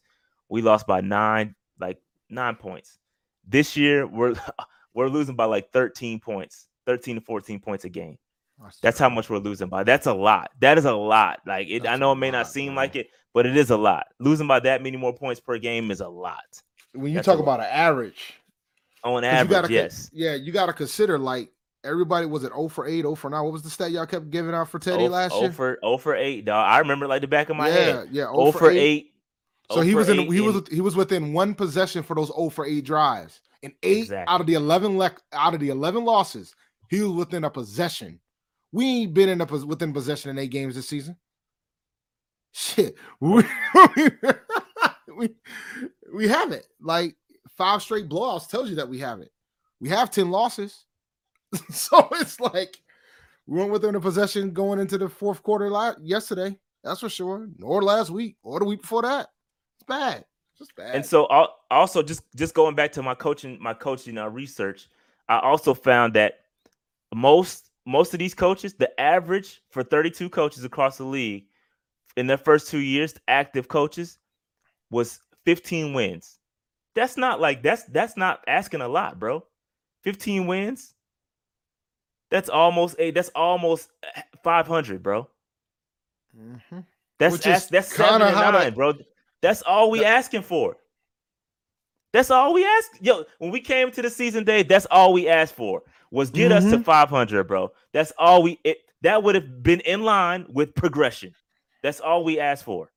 [0.48, 1.98] we lost by nine, like
[2.30, 2.98] nine points.
[3.46, 4.34] This year, we're
[4.94, 8.18] we're losing by like 13 points, 13 to 14 points a game.
[8.80, 9.82] That's how much we're losing by.
[9.82, 10.50] That's a lot.
[10.60, 11.40] That is a lot.
[11.44, 12.76] Like it, I know it may lot, not seem man.
[12.76, 14.06] like it, but it is a lot.
[14.20, 16.62] Losing by that many more points per game is a lot.
[16.92, 18.34] When you That's talk about an average,
[19.02, 20.08] on average, gotta, yes.
[20.12, 21.50] Yeah, you got to consider like
[21.82, 23.42] everybody was it 0 for 8, 0 for 9.
[23.42, 25.52] What was the stat y'all kept giving out for Teddy 0, last 0 year?
[25.52, 26.66] For 0 for 8, dog.
[26.66, 28.08] I remember like the back of my yeah, head.
[28.12, 28.78] Yeah, 0, 0 for 8.
[28.78, 29.10] 8
[29.70, 32.66] so he was in he was he was within one possession for those 0 for
[32.66, 33.40] 8 drives.
[33.64, 34.32] And 8 exactly.
[34.32, 36.54] out of the 11 le- out of the 11 losses,
[36.90, 38.20] he was within a possession.
[38.72, 41.16] We ain't been in a within possession in 8 games this season.
[42.52, 42.96] Shit.
[43.24, 43.44] We,
[45.16, 45.28] we,
[46.12, 46.64] we haven't.
[46.80, 47.16] Like
[47.56, 49.30] five straight blowouts tells you that we haven't.
[49.80, 50.84] We have 10 losses.
[51.70, 52.76] so it's like
[53.46, 56.56] we weren't within a possession going into the fourth quarter la- yesterday.
[56.82, 57.48] That's for sure.
[57.62, 59.28] Or last week, or the week before that.
[59.76, 60.24] It's bad.
[60.58, 60.94] Just bad.
[60.94, 61.26] And so
[61.74, 64.88] also just just going back to my coaching, my coaching uh, research,
[65.28, 66.40] I also found that
[67.14, 71.44] most most of these coaches, the average for 32 coaches across the league
[72.16, 74.18] in their first two years, active coaches,
[74.90, 76.38] was 15 wins.
[76.94, 79.44] That's not like that's that's not asking a lot, bro.
[80.02, 80.94] 15 wins.
[82.30, 83.90] That's almost a that's almost
[84.42, 85.28] 500, bro.
[86.38, 86.80] Mm-hmm.
[87.18, 88.72] That's that's, that's seven and nine, to...
[88.72, 88.94] bro.
[89.42, 90.76] That's all we asking for.
[92.14, 92.92] That's all we ask.
[93.00, 96.52] Yo, when we came to the season day, that's all we asked for was get
[96.52, 96.64] mm-hmm.
[96.64, 96.84] us to mm-hmm.
[96.84, 97.72] 500, bro.
[97.92, 98.60] That's all we.
[98.62, 101.34] It, that would have been in line with progression.
[101.82, 102.92] That's all we asked for.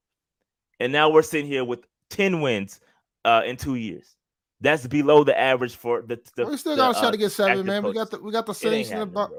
[0.80, 1.80] And now we're sitting here with
[2.12, 2.80] 10 wins
[3.26, 4.16] uh, in two years.
[4.62, 6.20] That's below the average for the.
[6.36, 7.82] the we still gotta uh, try to get seven, man.
[7.84, 9.32] We got the we got the Saints in the Bucs.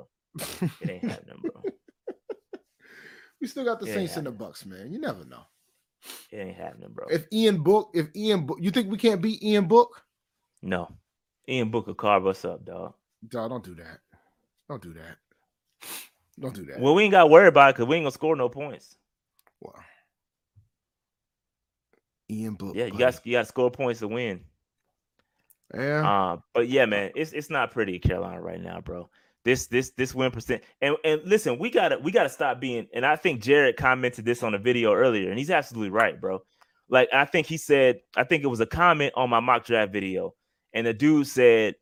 [0.80, 1.62] it ain't happening, bro.
[3.40, 4.90] we still got the it Saints in the Bucs, man.
[4.90, 5.44] You never know.
[6.30, 7.06] It ain't happening, bro.
[7.08, 10.04] If Ian Book, if Ian Book, you think we can't beat Ian Book?
[10.62, 10.90] No,
[11.48, 12.94] Ian Book will carve us up, dog.
[13.28, 13.98] Dog, don't do that.
[14.68, 15.16] Don't do that.
[16.38, 16.80] Don't do that.
[16.80, 18.96] Well, we ain't got to worry about it because we ain't gonna score no points.
[19.60, 19.74] Wow.
[22.30, 22.76] Ian Book.
[22.76, 24.44] Yeah, you got you got to score points to win.
[25.74, 26.08] Yeah.
[26.08, 29.10] Uh, but yeah, man, it's it's not pretty Carolina right now, bro.
[29.48, 32.86] This this this win percent and and listen, we gotta we gotta stop being.
[32.92, 36.40] And I think Jared commented this on a video earlier, and he's absolutely right, bro.
[36.90, 39.90] Like I think he said, I think it was a comment on my mock draft
[39.90, 40.34] video,
[40.74, 41.76] and the dude said,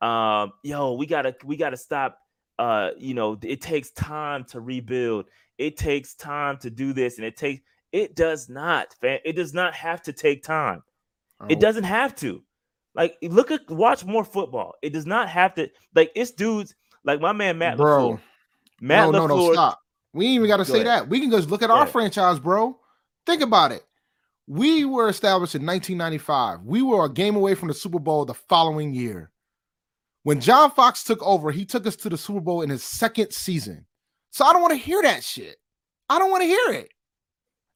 [0.00, 2.20] um, "Yo, we gotta we gotta stop.
[2.56, 5.26] Uh, you know, it takes time to rebuild.
[5.58, 9.18] It takes time to do this, and it takes it does not, fam.
[9.24, 10.84] It does not have to take time.
[11.40, 11.46] Oh.
[11.48, 12.44] It doesn't have to.
[12.94, 14.74] Like, look at watch more football.
[14.82, 15.68] It does not have to.
[15.96, 18.12] Like, it's dudes like my man Matt bro.
[18.12, 18.20] LaFleur.
[18.80, 19.28] Matt no, LaFleur.
[19.28, 19.80] No, no, stop.
[20.12, 20.86] We ain't even got to say ahead.
[20.86, 21.08] that.
[21.08, 21.92] We can just look at Go our ahead.
[21.92, 22.78] franchise, bro.
[23.26, 23.84] Think about it.
[24.46, 26.62] We were established in 1995.
[26.62, 29.30] We were a game away from the Super Bowl the following year.
[30.22, 33.32] When John Fox took over, he took us to the Super Bowl in his second
[33.32, 33.84] season.
[34.30, 35.56] So I don't want to hear that shit.
[36.08, 36.92] I don't want to hear it.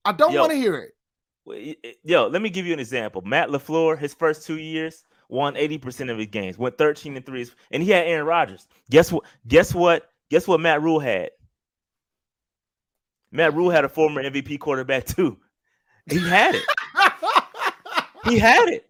[0.05, 1.97] I don't want to hear it.
[2.03, 3.21] Yo, let me give you an example.
[3.23, 7.47] Matt LaFleur, his first two years, won 80% of his games, went 13 and 3,
[7.71, 8.69] and he had Aaron Rodgers.
[8.91, 9.25] Guess what?
[9.49, 10.11] Guess what?
[10.31, 11.31] Guess what Matt Rhule had?
[13.33, 15.39] Matt Rhule had a former MVP quarterback too.
[16.11, 16.65] He had it.
[18.25, 18.87] he had it.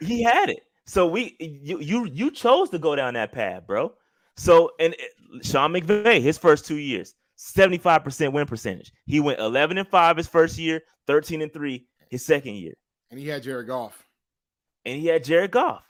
[0.00, 0.62] He had it.
[0.86, 3.94] So we you you you chose to go down that path, bro.
[4.36, 8.92] So and eh, Sean McVay, his first two years, 75% win percentage.
[9.06, 12.74] He went 11 and 5 his first year, 13 and 3 his second year.
[13.10, 14.03] And he had Jared Goff.
[14.84, 15.82] And he had Jared Goff.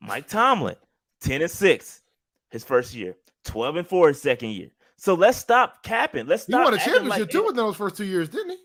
[0.00, 0.76] Mike Tomlin,
[1.20, 2.02] 10 and 6
[2.50, 4.70] his first year, 12 and 4 his second year.
[4.96, 6.26] So let's stop capping.
[6.26, 6.60] Let's stop.
[6.60, 8.56] He won a championship like too within those first two years, didn't he?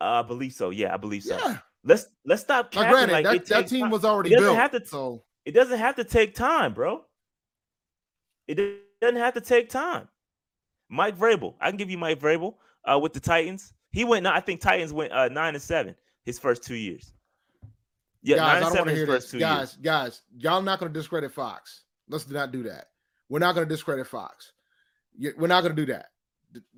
[0.00, 0.70] Uh, I believe so.
[0.70, 1.36] Yeah, I believe so.
[1.36, 1.58] Yeah.
[1.84, 2.90] Let's let's stop capping.
[2.90, 3.90] Now, granted, like that, that team time.
[3.90, 4.56] was already it built.
[4.56, 7.04] Have to, so it doesn't have to take time, bro.
[8.46, 8.56] It
[9.00, 10.08] doesn't have to take time.
[10.88, 12.54] Mike Vrabel, I can give you Mike Vrabel
[12.84, 13.72] uh, with the Titans.
[13.90, 14.26] He went.
[14.26, 17.12] I think Titans went uh, nine and seven his first two years.
[18.22, 19.32] Yeah, guys, I don't want to hear this.
[19.32, 19.76] Guys, years.
[19.82, 21.82] guys, y'all not going to discredit Fox.
[22.08, 22.86] Let's not do that.
[23.28, 24.52] We're not going to discredit Fox.
[25.18, 26.06] We're not going to do that.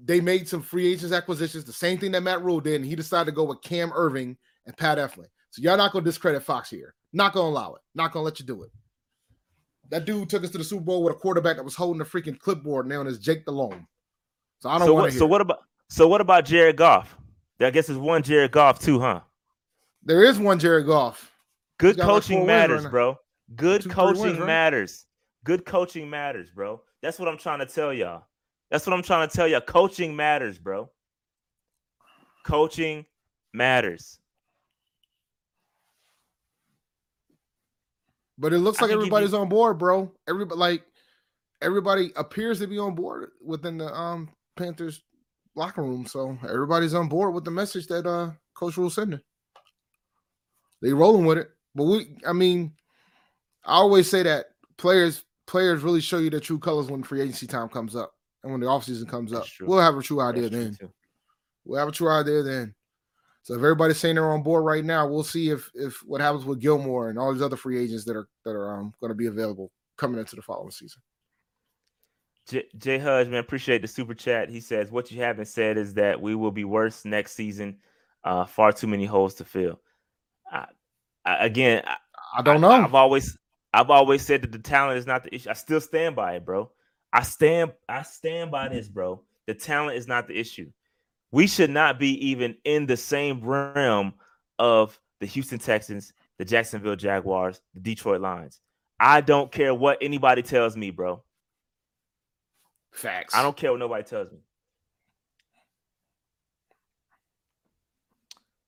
[0.02, 2.94] They made some free agents acquisitions, the same thing that Matt Rhule did, and he
[2.94, 4.36] decided to go with Cam Erving
[4.66, 5.26] and Pat Elflein.
[5.50, 6.94] So y'all not going to discredit Fox here.
[7.12, 7.82] Not going to allow it.
[7.94, 8.70] Not going to let you do it.
[9.90, 12.04] That dude took us to the Super Bowl with a quarterback that was holding a
[12.04, 13.86] freaking clipboard known as Jake Delhomme.
[14.60, 15.18] So I don't so want to.
[15.18, 17.16] So what about so what about Jared Goff?
[17.60, 19.20] I guess it's one Jared Goff too, huh?
[20.02, 21.30] There is one Jared Goff.
[21.84, 23.18] Good coaching like matters, bro.
[23.56, 24.46] Good Two, coaching wins, right?
[24.46, 25.04] matters.
[25.44, 26.80] Good coaching matters, bro.
[27.02, 28.24] That's what I'm trying to tell y'all.
[28.70, 29.60] That's what I'm trying to tell y'all.
[29.60, 30.90] Coaching matters, bro.
[32.46, 33.04] Coaching
[33.52, 34.18] matters.
[38.38, 39.38] But it looks like everybody's you...
[39.38, 40.10] on board, bro.
[40.26, 40.84] Everybody like
[41.60, 45.02] everybody appears to be on board within the um Panthers
[45.54, 46.06] locker room.
[46.06, 49.20] So everybody's on board with the message that uh Coach Rhule sending.
[50.80, 51.50] They rolling with it.
[51.74, 52.72] But we I mean,
[53.64, 54.46] I always say that
[54.76, 58.52] players players really show you their true colors when free agency time comes up and
[58.52, 59.46] when the offseason comes up.
[59.60, 60.90] We'll have a true idea That's then.
[61.64, 62.74] We'll have a true idea then.
[63.42, 66.44] So if everybody's saying they're on board right now, we'll see if if what happens
[66.44, 69.14] with Gilmore and all these other free agents that are that are um, going to
[69.14, 71.02] be available coming into the following season.
[72.48, 74.48] J, Jay Hudge, man, appreciate the super chat.
[74.48, 77.78] He says, "What you haven't said is that we will be worse next season.
[78.22, 79.80] Uh, far too many holes to fill."
[80.50, 80.66] I,
[81.24, 81.96] again, I,
[82.38, 82.70] I don't know.
[82.70, 83.36] I've always,
[83.72, 85.50] I've always said that the talent is not the issue.
[85.50, 86.70] I still stand by it, bro.
[87.12, 89.22] I stand, I stand by this, bro.
[89.46, 90.70] The talent is not the issue
[91.34, 94.14] we should not be even in the same realm
[94.60, 98.60] of the Houston Texans, the Jacksonville Jaguars, the Detroit Lions.
[99.00, 101.24] I don't care what anybody tells me, bro.
[102.92, 103.34] Facts.
[103.34, 104.38] I don't care what nobody tells me.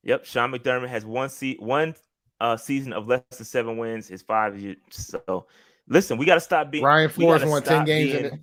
[0.02, 1.94] Yep, Sean McDermott has one seat, one
[2.40, 4.10] uh, season of less than seven wins.
[4.10, 4.76] is five years.
[4.90, 5.46] So,
[5.88, 6.82] listen, we got to stop being.
[6.82, 8.12] Brian Flores won ten games.
[8.12, 8.40] Being, in it.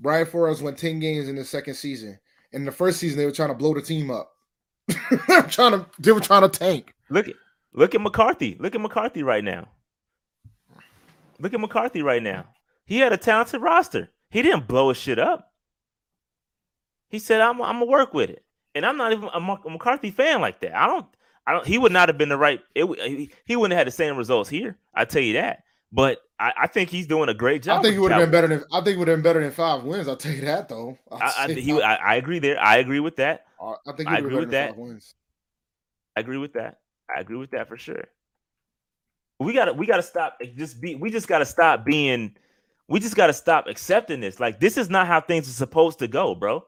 [0.00, 2.18] Brian Flores won ten games in the second season
[2.52, 4.30] in the first season they were trying to blow the team up.
[4.88, 6.94] they were trying to they were trying to tank.
[7.10, 7.34] Look at
[7.72, 8.56] look at McCarthy.
[8.58, 9.68] Look at McCarthy right now.
[11.38, 12.46] Look at McCarthy right now.
[12.84, 14.10] He had a talented roster.
[14.30, 15.50] He didn't blow his shit up.
[17.08, 18.44] He said, "I'm I'm gonna work with it,"
[18.74, 20.74] and I'm not even a McCarthy fan like that.
[20.74, 21.06] I don't.
[21.46, 21.66] I don't.
[21.66, 22.60] He would not have been the right.
[22.74, 24.78] It, he wouldn't have had the same results here.
[24.94, 25.64] I tell you that.
[25.92, 27.80] But I, I, think he's doing a great job.
[27.80, 29.50] I think he would have been better than I think would have been better than
[29.52, 30.08] five wins.
[30.08, 30.96] I'll tell you that though.
[31.10, 32.58] I, I, he, I, I, agree there.
[32.58, 33.44] I agree with that.
[33.60, 34.74] I think I agree with that.
[36.16, 36.78] I agree with that.
[37.14, 38.04] I agree with that for sure.
[39.38, 42.36] We gotta we gotta stop just be we just gotta stop being
[42.88, 44.40] we just gotta stop accepting this.
[44.40, 46.64] Like this is not how things are supposed to go, bro.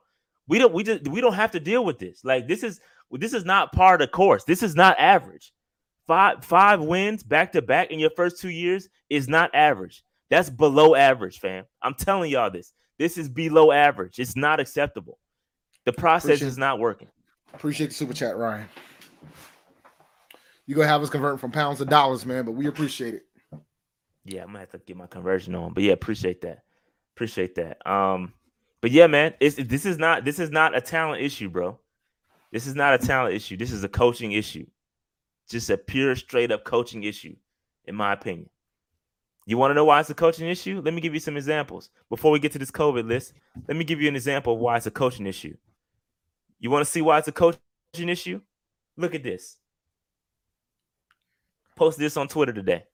[0.48, 2.24] We don't we just we don't have to deal with this.
[2.24, 2.80] Like this is
[3.10, 4.44] this is not part of the course.
[4.44, 5.52] This is not average.
[6.06, 10.04] Five five wins back to back in your first two years is not average.
[10.30, 11.64] That's below average, fam.
[11.82, 12.72] I'm telling y'all this.
[12.98, 14.18] This is below average.
[14.18, 15.18] It's not acceptable.
[15.84, 17.08] The process appreciate, is not working.
[17.52, 18.68] Appreciate the super chat, Ryan.
[20.66, 23.22] You're gonna have us convert from pounds to dollars, man, but we appreciate it.
[24.24, 25.74] Yeah, I'm gonna have to get my conversion on.
[25.74, 26.62] But yeah, appreciate that.
[27.14, 27.86] Appreciate that.
[27.90, 28.32] Um,
[28.80, 31.78] but yeah, man, it's this is not this is not a talent issue, bro.
[32.54, 33.58] This is not a talent issue.
[33.58, 34.64] This is a coaching issue
[35.48, 37.36] just a pure, straight up coaching issue,
[37.84, 38.48] in my opinion.
[39.46, 40.80] You want to know why it's a coaching issue?
[40.82, 41.90] Let me give you some examples.
[42.08, 43.34] Before we get to this COVID list,
[43.68, 45.54] let me give you an example of why it's a coaching issue.
[46.58, 47.58] You want to see why it's a coaching
[48.08, 48.40] issue?
[48.96, 49.58] Look at this.
[51.76, 52.84] Posted this on Twitter today.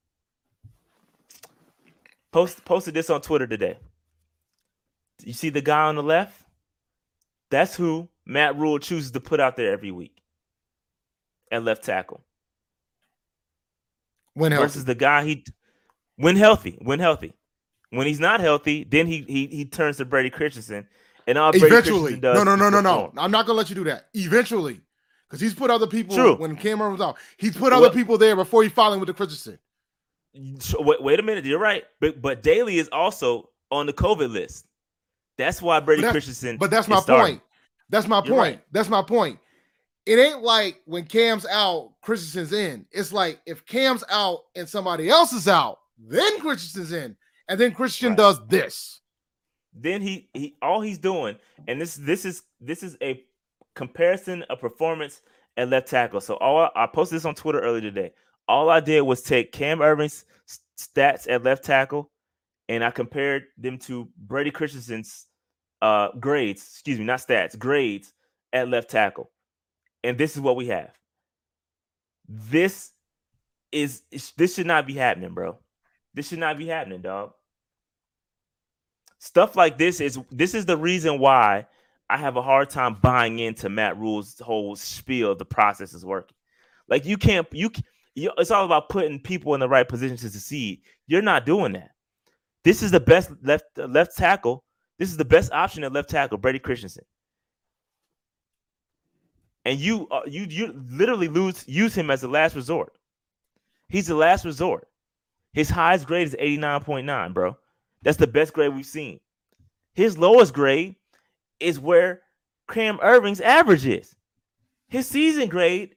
[2.32, 3.78] Post posted this on Twitter today.
[5.24, 6.34] You see the guy on the left?
[7.50, 10.22] That's who Matt Rhule chooses to put out there every week
[11.50, 12.24] at left tackle.
[14.34, 14.66] When healthy.
[14.66, 15.44] versus the guy he
[16.16, 17.34] when healthy, when healthy.
[17.90, 20.86] When he's not healthy, then he he he turns to Brady Christensen.
[21.26, 23.12] And all eventually, Brady no, no, no, no, no.
[23.16, 24.06] I'm not gonna let you do that.
[24.14, 24.80] Eventually,
[25.28, 26.36] because he's put other people True.
[26.36, 27.18] when Cameron was out.
[27.36, 29.58] He's put other well, people there before he followed with the Christensen.
[30.78, 31.44] Wait, wait a minute.
[31.44, 34.66] You're right, but but Daly is also on the COVID list.
[35.36, 36.58] That's why Brady but Christensen.
[36.58, 37.42] But that's my point.
[37.90, 38.32] That's my point.
[38.32, 38.60] Right.
[38.72, 39.38] That's my point
[40.06, 42.86] it ain't like when Cam's out, Christensen's in.
[42.90, 47.16] It's like if Cam's out and somebody else is out, then Christensen's in,
[47.48, 48.18] and then Christian right.
[48.18, 49.00] does this.
[49.72, 51.36] Then he he all he's doing,
[51.68, 53.22] and this this is this is a
[53.74, 55.20] comparison of performance
[55.56, 56.20] at left tackle.
[56.20, 58.12] So all I posted this on Twitter earlier today.
[58.48, 60.24] All I did was take Cam Erving's
[60.76, 62.10] stats at left tackle,
[62.68, 65.26] and I compared them to Brady Christensen's
[65.82, 66.62] uh, grades.
[66.62, 68.12] Excuse me, not stats, grades
[68.52, 69.30] at left tackle.
[70.02, 70.92] And this is what we have.
[72.28, 72.92] This
[73.72, 74.02] is
[74.36, 75.58] this should not be happening, bro.
[76.14, 77.32] This should not be happening, dog.
[79.18, 81.66] Stuff like this is this is the reason why
[82.08, 85.34] I have a hard time buying into Matt Rhule's whole spiel.
[85.34, 86.36] The process is working.
[86.88, 87.70] Like you can't you,
[88.14, 90.82] you it's all about putting people in the right position to succeed.
[91.06, 91.90] You're not doing that.
[92.64, 94.64] This is the best left left tackle.
[95.00, 97.04] This is the best option at left tackle, Brady Christensen
[99.64, 102.92] and you uh, you you literally lose use him as the last resort.
[103.88, 104.88] He's the last resort.
[105.52, 107.56] His highest grade is 89.9, bro.
[108.02, 109.18] That's the best grade we've seen.
[109.94, 110.94] His lowest grade
[111.58, 112.22] is where
[112.70, 114.14] Cam Erving's average is.
[114.88, 115.96] His season grade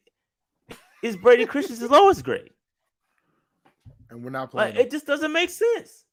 [1.04, 2.50] is Brady Christensen's lowest grade.
[4.10, 4.76] And we're not playing.
[4.76, 6.06] Like, it just doesn't make sense.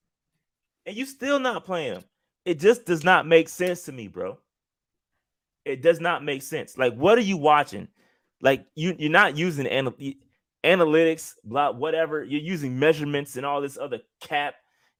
[0.84, 2.04] And you still not playing him.
[2.44, 4.38] It just does not make sense to me, bro.
[5.64, 6.78] It does not make sense.
[6.78, 7.88] Like, what are you watching?
[8.40, 9.94] Like, you you're not using anal-
[10.64, 12.24] analytics, blah, whatever.
[12.24, 14.54] You're using measurements and all this other cap.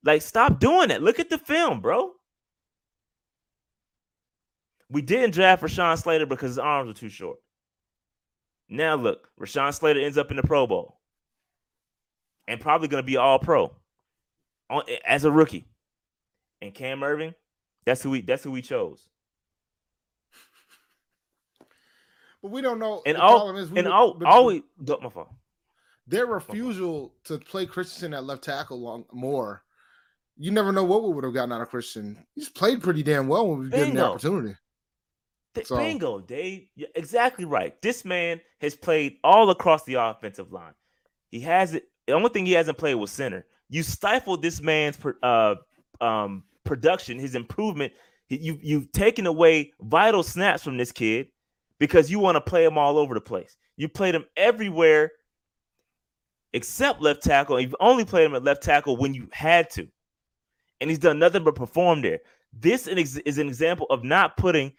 [0.04, 1.02] Like, stop doing it.
[1.02, 2.12] Look at the film, bro.
[4.90, 7.38] We didn't draft Rashawn Slater because his arms were too short.
[8.68, 11.00] Now look, Rashawn Slater ends up in the Pro Bowl
[12.48, 13.72] and probably going to be all pro
[15.06, 15.66] as a rookie.
[16.62, 17.35] And Cam Erving,
[17.85, 19.07] that's who we that's who we chose.
[22.43, 23.03] But we don't know.
[23.05, 25.28] And all is and all always my fault.
[26.07, 29.62] Their refusal to play Christensen at left tackle long more.
[30.39, 32.16] You never know what we would have gotten out of Christian.
[32.35, 34.57] He's played pretty damn well when we given the opportunity.
[35.65, 35.77] so.
[35.77, 36.66] Bingo, Dave.
[36.77, 37.81] You're exactly right.
[37.82, 40.73] This man has played all across the offensive line.
[41.31, 41.85] He has it.
[42.07, 43.47] The only thing he hasn't played was center.
[43.69, 45.57] You stifled this man's uh,
[46.01, 47.93] um, production, his improvement.
[48.28, 51.28] You you've taken away vital snaps from this kid
[51.78, 53.57] because you want to play him all over the place.
[53.77, 55.11] You played him everywhere
[56.53, 57.61] except left tackle.
[57.61, 59.89] You've only played him at left tackle when you had to.
[60.81, 62.20] And he's done nothing but perform there.
[62.53, 64.73] This is an example of not putting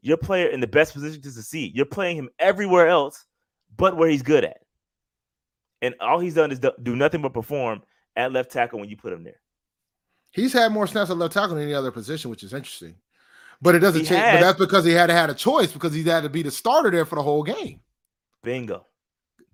[0.00, 1.74] your player in the best position to succeed.
[1.74, 3.24] You're playing him everywhere else
[3.76, 4.58] but where he's good at.
[5.82, 7.82] And all he's done is do nothing but perform
[8.16, 9.40] at left tackle when you put him there.
[10.32, 12.94] He's had more snaps at left tackle than any other position, which is interesting.
[13.62, 14.20] But it doesn't he change.
[14.20, 16.42] Had, but that's because he had to had a choice because he had to be
[16.42, 17.80] the starter there for the whole game.
[18.42, 18.86] Bingo.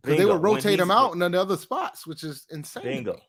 [0.02, 0.18] Bingo.
[0.18, 2.84] They would rotate him out in the other spots, which is insane.
[2.84, 3.20] Bingo.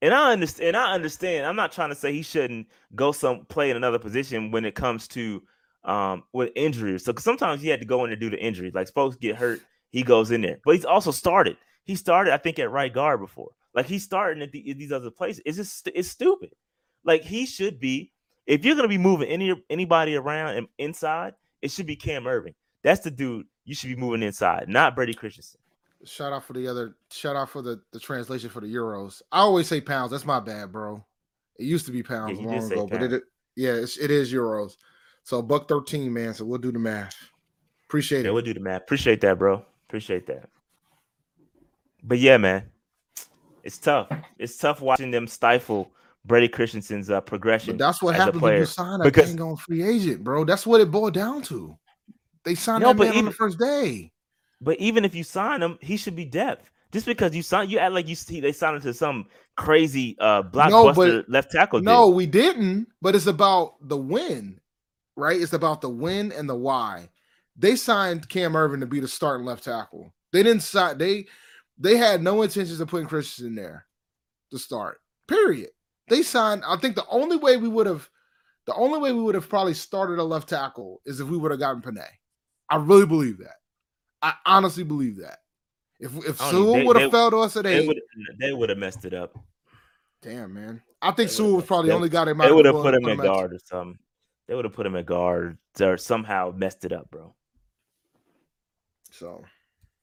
[0.00, 0.68] And I understand.
[0.68, 1.46] And I understand.
[1.46, 4.74] I'm not trying to say he shouldn't go some play in another position when it
[4.74, 5.42] comes to
[5.84, 7.04] um with injuries.
[7.04, 8.72] So sometimes he had to go in and do the injuries.
[8.74, 9.60] Like folks get hurt,
[9.90, 10.58] he goes in there.
[10.64, 11.56] But he's also started.
[11.84, 13.50] He started, I think, at right guard before.
[13.74, 15.42] Like he's starting at, the, at these other places.
[15.46, 16.52] It's just it's stupid.
[17.04, 18.12] Like he should be
[18.46, 22.54] if you're gonna be moving any anybody around and inside, it should be Cam Erving.
[22.82, 25.58] That's the dude you should be moving inside, not Brady Christensen.
[26.04, 26.96] Shout out for the other.
[27.10, 29.22] Shout out for the the translation for the euros.
[29.30, 30.10] I always say pounds.
[30.10, 31.04] That's my bad, bro.
[31.58, 33.22] It used to be pounds yeah, long ago, but it,
[33.54, 34.76] yeah, it's, it is euros.
[35.22, 36.34] So buck thirteen, man.
[36.34, 37.16] So we'll do the math.
[37.84, 38.34] Appreciate yeah, it.
[38.34, 38.82] We'll do the math.
[38.82, 39.64] Appreciate that, bro.
[39.88, 40.48] Appreciate that.
[42.02, 42.64] But yeah, man,
[43.62, 44.08] it's tough.
[44.38, 45.92] It's tough watching them stifle
[46.24, 47.76] Brady Christensen's uh, progression.
[47.76, 50.44] But that's what happens when you sign a because, on free agent, bro.
[50.44, 51.76] That's what it boiled down to.
[52.44, 54.12] They signed no, that man even, on the first day.
[54.60, 56.68] But even if you sign him, he should be depth.
[56.92, 59.26] Just because you sign, you act like you see they signed him to some
[59.56, 61.80] crazy uh blockbuster no, left tackle.
[61.80, 62.86] No, we didn't.
[63.00, 64.60] But it's about the win,
[65.16, 65.40] right?
[65.40, 67.08] It's about the win and the why.
[67.56, 70.12] They signed Cam Erving to be the starting left tackle.
[70.32, 70.98] They didn't sign.
[70.98, 71.26] They
[71.82, 73.86] they had no intentions of putting Christian in there
[74.52, 75.00] to start.
[75.26, 75.70] Period.
[76.08, 76.62] They signed.
[76.66, 78.08] I think the only way we would have,
[78.66, 81.50] the only way we would have probably started a left tackle is if we would
[81.50, 82.06] have gotten Penei.
[82.70, 83.56] I really believe that.
[84.22, 85.38] I honestly believe that.
[85.98, 87.90] If if Sewell would have fell to us at eight,
[88.38, 89.36] they would have messed it up.
[90.20, 92.38] Damn man, I think Sewell was probably they, only got him.
[92.38, 93.98] They would have put him at guard or something.
[94.46, 97.34] They would have put him at guard or somehow messed it up, bro.
[99.10, 99.44] So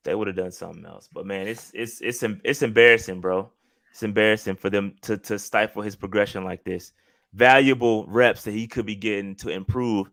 [0.03, 1.09] they would have done something else.
[1.11, 3.51] But man, it's it's it's it's embarrassing, bro.
[3.91, 6.91] It's embarrassing for them to to stifle his progression like this.
[7.33, 10.09] Valuable reps that he could be getting to improve.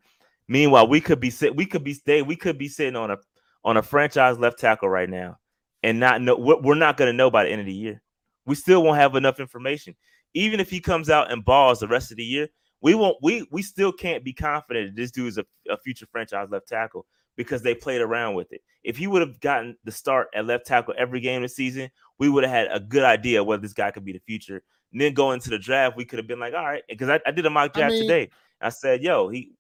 [0.49, 3.19] Meanwhile, we could be sit we could be stay we could be sitting on a
[3.65, 5.39] on a franchise left tackle right now
[5.83, 8.03] and not know we're not going to know by the end of the year.
[8.45, 9.95] We still won't have enough information.
[10.35, 12.49] Even if he comes out and balls the rest of the year,
[12.81, 16.07] we won't we we still can't be confident that this dude is a, a future
[16.11, 17.07] franchise left tackle
[17.37, 18.63] because they played around with it.
[18.83, 22.29] If he would have gotten the start at left tackle every game this season, we
[22.29, 24.63] would have had a good idea whether this guy could be the future.
[24.93, 27.21] And then going to the draft, we could have been like, all right, because I,
[27.27, 28.31] I, did a mock draft I mean, today.
[28.61, 29.53] I said, yo, he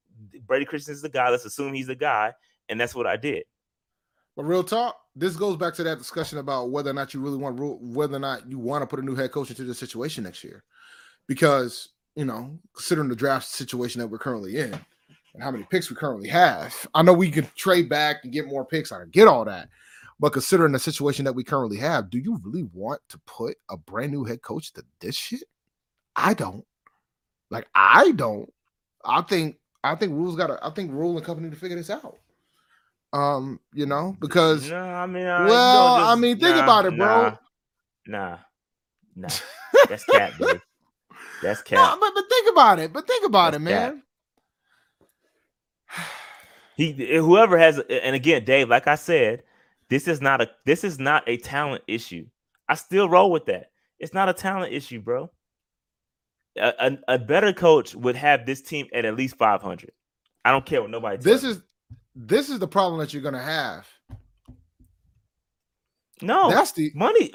[0.47, 1.29] Brady Christensen is the guy.
[1.29, 2.33] Let's assume he's the guy,
[2.69, 3.45] and that's what I did.
[4.35, 7.39] But real talk, this goes back to that discussion about whether or not you really
[7.39, 10.25] want whether or not you want to put a new head coach into the situation
[10.25, 10.63] next year,
[11.27, 14.79] because you know, considering the draft situation that we're currently in
[15.37, 18.47] and how many picks we currently have, I know we can trade back and get
[18.47, 18.91] more picks.
[18.91, 19.69] I get all that,
[20.19, 23.77] but considering the situation that we currently have, do you really want to put a
[23.77, 25.45] brand new head coach to this shit?
[26.17, 26.65] I don't.
[27.51, 28.51] Like I don't.
[29.05, 30.59] I think I think Rhule's got to.
[30.63, 32.17] I think Rhule and company to figure this out.
[33.13, 36.87] Um, you know, because no, I mean, uh, well, just, I mean, think nah, about
[36.87, 37.39] it, bro.
[38.07, 38.39] Nah,
[39.15, 39.29] nah,
[39.89, 40.61] that's cat, dude.
[41.43, 41.77] That's cat.
[41.77, 42.93] No, but but think about it.
[42.93, 44.03] But think about that's it, man.
[46.77, 49.45] He whoever has, and again, Dave, like I said,
[49.89, 52.27] this is not a this is not a talent issue.
[52.69, 53.71] I still roll with that.
[53.99, 55.31] It's not a talent issue, bro.
[56.59, 59.91] A, a, a better coach would have this team at at least 500.
[60.45, 61.17] I don't care what nobody.
[61.17, 61.63] This is
[62.15, 63.87] this is the problem that you're gonna have.
[66.23, 67.33] No, that's the money.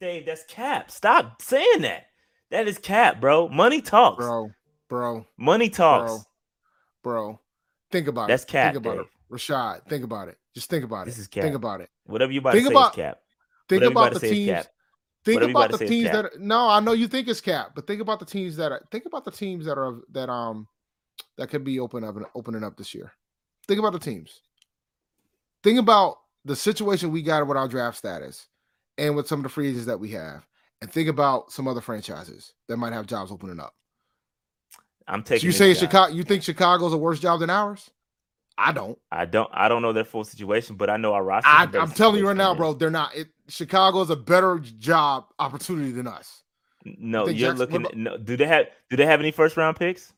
[0.00, 0.90] Dave, that's cap.
[0.90, 2.06] Stop saying that.
[2.50, 3.48] That is cap, bro.
[3.48, 4.50] Money talks, bro.
[4.88, 6.24] Bro, money talks,
[7.02, 7.26] bro.
[7.26, 7.40] bro.
[7.90, 8.46] Think about that's it.
[8.46, 8.74] That's cap.
[8.74, 9.06] Think about Dave.
[9.06, 9.88] it, Rashad.
[9.88, 10.38] Think about it.
[10.54, 11.18] Just think about this it.
[11.18, 11.42] This is cap.
[11.44, 11.90] Think about it.
[12.04, 13.18] Whatever you about think to say about, is cap.
[13.68, 14.66] Think Whatever about the teams.
[15.22, 17.86] Think Whatever about the teams that are, no, I know you think it's cap, but
[17.86, 20.66] think about the teams that are think about the teams that are that um
[21.36, 23.12] that could be open up and opening up this year.
[23.68, 24.40] Think about the teams.
[25.62, 28.48] Think about the situation we got with our draft status
[28.96, 30.46] and with some of the free agents that we have.
[30.80, 33.74] And think about some other franchises that might have jobs opening up.
[35.10, 35.40] I'm taking.
[35.40, 36.14] So you say Chicago?
[36.14, 37.90] You think Chicago's a worse job than ours?
[38.56, 38.98] I don't.
[39.10, 39.50] I don't.
[39.52, 41.48] I don't know their full situation, but I know our roster.
[41.48, 42.74] I, am telling you right now, bro.
[42.74, 43.14] They're not.
[43.16, 46.42] It, Chicago is a better job opportunity than us.
[46.84, 47.86] No, you are looking.
[47.94, 48.66] No, do they have?
[48.88, 50.12] Do they have any first round picks?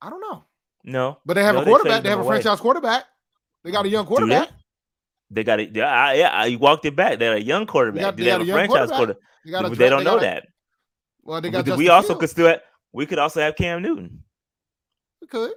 [0.00, 0.44] I don't know.
[0.84, 2.02] No, but they have no, a quarterback.
[2.02, 2.36] They, they have a away.
[2.36, 3.04] franchise quarterback.
[3.64, 4.48] They got a young quarterback.
[4.48, 4.54] They?
[5.30, 5.44] they?
[5.44, 5.74] got it.
[5.74, 6.30] Yeah, yeah.
[6.30, 7.18] I walked it back.
[7.18, 8.02] They're a young quarterback.
[8.02, 9.22] Got, they, they have a franchise quarterback.
[9.48, 9.78] quarterback.
[9.78, 10.46] They, don't know that.
[11.22, 11.66] Well, they got.
[11.76, 12.48] We also could still.
[12.48, 12.60] Have,
[12.92, 14.22] we could also have Cam Newton.
[15.20, 15.52] We could.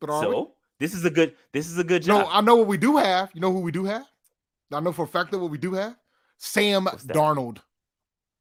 [0.00, 0.46] But so we?
[0.80, 1.34] this is a good.
[1.52, 2.26] This is a good job.
[2.26, 3.30] No, I know what we do have.
[3.34, 4.06] You know who we do have.
[4.72, 5.96] I know for a fact that what we do have.
[6.38, 7.06] Sam that?
[7.08, 7.58] Darnold.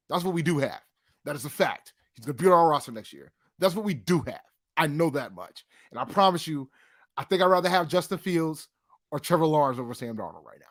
[0.10, 0.82] That's what we do have.
[1.24, 1.94] That is a fact.
[2.14, 3.32] He's gonna be on our roster next year.
[3.60, 4.42] That's what we do have.
[4.78, 5.66] I know that much.
[5.92, 6.70] And I promise you,
[7.18, 8.68] I think I'd rather have Justin Fields
[9.12, 10.66] or Trevor Lawrence over Sam Darnold right now.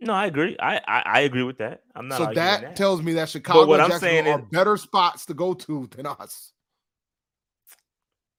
[0.00, 0.56] No, I agree.
[0.58, 1.82] I I, I agree with that.
[1.94, 2.18] I'm not.
[2.18, 5.34] So that, that, tells me that Chicago what I'm saying are is, better spots to
[5.34, 6.52] go to than us.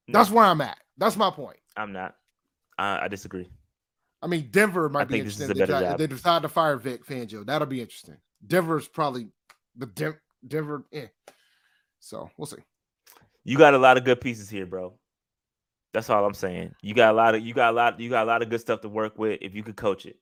[0.08, 0.80] No, That's where I'm at.
[0.98, 1.58] That's my point.
[1.78, 2.16] I'm not.
[2.78, 3.50] I, I disagree.
[4.22, 5.48] I mean, Denver might I be interesting.
[5.48, 7.46] They, decide, they decide to fire Vic Fangio.
[7.46, 8.18] That'll be interesting.
[8.46, 9.28] Denver's probably
[9.76, 10.86] the De- Denver.
[10.92, 11.08] Eh.
[12.00, 12.58] So we'll see.
[13.44, 14.94] You got a lot of good pieces here, bro.
[15.94, 16.76] That's all I'm saying.
[16.82, 18.62] You got a lot of you got a lot you got a lot of good
[18.62, 20.18] stuff to work with if you could coach it.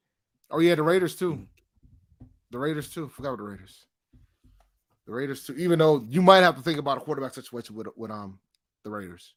[0.51, 1.45] Oh yeah, the Raiders too.
[2.51, 3.09] The Raiders too.
[3.09, 3.85] Forgot about the Raiders.
[5.05, 5.53] The Raiders too.
[5.53, 8.39] Even though you might have to think about a quarterback situation with with um
[8.83, 9.33] the Raiders.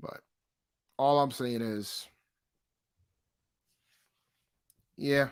[0.00, 0.20] But
[0.98, 2.06] all I'm saying is,
[4.96, 5.28] yeah,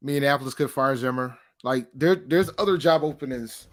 [0.00, 1.36] Minneapolis could fire Zimmer.
[1.62, 3.68] Like there, there's other job openings.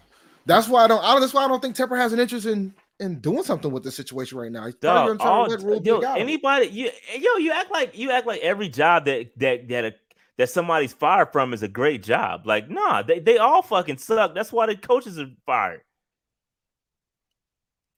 [0.46, 1.02] That's why I don't.
[1.02, 3.72] I don't that's why I don't think Tepper has an interest in and doing something
[3.72, 4.66] with the situation right now.
[4.66, 5.48] He's Dog, all,
[5.82, 9.84] yo, anybody, you, yo, you act like you act like every job that that that
[9.84, 9.94] a,
[10.36, 12.46] that somebody's fired from is a great job.
[12.46, 14.34] Like, nah, they, they all fucking suck.
[14.34, 15.82] That's why the coaches are fired.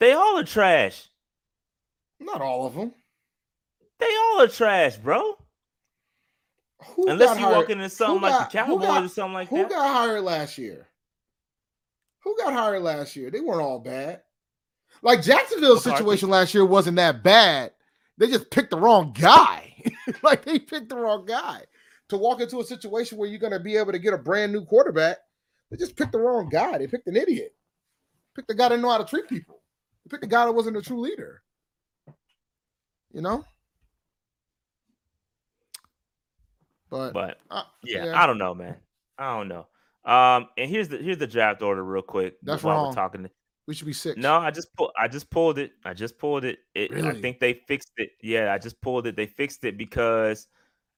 [0.01, 1.09] They all are trash.
[2.19, 2.93] Not all of them.
[3.99, 5.37] They all are trash, bro.
[6.97, 9.69] Who Unless you walk into something like the Cowboys got, or something like who that.
[9.69, 10.89] Who got hired last year?
[12.25, 13.31] Who got hired last year?
[13.31, 14.23] They weren't all bad.
[15.03, 17.73] Like Jacksonville's situation last year wasn't that bad.
[18.19, 19.75] They just picked the wrong guy.
[20.23, 21.63] like they picked the wrong guy
[22.09, 24.53] to walk into a situation where you're going to be able to get a brand
[24.53, 25.19] new quarterback.
[25.71, 26.79] They just picked the wrong guy.
[26.79, 27.55] They picked an idiot.
[28.35, 29.61] Picked the guy that know how to treat people.
[30.05, 31.43] They picked the guy that wasn't a true leader.
[33.13, 33.45] You know.
[36.91, 38.77] But but uh, yeah, yeah, I don't know, man.
[39.17, 39.67] I don't know.
[40.05, 42.37] Um, and here's the here's the draft order real quick.
[42.43, 42.89] That's wrong.
[42.89, 43.31] we're talking.
[43.67, 44.17] We should be six.
[44.19, 44.91] No, I just pulled.
[44.99, 45.73] I just pulled it.
[45.85, 46.59] I just pulled it.
[46.75, 47.09] it really?
[47.09, 48.11] I think they fixed it.
[48.21, 49.15] Yeah, I just pulled it.
[49.17, 50.49] They fixed it because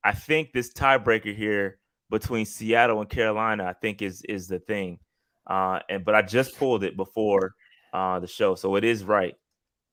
[0.03, 1.79] I think this tiebreaker here
[2.11, 4.99] between Seattle and Carolina, I think is is the thing.
[5.47, 7.55] Uh, and but I just pulled it before
[7.93, 9.35] uh, the show, so it is right.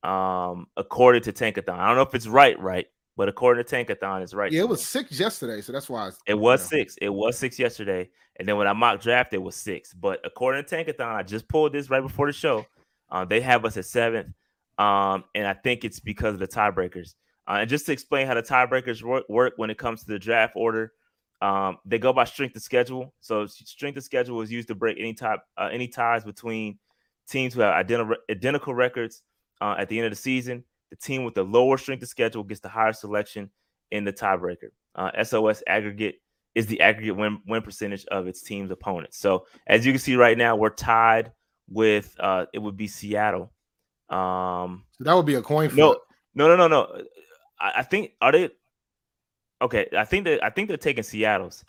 [0.03, 2.87] Um, according to Tankathon, I don't know if it's right, right,
[3.17, 4.51] but according to Tankathon, it's right.
[4.51, 6.95] Yeah, it was six yesterday, so that's why it was six.
[7.01, 8.09] It was six yesterday,
[8.41, 9.93] and then when I mock draft, it was six.
[9.93, 12.65] But according to Tankathon, I just pulled this right before the show.
[13.11, 14.33] Uh, they have us at seventh,
[14.79, 17.13] um, and I think it's because of the tiebreakers.
[17.47, 20.17] Uh, and just to explain how the tiebreakers work, work when it comes to the
[20.17, 20.91] draft order,
[21.43, 23.13] um, they go by strength of schedule.
[23.19, 26.79] So strength of schedule is used to break any tie uh, any ties between
[27.29, 29.21] teams who have identical identical records
[29.61, 30.63] uh, at the end of the season.
[30.89, 33.51] The team with the lower strength of schedule gets the higher selection
[33.91, 34.71] in the tiebreaker.
[34.95, 36.15] Uh, SOS aggregate
[36.55, 39.17] is the aggregate win, win percentage of its team's opponents.
[39.17, 41.31] So as you can see right now, we're tied
[41.69, 43.51] with uh, it would be Seattle.
[44.09, 45.77] Um, so that would be a coin flip.
[45.77, 45.97] No,
[46.35, 47.01] no, no, no, no.
[47.59, 48.49] I, I think are they
[49.61, 49.87] okay?
[49.97, 51.63] I think that I think they're taking Seattle's.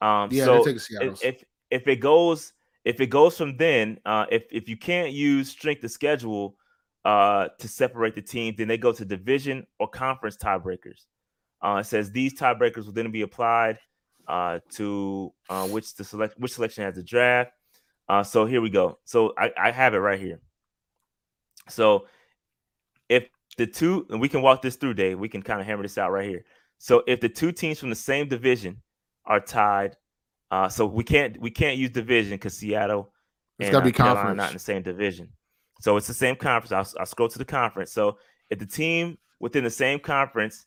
[0.00, 1.22] Um, yeah, so they're taking Seattle's.
[1.22, 2.52] If if it goes
[2.84, 6.56] if it goes from then, uh, if if you can't use strength of schedule
[7.04, 11.06] uh, to separate the teams, then they go to division or conference tiebreakers.
[11.64, 13.78] Uh, it says these tiebreakers will then be applied
[14.28, 17.52] uh, to uh, which the select which selection has the draft.
[18.08, 18.98] Uh, so here we go.
[19.04, 20.40] So I, I have it right here.
[21.68, 22.06] So
[23.08, 25.82] if the two, and we can walk this through, Dave, we can kind of hammer
[25.82, 26.44] this out right here.
[26.78, 28.82] So if the two teams from the same division
[29.24, 29.96] are tied,
[30.50, 33.12] uh, so we can't we can't use division because Seattle
[33.58, 34.36] it's and gotta be Carolina conference.
[34.36, 35.28] not in the same division.
[35.80, 36.72] So it's the same conference.
[36.72, 37.92] I'll, I'll scroll to the conference.
[37.92, 38.18] So
[38.50, 40.66] if the team within the same conference,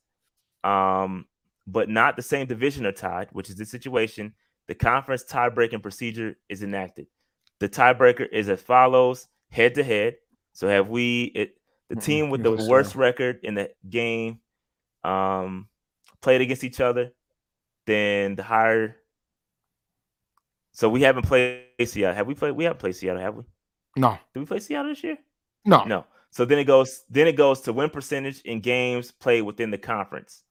[0.64, 1.26] um,
[1.68, 4.34] but not the same division are tied, which is the situation,
[4.68, 7.08] the conference tie-breaking procedure is enacted.
[7.60, 10.16] The tiebreaker is as follows: head to head.
[10.54, 11.56] So have we it,
[11.90, 14.40] the team with the worst record in the game
[15.04, 15.68] um,
[16.22, 17.12] played against each other?
[17.86, 18.98] Then the higher.
[20.74, 22.16] So we haven't played Seattle.
[22.16, 22.52] Have we played?
[22.52, 23.44] We haven't played Seattle, have we?
[23.96, 24.18] No.
[24.34, 25.18] Did we play Seattle this year?
[25.64, 25.84] No.
[25.84, 26.06] No.
[26.32, 27.04] So then it goes.
[27.10, 30.44] Then it goes to win percentage in games played within the conference.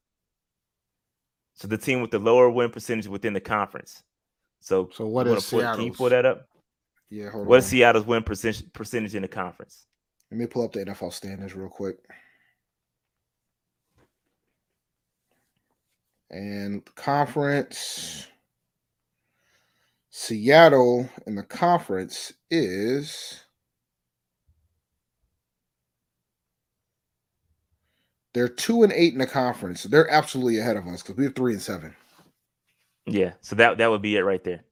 [1.55, 4.03] So the team with the lower win percentage within the conference.
[4.61, 6.49] So, so what is pull, Can you pull that up?
[7.11, 7.59] Yeah, hold what on.
[7.61, 9.87] is Seattle's win percentage percentage in the conference?
[10.31, 11.97] Let me pull up the NFL standings real quick.
[16.31, 18.27] And conference
[20.11, 23.44] Seattle in the conference is
[28.35, 29.81] they're two and eight in the conference.
[29.81, 31.95] So They're absolutely ahead of us because we have three and seven.
[33.07, 34.65] Yeah, so that that would be it right there.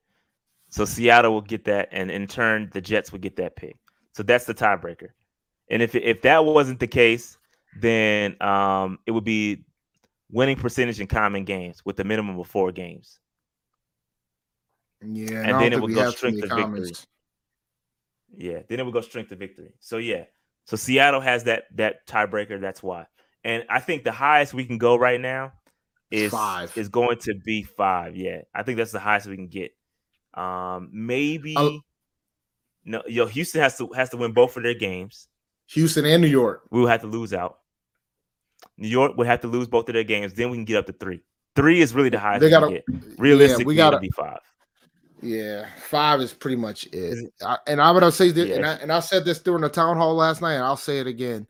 [0.69, 3.77] So Seattle will get that, and in turn, the Jets would get that pick.
[4.15, 5.09] So that's the tiebreaker.
[5.69, 7.37] And if if that wasn't the case,
[7.81, 9.65] then um, it would be
[10.31, 13.21] winning percentage in common games with a minimum of four games.
[15.05, 16.93] Yeah, and then it would go strength to victory.
[18.35, 19.75] Yeah, then it would go strength to victory.
[19.79, 20.25] So yeah,
[20.65, 22.61] so Seattle has that that tiebreaker.
[22.61, 23.07] That's why.
[23.45, 25.53] And I think the highest we can go right now
[26.11, 26.77] is five.
[26.77, 28.17] Is going to be five.
[28.17, 29.73] Yeah, I think that's the highest we can get.
[30.35, 31.81] Um, maybe I'll,
[32.85, 33.03] no.
[33.07, 35.29] Yo, Houston has to has to win both of their games.
[35.69, 36.63] Houston and New York.
[36.71, 37.59] We will have to lose out.
[38.79, 40.35] New York would have to lose both of their games.
[40.35, 41.21] Then we can get up to three.
[41.57, 42.41] Three is really the highest.
[42.43, 42.83] They got to
[43.19, 43.65] realistically.
[43.65, 44.39] Yeah, we got to be five.
[45.21, 47.33] Yeah, five is pretty much it.
[47.45, 48.57] I, and I would say this, yeah.
[48.57, 50.99] and, I, and I said this during the town hall last night, and I'll say
[50.99, 51.47] it again.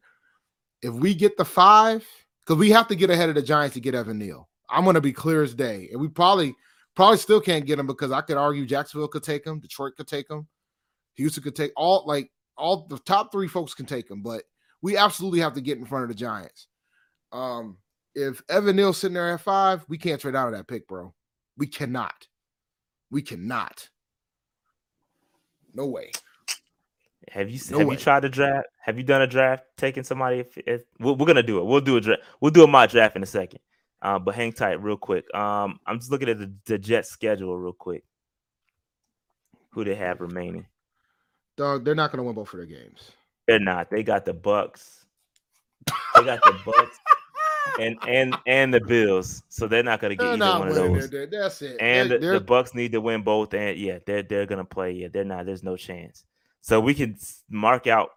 [0.83, 2.07] If we get the five,
[2.45, 4.49] because we have to get ahead of the Giants to get Evan Neal.
[4.69, 6.55] I'm going to be clear as day, and we probably
[6.95, 10.09] Probably still can't get him because I could argue Jacksonville could take him, Detroit could
[10.09, 10.47] take him,
[11.15, 14.45] Houston could take all like all the top three folks can take him, but
[14.83, 16.67] we absolutely have to get in front of the Giants.
[17.33, 17.79] Um,
[18.15, 21.15] if Evan Neal's sitting there at five, we can't trade out of that pick, bro.
[21.57, 22.27] We cannot.
[23.11, 23.89] We cannot.
[25.73, 26.11] No way.
[27.33, 27.95] Have you no have way.
[27.95, 28.69] you tried to draft?
[28.81, 30.41] Have you done a draft taking somebody?
[30.41, 32.23] If, if we're, we're, gonna do it, we'll do a draft.
[32.41, 33.61] We'll do a mock draft in a second.
[34.03, 35.33] Uh, but hang tight, real quick.
[35.35, 38.05] Um, I'm just looking at the, the Jets schedule real quick.
[39.71, 40.67] Who they have remaining?
[41.57, 43.13] Dog, they're not going to win both of their games.
[43.47, 43.91] They're not.
[43.91, 45.05] They got the Bucs.
[46.15, 46.99] They got the Bucs
[47.81, 49.43] and and and the Bills.
[49.49, 51.09] So they're not going to get they're either one of those.
[51.09, 51.77] They're, that's it.
[51.81, 53.55] And they're, the, the Bucs need to win both.
[53.55, 54.93] And yeah, they're they're going to play.
[54.93, 55.47] Yeah, they're not.
[55.47, 56.25] There's no chance.
[56.63, 57.17] So we can
[57.51, 58.11] mark out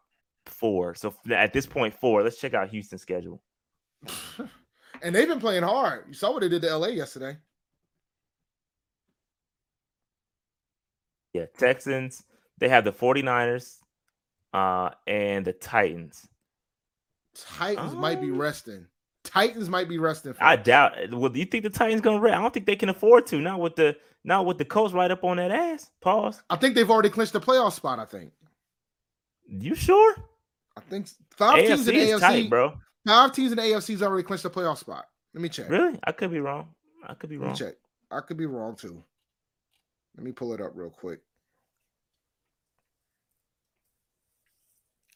[0.46, 0.96] four.
[0.96, 2.24] So at this point, four.
[2.24, 3.42] Let's check out Houston's schedule.
[5.02, 6.06] And they've been playing hard.
[6.08, 7.38] You saw what they did to LA yesterday.
[11.34, 12.24] Yeah, Texans,
[12.58, 13.78] they have the 49ers,
[14.54, 16.28] uh, and the Titans.
[17.36, 18.88] Titans might be um, resting.
[19.26, 20.34] Titans might be resting.
[20.40, 21.12] I doubt.
[21.12, 22.38] Well, do you think the Titans gonna rest?
[22.38, 23.42] I don't think they can afford to.
[23.42, 25.91] Not with the not with the coach right up on that ass.
[26.02, 26.41] Pause.
[26.49, 27.99] I think they've already clinched the playoff spot.
[27.99, 28.31] I think.
[29.47, 30.15] You sure?
[30.76, 32.73] I think five AFC teams in the AFC, tight, bro.
[33.06, 35.06] Five teams in the AFC's already clinched the playoff spot.
[35.34, 35.69] Let me check.
[35.69, 35.99] Really?
[36.03, 36.69] I could be wrong.
[37.07, 37.56] I could be wrong.
[37.56, 37.76] check.
[38.11, 39.03] I could be wrong too.
[40.18, 41.19] Let me pull it up real quick.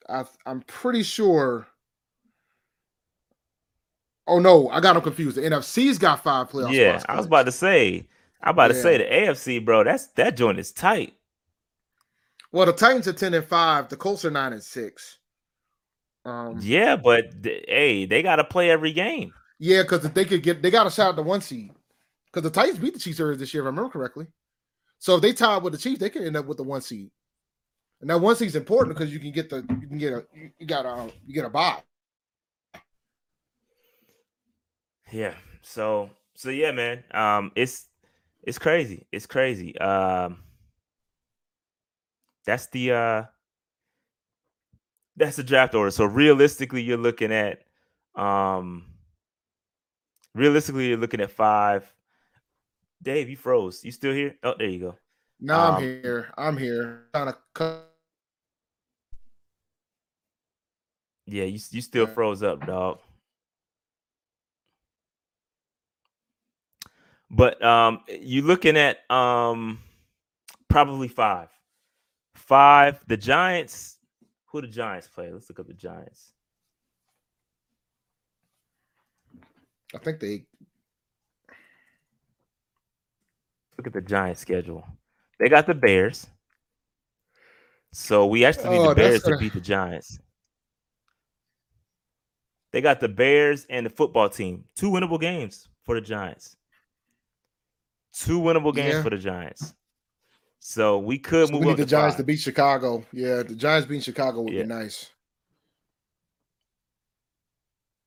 [0.08, 1.68] I, I'm pretty sure.
[4.28, 5.38] Oh no, I got them confused.
[5.38, 8.06] The NFC's got five playoff Yeah, I was about to say.
[8.42, 8.76] I'm about yeah.
[8.76, 9.84] to say the AFC, bro.
[9.84, 11.16] That's that joint is tight.
[12.52, 13.90] Well, the Titans are ten and five.
[13.90, 15.18] The Colts are nine and six.
[16.26, 19.34] Um, yeah, but hey, they got to play every game.
[19.60, 21.72] Yeah, because if they could get, they got to shout at the one seed.
[22.26, 24.28] Because the Titans beat the Chiefs earlier this year, if I remember correctly.
[25.00, 27.10] So if they tie with the Chiefs, they can end up with the one seed.
[28.02, 30.26] And that one seed is important because you can get the you can get a
[30.58, 31.82] you got a you get a bye.
[35.12, 35.34] Yeah.
[35.62, 37.04] So so yeah, man.
[37.12, 37.88] Um, it's
[38.44, 39.06] it's crazy.
[39.12, 39.78] It's crazy.
[39.80, 40.44] Um,
[42.46, 43.24] that's the uh
[45.16, 45.92] that's the draft order.
[45.92, 47.64] So realistically, you're looking at
[48.16, 48.86] um
[50.34, 51.92] realistically you're looking at five.
[53.02, 53.84] Dave, you froze.
[53.84, 54.36] You still here?
[54.44, 54.98] Oh, there you go.
[55.40, 56.34] No, um, I'm here.
[56.38, 57.04] I'm here.
[57.14, 57.86] Trying to cut.
[61.26, 63.00] Yeah, you you still froze up, dog.
[67.32, 69.80] But um you looking at um
[70.68, 71.50] probably five.
[72.36, 73.00] Five.
[73.08, 73.98] The Giants
[74.46, 75.32] who the Giants play?
[75.32, 76.34] Let's look up the Giants.
[79.94, 80.44] I think they
[83.78, 84.86] look at the Giants schedule.
[85.40, 86.28] They got the Bears.
[87.92, 90.20] So we actually need oh, the Bears to beat the Giants.
[92.72, 94.66] They got the Bears and the football team.
[94.76, 96.56] Two winnable games for the Giants.
[98.14, 99.04] Two winnable games yeah.
[99.04, 99.74] for the Giants.
[100.60, 101.62] So we could so move.
[101.62, 102.18] We need the Giants five.
[102.18, 103.06] to beat Chicago.
[103.14, 104.64] Yeah, the Giants beating Chicago would yeah.
[104.64, 105.10] be nice.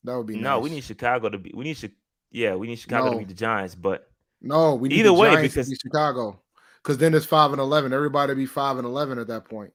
[0.04, 0.56] That would be no.
[0.56, 0.62] Nice.
[0.62, 1.52] We need Chicago to be.
[1.54, 1.76] We need.
[1.76, 1.90] To,
[2.30, 3.12] yeah, we need Chicago no.
[3.12, 3.74] to beat the Giants.
[3.74, 4.10] But
[4.40, 6.40] no, we need either way because Chicago.
[6.82, 7.92] Because then it's five and eleven.
[7.92, 9.72] Everybody be five and eleven at that point,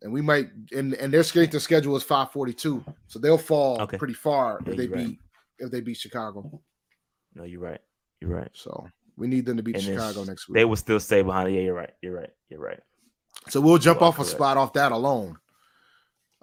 [0.00, 0.48] and we might.
[0.74, 3.98] And and their skating schedule is five forty two, so they'll fall okay.
[3.98, 5.18] pretty far if they beat right.
[5.58, 6.62] if they beat Chicago.
[7.34, 7.80] No, you're right.
[8.22, 8.50] You're right.
[8.54, 10.56] So we need them to beat and Chicago next week.
[10.56, 11.54] They will still stay behind.
[11.54, 11.92] Yeah, you're right.
[12.02, 12.30] You're right.
[12.48, 12.80] You're right.
[13.48, 14.30] So we'll jump off correct.
[14.30, 15.38] a spot off that alone.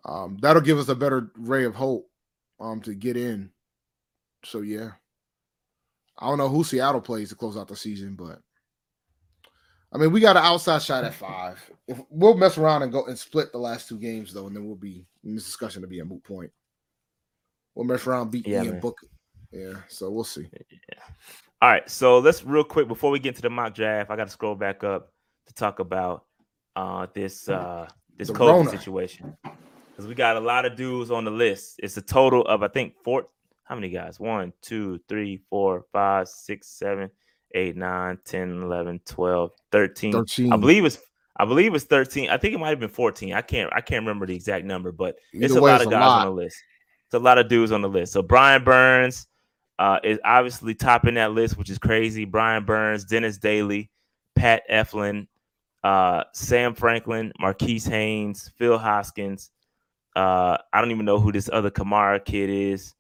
[0.06, 2.10] Um, that'll give us a better ray of hope
[2.60, 3.52] um to get in.
[4.46, 4.92] So yeah.
[6.20, 8.40] I don't know who Seattle plays to close out the season, but
[9.92, 11.60] I mean we got an outside shot at five.
[11.88, 14.66] If we'll mess around and go and split the last two games though, and then
[14.66, 16.52] we'll be in this discussion to be a moot point.
[17.76, 19.00] We'll mess around, beat yeah, Ian Book.
[19.54, 20.48] Yeah, so we'll see.
[20.72, 21.00] Yeah.
[21.62, 24.26] All right, so let's real quick before we get to the mock draft, I got
[24.26, 25.14] to scroll back up
[25.48, 26.26] to talk about
[26.76, 28.70] uh this uh this the COVID Rona.
[28.72, 31.80] situation because we got a lot of dudes on the list.
[31.82, 33.28] It's a total of I think four.
[33.64, 34.20] How many guys?
[34.20, 37.10] One, two, three, four, five, six, seven,
[37.54, 40.12] eight, nine, 10, 11, 12, 13.
[40.12, 40.52] 13.
[40.52, 40.98] I believe it's
[41.38, 42.30] I believe it's 13.
[42.30, 43.34] I think it might have been 14.
[43.34, 46.02] I can't I can't remember the exact number, but Either it's a lot of guys
[46.02, 46.28] lot.
[46.28, 46.58] on the list.
[47.06, 48.14] It's a lot of dudes on the list.
[48.14, 49.28] So Brian Burns,
[49.80, 52.26] uh, is obviously topping that list, which is crazy.
[52.26, 53.90] Brian Burns, Dennis Daly,
[54.36, 55.28] Pat Elflein,
[55.84, 59.52] uh, Sam Franklin, Marquis Haynes, Phil Hoskins.
[60.16, 62.94] Uh, I don't even know who this other Kamara kid is.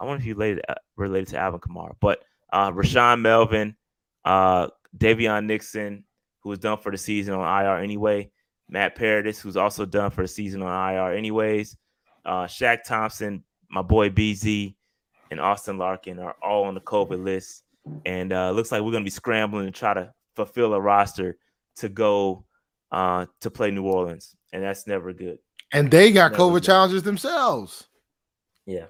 [0.00, 2.22] I wonder if you related uh, related to Alvin Kamara, but
[2.52, 3.76] uh, Rashaan Melvin,
[4.24, 6.04] uh, Daviyon Nixon,
[6.42, 8.30] who was done for the season on IR anyway.
[8.68, 11.76] Matt Paradis, who's also done for the season on IR anyways.
[12.24, 14.74] Uh, Shaq Thompson, my boy BZ,
[15.30, 17.64] and Austin Larkin are all on the COVID list.
[18.04, 21.38] And uh, looks like we're going to be scrambling to try to fulfill a roster
[21.76, 22.44] to go
[22.92, 24.34] uh, to play New Orleans.
[24.52, 25.38] And that's never good.
[25.72, 26.64] And they got never COVID good.
[26.64, 27.88] challenges themselves.
[28.66, 28.86] Yeah.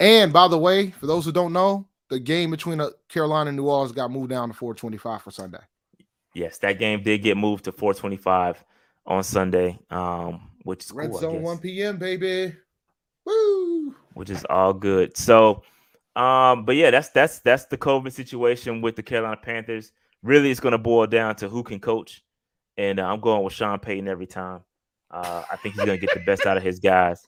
[0.00, 3.56] And by the way, for those who don't know, the game between uh, Carolina and
[3.56, 5.58] New Orleans got moved down to 425 for Sunday.
[6.34, 8.64] Yes, that game did get moved to 425
[9.06, 12.54] on Sunday, um, which is Red cool, Zone 1 p.m., baby.
[13.24, 13.94] Woo!
[14.14, 15.16] Which is all good.
[15.16, 15.62] So
[16.18, 19.92] um, but yeah, that's that's that's the COVID situation with the Carolina Panthers.
[20.24, 22.24] Really, it's going to boil down to who can coach,
[22.76, 24.62] and uh, I'm going with Sean Payton every time.
[25.12, 27.24] Uh, I think he's going to get the best out of his guys.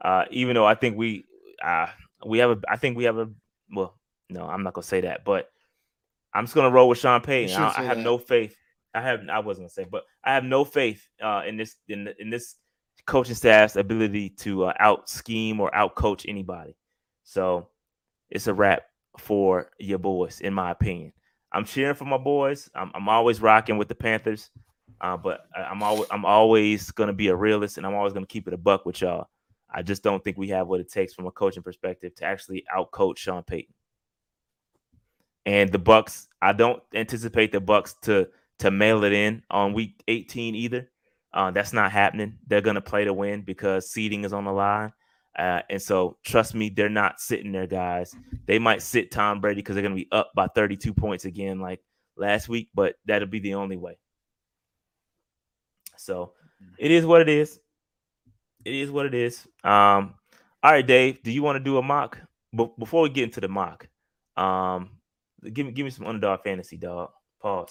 [0.00, 1.26] Uh, even though I think we
[1.64, 1.88] uh,
[2.24, 3.28] we have a, I think we have a
[3.74, 3.98] well,
[4.30, 5.50] no, I'm not going to say that, but
[6.32, 7.56] I'm just going to roll with Sean Payton.
[7.60, 8.04] I, I, have that.
[8.04, 8.54] no faith.
[8.94, 11.74] I have I wasn't going to say, but I have no faith uh, in this
[11.88, 12.54] in in this
[13.04, 16.76] coaching staff's ability to uh, out scheme or out coach anybody.
[17.24, 17.68] So
[18.30, 18.82] it's a wrap
[19.18, 21.12] for your boys, in my opinion.
[21.52, 22.68] I'm cheering for my boys.
[22.74, 24.50] I'm, I'm always rocking with the Panthers,
[25.00, 28.46] uh, but I'm always I'm always gonna be a realist, and I'm always gonna keep
[28.46, 29.28] it a buck with y'all.
[29.70, 32.64] I just don't think we have what it takes from a coaching perspective to actually
[32.74, 33.74] outcoach Sean Payton.
[35.46, 38.28] And the Bucs, I don't anticipate the Bucs to
[38.60, 40.90] to mail it in on week 18 either.
[41.32, 42.38] Uh, that's not happening.
[42.46, 44.92] They're gonna play to win because seeding is on the line.
[45.38, 48.14] Uh, and so, trust me, they're not sitting there, guys.
[48.46, 51.60] They might sit Tom Brady because they're going to be up by 32 points again,
[51.60, 51.80] like
[52.16, 53.98] last week, but that'll be the only way.
[55.96, 56.32] So,
[56.76, 57.60] it is what it is.
[58.64, 59.46] It is what it is.
[59.62, 60.14] Um,
[60.62, 62.18] all right, Dave, do you want to do a mock?
[62.52, 63.88] But before we get into the mock,
[64.36, 64.90] um,
[65.52, 67.10] give me give me some underdog fantasy, dog.
[67.40, 67.70] Pause.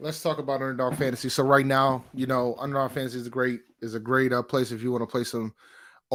[0.00, 1.28] Let's talk about underdog fantasy.
[1.28, 4.72] So right now, you know, underdog fantasy is a great is a great uh, place
[4.72, 5.54] if you want to play some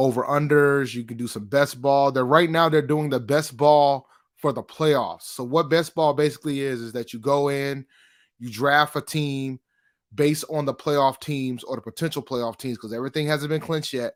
[0.00, 0.94] over unders.
[0.94, 2.10] You can do some best ball.
[2.10, 4.08] They're right now they're doing the best ball
[4.38, 5.24] for the playoffs.
[5.24, 7.84] So what best ball basically is is that you go in,
[8.38, 9.60] you draft a team
[10.14, 13.92] based on the playoff teams or the potential playoff teams because everything hasn't been clinched
[13.92, 14.14] yet,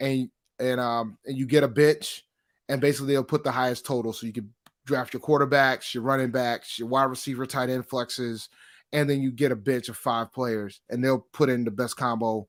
[0.00, 2.24] and and um and you get a bench,
[2.70, 4.50] and basically they'll put the highest total so you can
[4.86, 8.48] draft your quarterbacks, your running backs, your wide receiver, tight end flexes,
[8.94, 11.98] and then you get a bench of five players, and they'll put in the best
[11.98, 12.48] combo.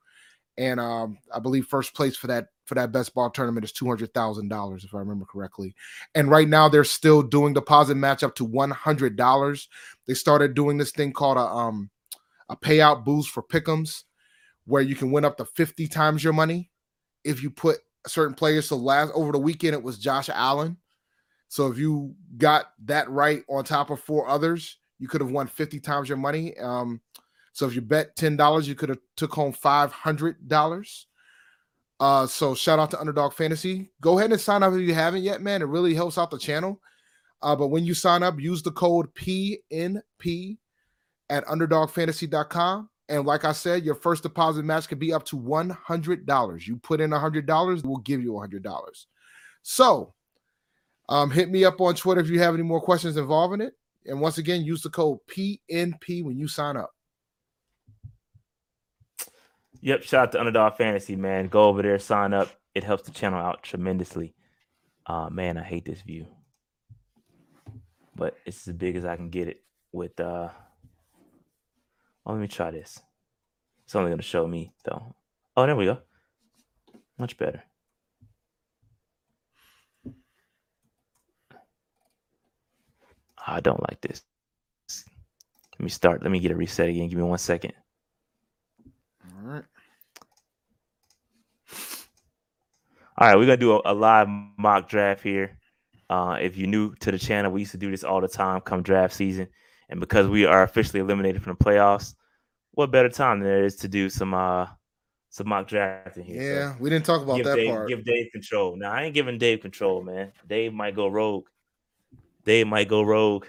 [0.62, 3.88] And um, I believe first place for that for that best ball tournament is two
[3.88, 5.74] hundred thousand dollars, if I remember correctly.
[6.14, 9.70] And right now they're still doing deposit match up to one hundred dollars.
[10.06, 11.90] They started doing this thing called a um
[12.48, 14.04] a payout boost for pickums,
[14.66, 16.70] where you can win up to fifty times your money
[17.24, 18.68] if you put certain players.
[18.68, 20.78] So last over the weekend it was Josh Allen.
[21.48, 25.48] So if you got that right on top of four others, you could have won
[25.48, 26.56] 50 times your money.
[26.60, 27.02] Um,
[27.53, 31.06] so if you bet $10, you could have took home $500.
[31.99, 33.91] Uh, so shout out to Underdog Fantasy.
[34.02, 35.61] Go ahead and sign up if you haven't yet, man.
[35.61, 36.80] It really helps out the channel.
[37.41, 40.57] Uh, but when you sign up, use the code PNP
[41.30, 42.90] at underdogfantasy.com.
[43.10, 46.68] And like I said, your first deposit match could be up to $100.
[46.68, 49.06] You put in $100, we'll give you $100.
[49.64, 50.14] So
[51.10, 53.73] um, hit me up on Twitter if you have any more questions involving it.
[54.06, 56.91] And once again, use the code PNP when you sign up.
[59.82, 61.48] Yep, shout out to Underdog Fantasy, man.
[61.48, 62.49] Go over there, sign up.
[62.76, 64.36] It helps the channel out tremendously.
[65.06, 66.28] Uh man, I hate this view.
[68.16, 70.49] But it's as big as I can get it with uh
[72.26, 72.99] oh, let me try this.
[73.86, 75.16] It's only gonna show me though.
[75.58, 75.99] Oh, there we go.
[77.18, 77.64] Much better.
[83.45, 84.22] I don't like this.
[85.74, 86.22] Let me start.
[86.22, 87.10] Let me get a reset again.
[87.10, 87.74] Give me one second.
[89.26, 89.64] All right.
[93.22, 94.27] All right, we're gonna do a, a live
[94.57, 95.56] mock draft here.
[96.10, 98.61] Uh, if you're new to the channel, we used to do this all the time
[98.61, 99.48] come draft season.
[99.89, 102.15] And because we are officially eliminated from the playoffs,
[102.72, 104.65] what better time than there is to do some uh
[105.30, 106.41] some mock drafting here?
[106.41, 107.89] Yeah, so we didn't talk about that Dave, part.
[107.89, 108.76] Give Dave control.
[108.76, 110.31] Now I ain't giving Dave control, man.
[110.49, 111.45] Dave might go rogue.
[112.43, 113.45] Dave might go rogue.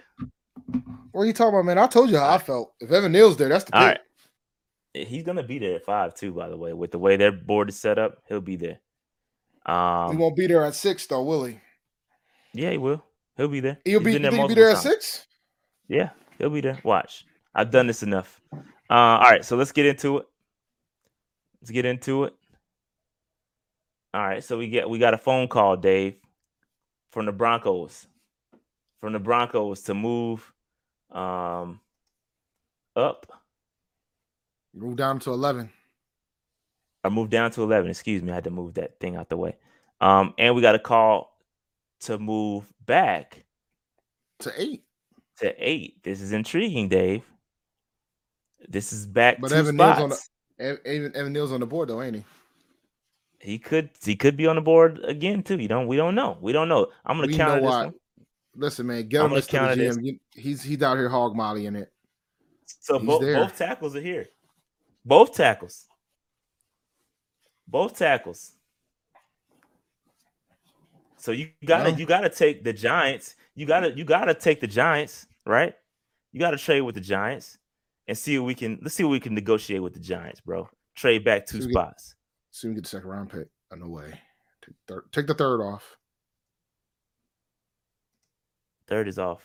[1.13, 1.79] What are you talking about, man?
[1.79, 2.75] I told you how I felt.
[2.79, 3.73] If Evan Neal's there, that's the
[4.93, 5.09] pick.
[5.09, 6.75] He's gonna be there at five too, by the way.
[6.75, 8.79] With the way their board is set up, he'll be there.
[9.67, 11.59] Um, he won't be there at six, though, will he?
[12.53, 13.05] Yeah, he will.
[13.37, 13.79] He'll be there.
[13.85, 15.27] He'll be, there, be there at six.
[15.89, 16.79] Yeah, he'll be there.
[16.85, 17.25] Watch.
[17.55, 18.41] I've done this enough.
[18.53, 18.61] Uh,
[18.91, 20.27] all right, so let's get into it.
[21.61, 22.35] Let's get into it.
[24.15, 26.17] All right, so we get we got a phone call, Dave,
[27.11, 28.07] from the Broncos.
[29.01, 30.53] From the Broncos to move
[31.11, 31.81] um
[32.95, 33.27] up.
[34.75, 35.71] Move down to eleven.
[37.05, 37.91] I moved down to 11.
[37.91, 38.31] Excuse me.
[38.31, 39.57] I had to move that thing out the way.
[40.01, 41.37] Um, and we got a call
[42.01, 43.45] to move back
[44.41, 44.85] to eight.
[45.39, 46.03] To eight.
[46.03, 47.23] This is intriguing, Dave.
[48.69, 49.41] This is back.
[49.41, 49.99] But Evan spots.
[49.99, 50.19] Neal's on
[50.59, 52.25] the Evan, Evan Neal's on the board though, ain't he?
[53.41, 55.59] He could he could be on the board again too.
[55.59, 56.39] You don't we don't know.
[56.41, 56.89] We don't know.
[57.05, 57.95] I'm gonna we count this one.
[58.55, 60.21] Listen, man, get him to the gym.
[60.35, 61.93] He's he's out here hog mollying it.
[62.81, 64.27] So both, both tackles are here.
[65.05, 65.87] Both tackles.
[67.69, 68.53] Both tackles.
[71.17, 73.37] So you gotta well, you gotta take the Giants.
[73.55, 75.73] You gotta you gotta take the Giants, right?
[76.33, 77.59] You gotta trade with the Giants
[78.09, 80.69] and see what we can let's see what we can negotiate with the Giants, bro.
[80.97, 82.09] Trade back two spots.
[82.09, 83.47] Get, see we get the second round pick.
[83.73, 84.11] Oh, no way.
[84.67, 85.97] Take, third, take the third off.
[88.89, 89.43] Third is off.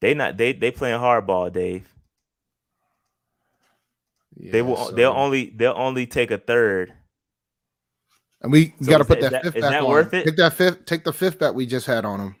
[0.00, 1.86] They not they they playing hardball, Dave.
[4.36, 4.76] Yeah, they will.
[4.76, 4.92] So...
[4.92, 5.50] They'll only.
[5.56, 6.92] They'll only take a third
[8.42, 9.88] And we, we so got to put that, that fifth is back that on.
[9.90, 10.24] worth it?
[10.24, 10.84] Take that fifth.
[10.84, 12.36] Take the fifth bet we just had on him.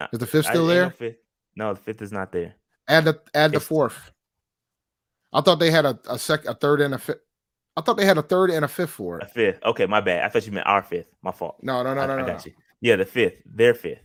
[0.00, 0.84] Uh, is the fifth still there?
[0.84, 1.16] No, fifth.
[1.56, 2.54] no, the fifth is not there.
[2.88, 4.10] Add the add it's, the fourth.
[5.32, 7.20] I thought they had a, a sec a third and a fifth.
[7.76, 9.24] I thought they had a third and a fifth for it.
[9.24, 9.62] A fifth.
[9.64, 10.24] Okay, my bad.
[10.24, 11.06] I thought you meant our fifth.
[11.22, 11.56] My fault.
[11.62, 12.26] No, no, no, I, no, I no.
[12.26, 12.52] got you.
[12.80, 13.42] Yeah, the fifth.
[13.46, 14.00] Their fifth.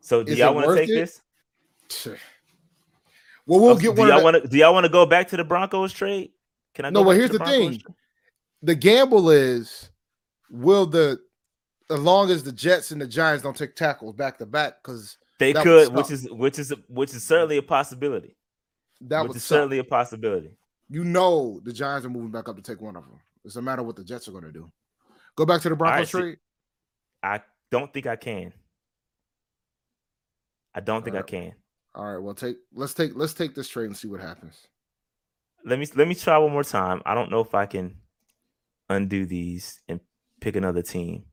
[0.00, 0.94] So do Is y'all want to take it?
[0.94, 1.22] this?
[3.46, 4.08] Well, we'll get do one.
[4.08, 4.48] Y'all want to?
[4.48, 6.30] Do y'all want to go back to the Broncos trade?
[6.76, 6.90] Can I?
[6.90, 7.00] No.
[7.00, 7.82] Well, here's the, the thing.
[8.62, 9.88] The gamble is,
[10.50, 11.18] will the
[11.90, 15.16] as long as the Jets and the Giants don't take tackles back to back because
[15.38, 18.36] they could, which is which is which is certainly a possibility.
[19.00, 20.50] That was certainly a possibility.
[20.90, 23.18] You know, the Giants are moving back up to take one of them.
[23.44, 24.70] It's a matter what the Jets are going to do.
[25.34, 26.38] Go back to the Broncos right, trade.
[27.22, 27.40] I
[27.70, 28.52] don't think I can.
[30.74, 31.24] I don't think right.
[31.24, 31.52] I can.
[31.94, 34.66] All right, well, take let's take let's take this trade and see what happens.
[35.66, 37.02] Let me let me try one more time.
[37.04, 37.96] I don't know if I can
[38.88, 39.98] undo these and
[40.40, 41.24] pick another team.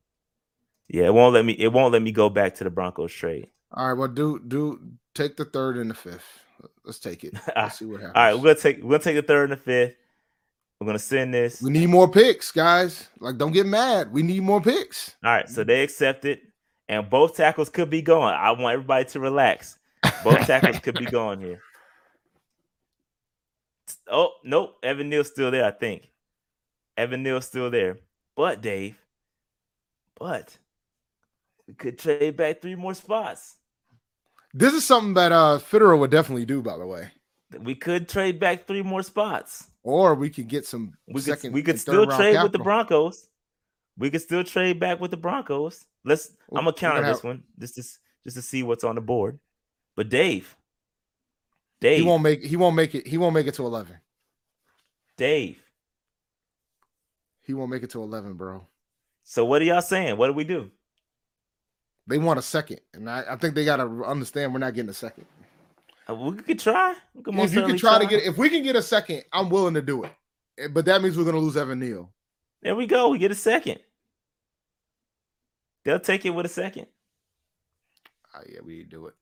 [0.88, 1.54] Yeah, it won't let me.
[1.54, 3.48] It won't let me go back to the Broncos trade.
[3.72, 4.80] All right, well, do do
[5.14, 6.26] take the third and the fifth.
[6.84, 7.36] Let's take it.
[7.56, 8.16] Let's see what happens.
[8.16, 9.96] All right, we're gonna take we're gonna take the third and the fifth.
[10.80, 11.62] We're gonna send this.
[11.62, 13.10] We need more picks, guys.
[13.20, 14.12] Like, don't get mad.
[14.12, 15.16] We need more picks.
[15.24, 16.40] All right, so they accepted,
[16.90, 18.34] and both tackles could be going.
[18.34, 19.78] I want everybody to relax.
[20.24, 21.62] Both tackles could be going here.
[24.10, 25.66] Oh nope, Evan Neal's still there.
[25.66, 26.10] I think
[26.98, 28.00] Evan Neal's still there.
[28.36, 28.98] But Dave,
[30.20, 30.58] but
[31.68, 33.56] we could trade back three more spots.
[34.54, 37.10] This is something that uh Fitterer would definitely do, by the way.
[37.60, 39.68] We could trade back three more spots.
[39.84, 42.44] Or we could get some we could, we could still trade capital.
[42.44, 43.28] with the Broncos.
[43.98, 45.86] We could still trade back with the Broncos.
[46.04, 47.24] Let's well, I'm gonna counter this have...
[47.24, 49.40] one just to just to see what's on the board.
[49.96, 50.56] But Dave,
[51.84, 53.06] Dave, he won't make he won't make it.
[53.06, 53.98] He won't make it to eleven.
[55.18, 55.62] Dave,
[57.42, 58.66] he won't make it to eleven, bro.
[59.24, 60.16] So what are y'all saying?
[60.16, 60.72] What do we do?
[62.08, 64.92] They want a second, and I, I think they got to understand we're not getting
[64.92, 65.26] a second.
[66.10, 66.96] Uh, we could try.
[67.14, 69.24] We could if you can try, try, to get, if we can get a second,
[69.34, 70.12] I'm willing to do it.
[70.60, 72.10] Eh, but that means we're going to lose Evan Neal.
[72.62, 73.10] There we go.
[73.10, 73.80] We get a second.
[75.84, 76.88] They'll take it with a second.
[78.36, 79.16] Oh, yeah, we do it.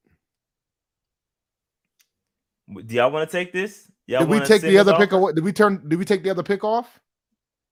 [2.74, 3.92] Do y'all want to take this?
[4.08, 5.36] Y'all did we take the other pick off?
[5.36, 5.88] Did we turn?
[5.88, 7.00] Did we take the other pick off?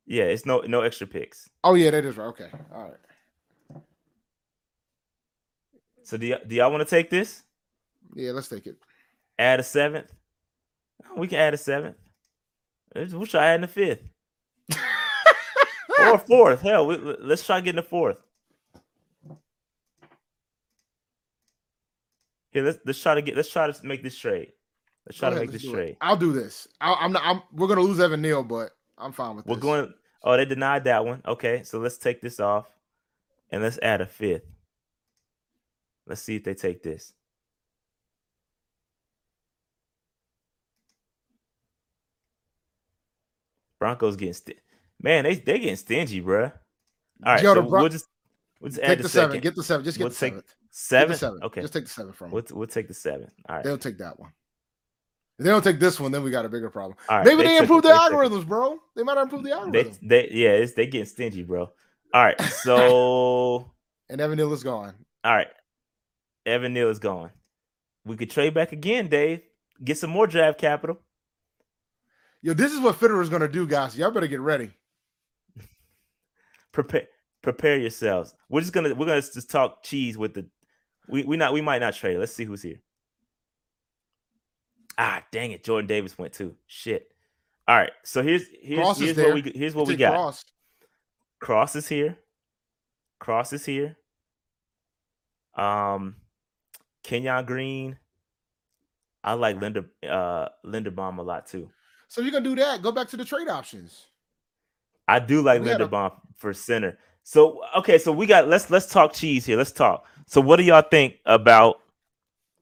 [0.05, 1.49] Yeah, it's no no extra picks.
[1.63, 2.27] Oh yeah, that is right.
[2.27, 3.81] Okay, all right.
[6.03, 7.43] So do, y- do y'all want to take this?
[8.15, 8.77] Yeah, let's take it.
[9.37, 10.11] Add a seventh.
[11.09, 11.97] Oh, we can add a seventh.
[12.95, 14.01] We'll try adding a fifth.
[15.99, 16.61] or a fourth.
[16.61, 18.17] Hell, we, let's try getting a fourth.
[22.51, 24.53] Here, let's let's try to get let's try to make this trade.
[25.09, 25.89] Let's try Go to ahead, make this trade.
[25.89, 25.97] It.
[26.01, 26.67] I'll do this.
[26.79, 27.23] I, am not.
[27.25, 27.41] I'm.
[27.51, 29.45] We're gonna lose Evan Neal, but I'm fine with.
[29.45, 29.49] This.
[29.49, 29.63] We're this.
[29.63, 29.93] going.
[30.23, 31.23] Oh, they denied that one.
[31.25, 32.67] Okay, so let's take this off,
[33.51, 34.45] and let's add a fifth.
[36.05, 37.13] Let's see if they take this.
[43.79, 44.59] Broncos getting st-
[45.01, 46.43] man, they they getting stingy, bro.
[46.43, 46.51] All
[47.25, 48.05] right, Yo, so Bron- we'll just
[48.61, 49.39] we'll just take the, the seven.
[49.39, 49.83] Get the seven.
[49.83, 50.33] Just get we'll the take
[50.69, 51.17] seven.
[51.17, 51.43] Seven?
[51.43, 51.61] Okay.
[51.61, 52.33] Just take the seven from them.
[52.33, 53.31] We'll, we'll take the seven.
[53.47, 53.65] All right.
[53.65, 54.31] They'll take that one.
[55.39, 56.97] If they don't take this one, then we got a bigger problem.
[57.09, 58.77] Maybe they, they improve the algorithms, bro.
[58.93, 59.97] They might improve the algorithms.
[60.01, 61.71] They, they yeah, it's, they getting stingy, bro.
[62.13, 63.71] All right, so
[64.09, 64.93] and Evan Neal is gone.
[65.23, 65.47] All right,
[66.45, 67.31] Evan Neal is gone.
[68.03, 69.39] We could trade back again, Dave.
[69.81, 70.99] Get some more draft capital.
[72.41, 73.97] Yo, this is what Fitterer is gonna do, guys.
[73.97, 74.71] Y'all better get ready.
[76.73, 77.07] prepare,
[77.41, 78.33] prepare yourselves.
[78.49, 80.45] We're just gonna we're gonna just talk cheese with the.
[81.07, 82.17] We we not we might not trade.
[82.17, 82.81] Let's see who's here.
[85.01, 85.63] Ah, dang it!
[85.63, 86.55] Jordan Davis went too.
[86.67, 87.09] Shit.
[87.69, 90.11] All right, so here's here's here's what we here's what we got.
[90.13, 90.45] Cross.
[91.39, 92.17] Cross is here.
[93.19, 93.95] Cross is here.
[95.55, 96.15] Um,
[97.03, 97.97] Kenyon Green.
[99.23, 101.69] I like Linda uh Linderbaum a lot too.
[102.09, 102.81] So you're gonna do that?
[102.81, 104.07] Go back to the trade options.
[105.07, 106.97] I do like Linderbaum a- for center.
[107.23, 109.57] So okay, so we got let's let's talk cheese here.
[109.57, 110.05] Let's talk.
[110.25, 111.81] So what do y'all think about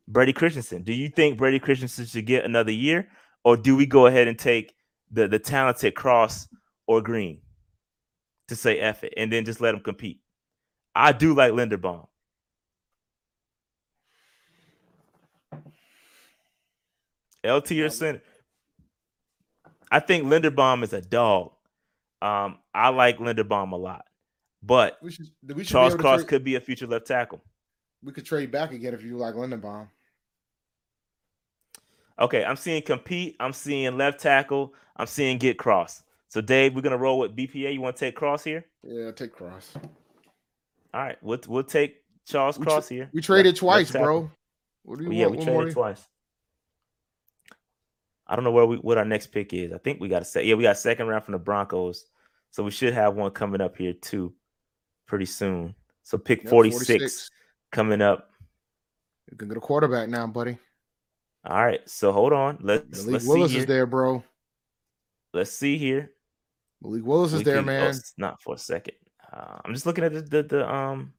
[0.08, 0.84] Brady Christensen?
[0.84, 3.10] Do you think Brady Christensen should get another year,
[3.44, 4.74] or do we go ahead and take
[5.12, 6.48] the the talented Cross
[6.88, 7.42] or Green
[8.48, 10.22] to say F it and then just let them compete?
[10.96, 12.08] I do like Linderbaum.
[17.46, 18.22] LT or center.
[19.92, 21.52] I think Linderbaum is a dog.
[22.22, 24.06] Um, I like Linderbaum a lot,
[24.64, 27.42] but we should, we should Charles Cross trade, could be a future left tackle.
[28.04, 29.88] We could trade back again if you like Linderbaum.
[32.20, 33.36] Okay, I'm seeing compete.
[33.40, 34.74] I'm seeing left tackle.
[34.96, 36.04] I'm seeing get cross.
[36.30, 37.74] So Dave, we're gonna roll with BPA.
[37.74, 38.66] You want to take Cross here?
[38.84, 39.74] Yeah, take Cross.
[40.94, 43.10] All right, we'll we'll take Charles Cross here.
[43.14, 44.30] We traded twice, bro.
[44.84, 45.40] What do you yeah, want?
[45.40, 46.06] we traded twice.
[48.28, 49.72] I don't know where we what our next pick is.
[49.72, 50.46] I think we got a set.
[50.46, 52.06] Yeah, we got second round from the Broncos,
[52.52, 54.34] so we should have one coming up here too,
[55.08, 55.76] pretty soon.
[56.04, 57.30] So pick yep, 46, 46,
[57.72, 58.32] coming up.
[59.32, 60.58] You can get a quarterback now, buddy.
[61.50, 62.58] All right, so hold on.
[62.62, 64.22] Let's Malik let's Willis is there, bro.
[65.34, 66.12] Let's see here.
[66.82, 67.94] Malik Willis is there, man.
[67.96, 68.96] Oh, not for a second.
[69.32, 71.14] Uh, I'm just looking at the the, the um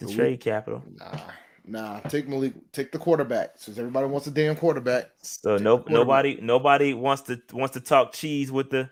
[0.00, 0.82] the Malik, trade capital.
[0.96, 1.20] Nah,
[1.64, 2.00] nah.
[2.00, 2.54] Take Malik.
[2.72, 3.50] Take the quarterback.
[3.56, 5.10] Since everybody wants a damn quarterback.
[5.22, 8.90] So no nobody nobody wants to wants to talk cheese with the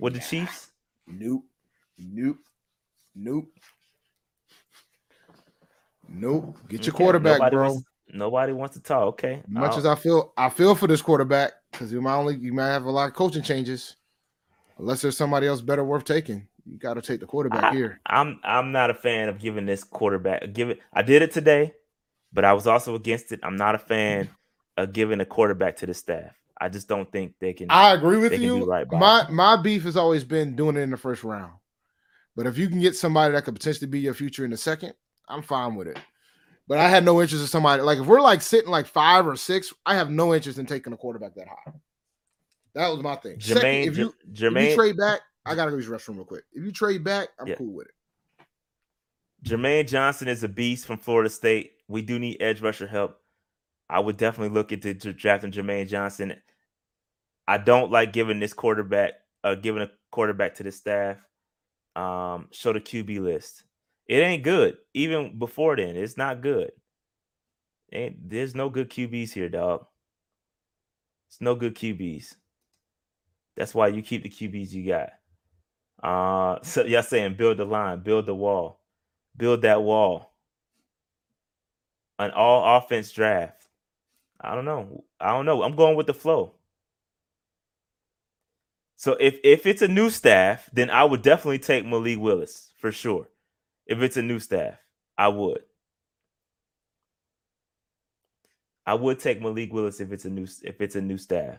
[0.00, 0.70] with the Chiefs.
[1.06, 1.44] Nope.
[1.98, 2.38] Nope.
[3.14, 3.50] Nope.
[6.08, 6.56] Nope.
[6.68, 7.04] Get your okay.
[7.04, 7.72] quarterback, bro.
[7.72, 9.02] Wants, nobody wants to talk.
[9.08, 9.42] Okay.
[9.48, 12.52] Much I'll, as I feel, I feel for this quarterback because you might only you
[12.52, 13.96] might have a lot of coaching changes,
[14.78, 16.46] unless there's somebody else better worth taking.
[16.64, 18.00] You got to take the quarterback I, here.
[18.06, 20.52] I'm I'm not a fan of giving this quarterback.
[20.52, 20.80] Give it.
[20.92, 21.72] I did it today,
[22.32, 23.40] but I was also against it.
[23.42, 24.28] I'm not a fan
[24.76, 26.32] of giving a quarterback to the staff.
[26.60, 27.70] I just don't think they can.
[27.70, 28.64] I agree with you.
[28.64, 29.34] Right my him.
[29.34, 31.52] my beef has always been doing it in the first round.
[32.36, 34.94] But if you can get somebody that could potentially be your future in the second,
[35.28, 35.98] I'm fine with it.
[36.68, 39.36] But I had no interest in somebody like if we're like sitting like five or
[39.36, 41.72] six, I have no interest in taking a quarterback that high.
[42.74, 43.38] That was my thing.
[43.38, 46.16] Jermaine, Second, if you, Jermaine, if you trade back, I gotta go use the restroom
[46.16, 46.44] real quick.
[46.52, 47.54] If you trade back, I'm yeah.
[47.54, 47.94] cool with it.
[49.44, 51.72] Jermaine Johnson is a beast from Florida State.
[51.88, 53.18] We do need edge rusher help.
[53.88, 56.36] I would definitely look into drafting Jermaine Johnson.
[57.46, 61.16] I don't like giving this quarterback, uh, giving a quarterback to the staff.
[61.96, 63.62] Um, show the QB list.
[64.08, 64.78] It ain't good.
[64.94, 66.72] Even before then, it's not good.
[67.92, 69.86] Ain't there's no good QBs here, dog.
[71.28, 72.34] It's no good QBs.
[73.56, 75.10] That's why you keep the QBs you got.
[76.02, 78.80] Uh so y'all saying build the line, build the wall,
[79.36, 80.32] build that wall.
[82.18, 83.62] An all offense draft.
[84.40, 85.04] I don't know.
[85.20, 85.62] I don't know.
[85.62, 86.54] I'm going with the flow.
[88.96, 92.90] So if if it's a new staff, then I would definitely take Malik Willis for
[92.90, 93.28] sure.
[93.88, 94.74] If it's a new staff,
[95.16, 95.62] I would.
[98.86, 101.58] I would take Malik Willis if it's a new if it's a new staff.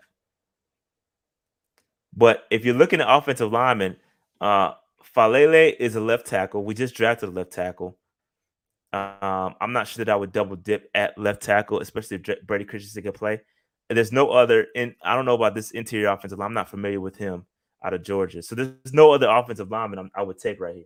[2.15, 3.97] But if you're looking at offensive linemen,
[4.41, 4.73] uh
[5.15, 6.64] Faalele is a left tackle.
[6.64, 7.97] We just drafted a left tackle.
[8.91, 12.65] Um, I'm not sure that I would double dip at left tackle, especially if Brady
[12.65, 13.41] Christensen can play.
[13.89, 16.47] And there's no other in I don't know about this interior offensive line.
[16.47, 17.45] I'm not familiar with him
[17.84, 18.41] out of Georgia.
[18.41, 20.85] So there's no other offensive lineman i would take right here.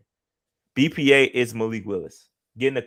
[0.77, 2.29] BPA is Malik Willis.
[2.57, 2.83] Getting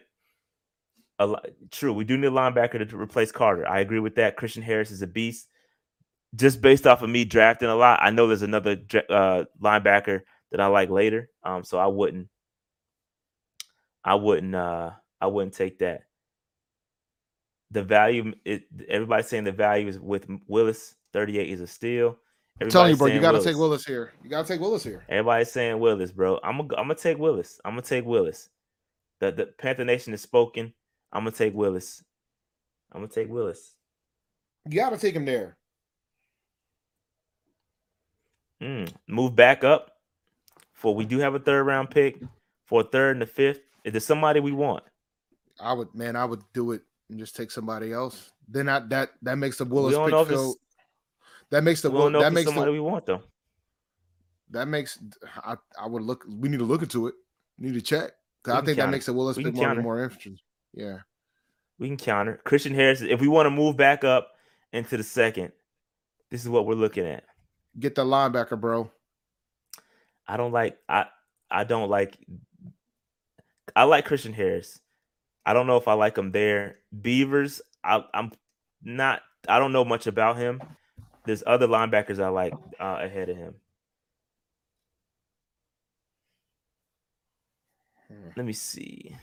[1.19, 1.37] a, a
[1.71, 1.93] true.
[1.93, 3.69] We do need a linebacker to replace Carter.
[3.69, 4.37] I agree with that.
[4.37, 5.49] Christian Harris is a beast.
[6.35, 8.73] Just based off of me drafting a lot, I know there's another
[9.09, 11.31] uh, linebacker that I like later.
[11.43, 12.29] Um, so I wouldn't,
[14.05, 14.91] I wouldn't, uh,
[15.21, 16.03] I wouldn't take that.
[17.71, 20.95] The value, it, everybody's saying the value is with Willis.
[21.13, 22.19] 38 is a steal.
[22.61, 24.13] I'm telling you, bro, you got to take Willis here.
[24.23, 25.05] You got to take Willis here.
[25.09, 26.41] Everybody's saying Willis, bro.
[26.43, 27.61] I'm gonna, I'm gonna take Willis.
[27.65, 28.49] I'm gonna take Willis.
[29.21, 30.73] The the Panther Nation is spoken.
[31.13, 32.03] I'm gonna take Willis.
[32.93, 33.73] I'm gonna take Willis.
[34.69, 35.57] You got to take him there.
[38.61, 39.93] Mm, move back up.
[40.73, 42.21] For we do have a third round pick
[42.65, 43.61] for a third and a fifth.
[43.85, 44.85] Is there somebody we want?
[45.61, 48.33] I would, man, I would do it and just take somebody else.
[48.49, 50.57] Then that that that makes the Willis pick feel
[51.51, 53.23] that makes the we that makes somebody the, we want though.
[54.51, 54.99] That makes
[55.43, 56.25] I I would look.
[56.29, 57.15] We need to look into it.
[57.59, 58.13] We need to check.
[58.47, 60.39] I think that makes the Willis pick more, more interesting.
[60.73, 60.99] Yeah,
[61.79, 63.01] we can counter Christian Harris.
[63.01, 64.33] If we want to move back up
[64.73, 65.53] into the second,
[66.31, 67.25] this is what we're looking at.
[67.79, 68.91] Get the linebacker, bro.
[70.29, 71.07] I don't like I
[71.51, 72.17] I don't like
[73.75, 74.81] I like Christian Harris.
[75.45, 76.79] I don't know if I like him there.
[77.01, 78.33] Beavers, I, I'm
[78.83, 79.23] not.
[79.49, 80.61] I don't know much about him.
[81.27, 83.55] There's other linebackers I like uh, ahead of him.
[88.09, 88.29] Hmm.
[88.37, 89.17] Let me see.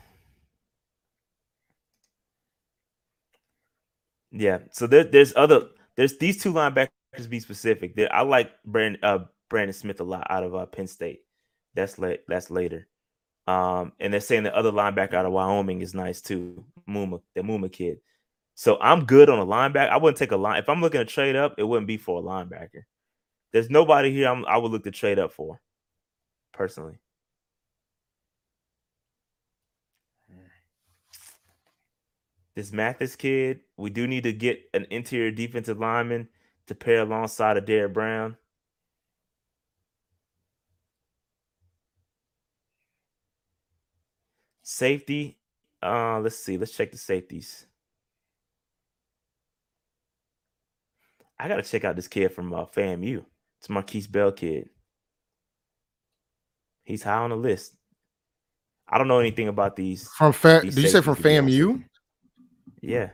[4.32, 6.90] Yeah, so there, there's other there's these two linebackers
[7.30, 7.96] be specific.
[7.96, 9.20] There, I like Brandon uh,
[9.50, 11.22] Brandon Smith a lot out of uh, Penn State.
[11.76, 12.22] That's late.
[12.28, 12.88] That's later.
[13.46, 16.66] Um, and they're saying the other linebacker out of Wyoming is nice too.
[16.90, 18.00] Muma, the Muma kid.
[18.56, 19.90] So I'm good on a linebacker.
[19.90, 20.60] I wouldn't take a line.
[20.60, 22.84] If I'm looking to trade up, it wouldn't be for a linebacker.
[23.52, 25.60] There's nobody here I'm, i would look to trade up for,
[26.54, 27.00] personally.
[32.56, 36.30] This Mathis kid, we do need to get an interior defensive lineman
[36.68, 38.38] to pair alongside of Derrick Brown.
[44.62, 45.38] Safety,
[45.82, 46.58] uh, let's see.
[46.58, 47.66] Let's check the safeties.
[51.39, 53.23] I gotta check out this kid from uh, FAMU.
[53.60, 54.69] It's Markquese Bell kid.
[56.84, 57.73] He's high on the list.
[58.88, 60.07] I don't know anything about these.
[60.10, 61.84] From fa- these did you say from FAMU?
[62.81, 63.10] Yeah.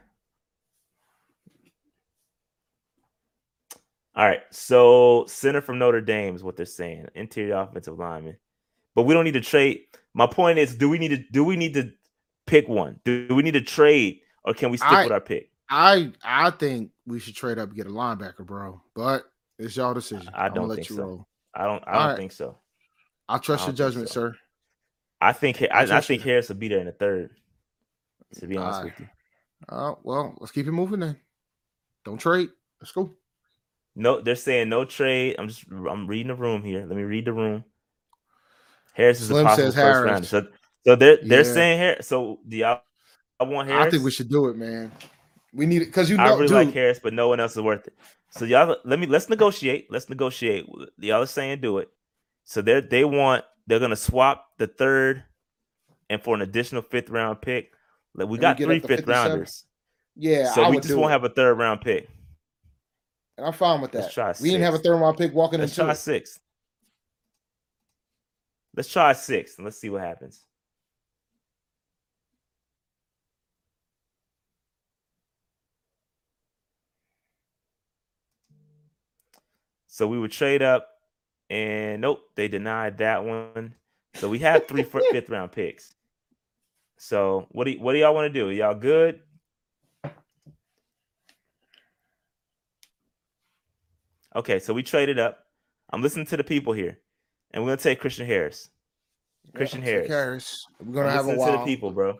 [4.16, 4.42] All right.
[4.52, 7.08] So center from Notre Dame is what they're saying.
[7.16, 8.36] Interior offensive lineman.
[8.96, 9.82] But we don't need to trade.
[10.14, 11.92] My point is, do we need to do we need to
[12.48, 13.00] pick one?
[13.06, 15.52] Do we need to trade or can we stick I, with our pick?
[15.70, 18.82] I I think we should trade up and get a linebacker, bro.
[18.96, 19.26] But
[19.58, 20.30] it's y'all decision.
[20.34, 20.96] I don't think so.
[20.96, 21.28] Roll.
[21.54, 22.18] I don't I don't right.
[22.18, 22.60] think so.
[23.28, 24.14] I trust I your judgment, so.
[24.14, 24.36] sir.
[25.20, 27.32] I think I, I, I think Harris will be there in the third.
[28.40, 29.10] To be honest with you.
[29.68, 31.18] Uh, well, let's keep it moving then.
[32.06, 32.50] Don't trade.
[32.80, 33.16] Let's go.
[33.96, 35.36] No, they're saying no trade.
[35.38, 36.86] I'm just I'm reading the room here.
[36.86, 37.66] Let me read the room.
[38.94, 40.12] Harris is Slim a possible first Harris.
[40.12, 40.28] rounder.
[40.28, 40.48] So
[40.86, 41.54] so they're they're yeah.
[41.54, 42.08] saying Harris.
[42.08, 42.82] So do y'all
[43.40, 43.88] I want Harris?
[43.88, 44.92] I think we should do it, man.
[45.54, 46.52] We need it because you know I really dude.
[46.52, 47.94] like Harris, but no one else is worth it.
[48.32, 49.92] So y'all let me let's negotiate.
[49.92, 50.68] Let's negotiate.
[51.00, 51.90] Y'all are saying do it.
[52.46, 55.24] So they they want they're gonna swap the third
[56.10, 57.72] and for an additional fifth round pick.
[58.14, 59.66] Like we and got we three fifth rounders.
[60.16, 61.14] Yeah, so I we just won't it.
[61.14, 62.10] have a third round pick.
[63.38, 64.38] And I'm fine with that.
[64.42, 65.62] We didn't have a third round pick walking in.
[65.62, 66.40] let's into try six.
[68.76, 70.44] Let's try six and let's see what happens.
[80.00, 80.88] So we would trade up,
[81.50, 83.76] and nope, they denied that one.
[84.16, 85.94] So we have three fifth round picks.
[86.98, 88.50] So what do y- what do y'all want to do?
[88.50, 89.20] Y'all good?
[94.38, 95.40] Okay, so we traded up.
[95.90, 96.98] I'm listening to the people here,
[97.52, 98.70] and we're gonna take Christian Harris.
[99.54, 100.08] Christian yeah, Harris.
[100.08, 100.68] Harris.
[100.80, 101.52] We're gonna I'm have a while.
[101.52, 102.18] to the people, bro.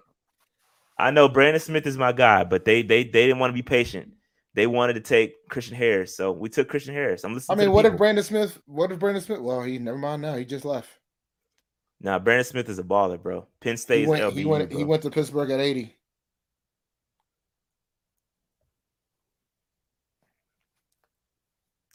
[0.98, 3.62] I know Brandon Smith is my guy, but they they they didn't want to be
[3.62, 4.12] patient.
[4.56, 7.24] They wanted to take Christian Harris, so we took Christian Harris.
[7.24, 7.60] I'm listening.
[7.60, 7.96] I mean, what people.
[7.96, 8.60] if Brandon Smith?
[8.66, 9.40] What if Brandon Smith?
[9.40, 10.36] Well, he never mind now.
[10.36, 10.90] He just left.
[12.02, 13.46] Now, nah, Brandon Smith is a baller, bro.
[13.62, 14.02] Penn State.
[14.02, 15.96] He went, LBU, he, went he went to Pittsburgh at 80.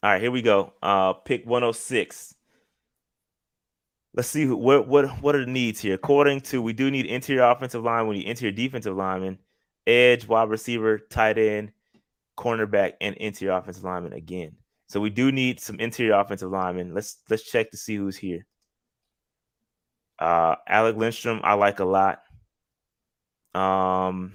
[0.02, 0.74] All right, here we go.
[0.82, 2.34] Uh, pick 106.
[4.14, 5.94] Let's see who, what what what are the needs here.
[5.94, 9.38] According to we do need interior offensive line, we need interior defensive lineman,
[9.86, 11.72] edge, wide receiver, tight end,
[12.36, 14.56] cornerback, and interior offensive lineman again.
[14.88, 16.94] So we do need some interior offensive linemen.
[16.94, 18.46] Let's let's check to see who's here.
[20.18, 22.20] Uh, Alec Lindstrom, I like a lot.
[23.54, 24.32] Um,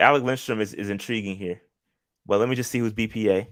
[0.00, 1.62] Alec Lindstrom is, is intriguing here.
[2.26, 3.46] But let me just see who's BPA.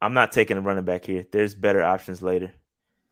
[0.00, 1.26] I'm not taking a running back here.
[1.32, 2.52] There's better options later.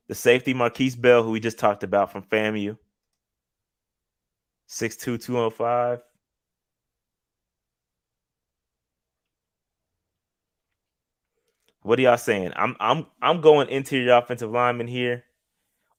[0.08, 2.78] The safety, Markquese Bell, who we just talked about from FAMU.
[4.68, 6.00] 62205.
[11.82, 12.52] What are y'all saying?
[12.56, 15.22] I'm I'm I'm going interior offensive lineman here,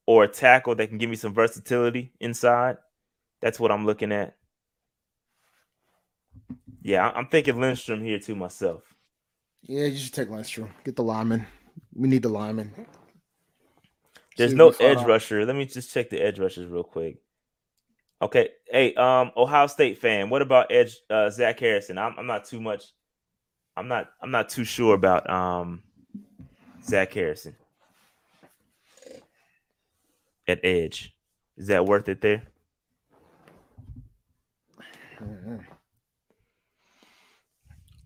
[0.06, 2.76] or a tackle that can give me some versatility inside.
[3.40, 4.36] That's what I'm looking at.
[6.82, 8.82] Yeah, I'm thinking Lindstrom here too myself.
[9.62, 10.70] Yeah, you should take Lindstrom.
[10.84, 11.46] Get the lineman.
[11.94, 12.72] We need the lineman.
[14.38, 15.44] There's no edge rusher.
[15.46, 17.18] Let me just check the edge rushers real quick.
[18.22, 18.50] Okay.
[18.70, 20.30] Hey, um, Ohio State fan.
[20.30, 21.98] What about edge uh, Zach Harrison?
[21.98, 22.84] I'm, I'm not too much
[23.78, 25.84] I'm not I'm not too sure about um
[26.84, 27.54] Zach Harrison
[30.48, 31.14] at edge.
[31.56, 32.42] Is that worth it there?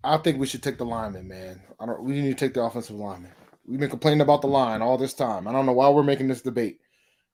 [0.03, 1.61] I think we should take the lineman, man.
[1.79, 2.03] I don't.
[2.03, 3.31] We need to take the offensive lineman.
[3.65, 5.47] We've been complaining about the line all this time.
[5.47, 6.79] I don't know why we're making this debate.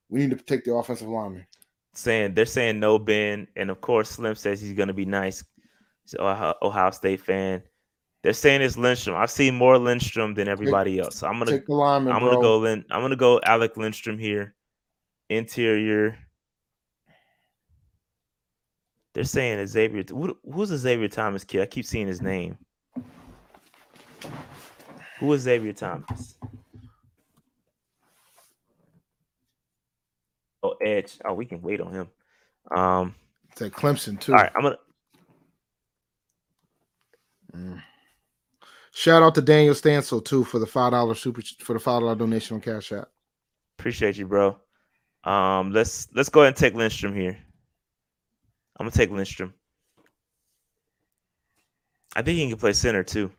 [0.08, 1.46] We need to take the offensive lineman.
[1.94, 5.44] Saying they're saying no Ben, and of course Slim says he's going to be nice.
[6.06, 7.62] So Ohio State fan.
[8.22, 9.16] They're saying it's Lindstrom.
[9.16, 11.16] I've seen more Lindstrom than everybody else.
[11.16, 14.18] So I'm gonna take the lineman, I'm gonna go Lin, I'm gonna go Alec Lindstrom
[14.18, 14.54] here.
[15.30, 16.18] Interior.
[19.14, 20.04] They're saying Xavier.
[20.08, 21.62] Who, who's Xavier Thomas kid?
[21.62, 22.58] I keep seeing his name.
[25.20, 26.34] Who is Xavier Thomas?
[30.62, 31.18] Oh, Edge.
[31.24, 32.08] Oh, we can wait on him.
[32.74, 33.14] Um,
[33.52, 34.32] it's at Clemson too.
[34.32, 34.78] All right, I'm gonna.
[37.54, 37.82] Mm.
[38.92, 42.14] Shout out to Daniel Stansel too for the five dollar super for the five dollar
[42.14, 43.08] donation on Cash App.
[43.78, 44.58] Appreciate you, bro.
[45.24, 47.36] Um, let's let's go ahead and take Lindstrom here.
[48.78, 49.52] I'm gonna take Lindstrom.
[52.16, 53.30] I think he can play center too.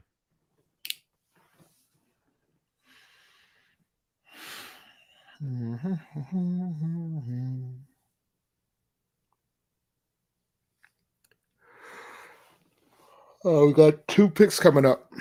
[13.43, 15.11] Oh, we got two picks coming up.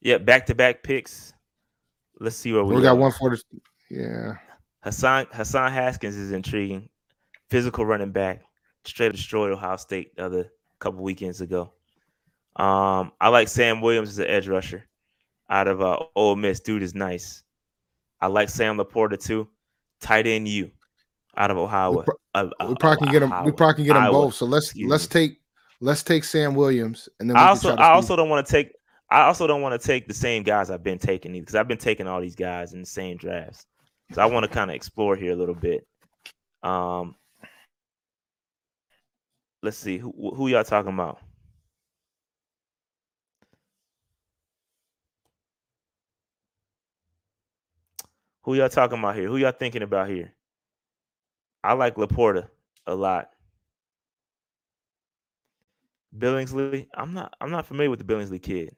[0.00, 1.34] Yeah, back to back picks.
[2.18, 3.42] Let's see what we, we got one for the
[3.90, 4.36] yeah.
[4.82, 6.88] Hassan Hassan Haskins is intriguing.
[7.50, 8.42] Physical running back,
[8.84, 11.72] straight destroyed Ohio State the other couple weekends ago.
[12.56, 14.88] Um, I like Sam Williams as an edge rusher
[15.50, 16.60] out of uh, Ole Miss.
[16.60, 17.42] Dude is nice.
[18.20, 19.48] I like Sam LaPorta too.
[20.00, 20.70] Tight end you
[21.36, 21.98] out of Ohio.
[21.98, 23.44] We, pro- uh, we probably can get him.
[23.44, 24.34] We probably can get them both.
[24.34, 25.12] So let's let's me.
[25.12, 25.40] take
[25.80, 28.72] let's take Sam Williams and then I also I also don't want to take
[29.10, 31.78] I also don't want to take the same guys I've been taking because I've been
[31.78, 33.66] taking all these guys in the same drafts.
[34.12, 35.86] So I want to kind of explore here a little bit.
[36.62, 37.16] Um,
[39.62, 41.20] let's see who who y'all talking about.
[48.42, 49.28] Who y'all talking about here?
[49.28, 50.32] Who y'all thinking about here?
[51.62, 52.48] I like LaPorta
[52.86, 53.28] a lot.
[56.16, 58.74] Billingsley, I'm not I'm not familiar with the Billingsley kid.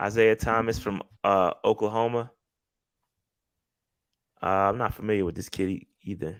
[0.00, 2.30] Isaiah Thomas from uh, Oklahoma.
[4.40, 6.36] Uh, I'm not familiar with this kid either.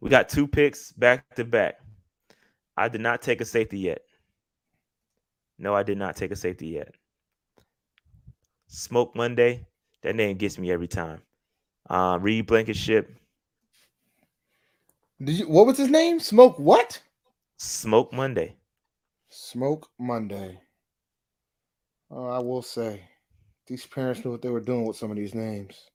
[0.00, 1.81] We got two picks back to back.
[2.76, 4.02] I did not take a safety yet.
[5.58, 6.94] No, I did not take a safety yet.
[8.66, 9.66] Smoke Monday.
[10.02, 11.22] That name gets me every time.
[11.88, 13.14] Uh, Reed Blankenship.
[15.22, 15.48] Did you?
[15.48, 16.18] What was his name?
[16.18, 17.00] Smoke what?
[17.58, 18.56] Smoke Monday.
[19.28, 20.60] Smoke Monday.
[22.10, 23.02] Oh, I will say,
[23.66, 25.88] these parents knew what they were doing with some of these names.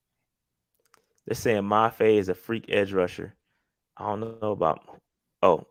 [1.26, 3.36] They're saying Mafe is a freak edge rusher.
[3.98, 4.80] I don't know about.
[5.44, 5.68] Oh,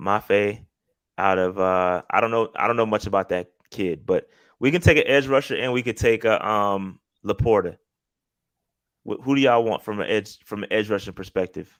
[0.00, 0.64] Mafe
[1.18, 1.58] out of.
[1.58, 2.48] uh I don't know.
[2.56, 4.28] I don't know much about that kid, but
[4.58, 7.76] we can take an edge rusher and we could take a um LaPorta.
[9.04, 11.76] Who do y'all want from an edge from an edge rushing perspective?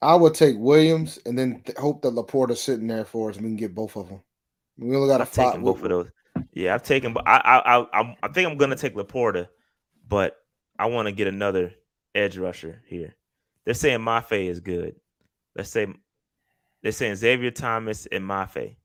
[0.00, 3.44] I would take Williams and then th- hope that LaPorta's sitting there for us and
[3.44, 4.20] we can get both of them.
[4.78, 5.60] We only got a five.
[5.60, 6.08] both of those.
[6.52, 9.48] Yeah, I've taken, but I, I, I, I think I'm gonna take LaPorta,
[10.06, 10.36] but
[10.78, 11.72] I want to get another
[12.14, 13.16] edge rusher here.
[13.68, 14.96] They're saying Mafe is good.
[15.54, 15.86] Let's say
[16.82, 18.76] they're saying Xavier Thomas and Mafe.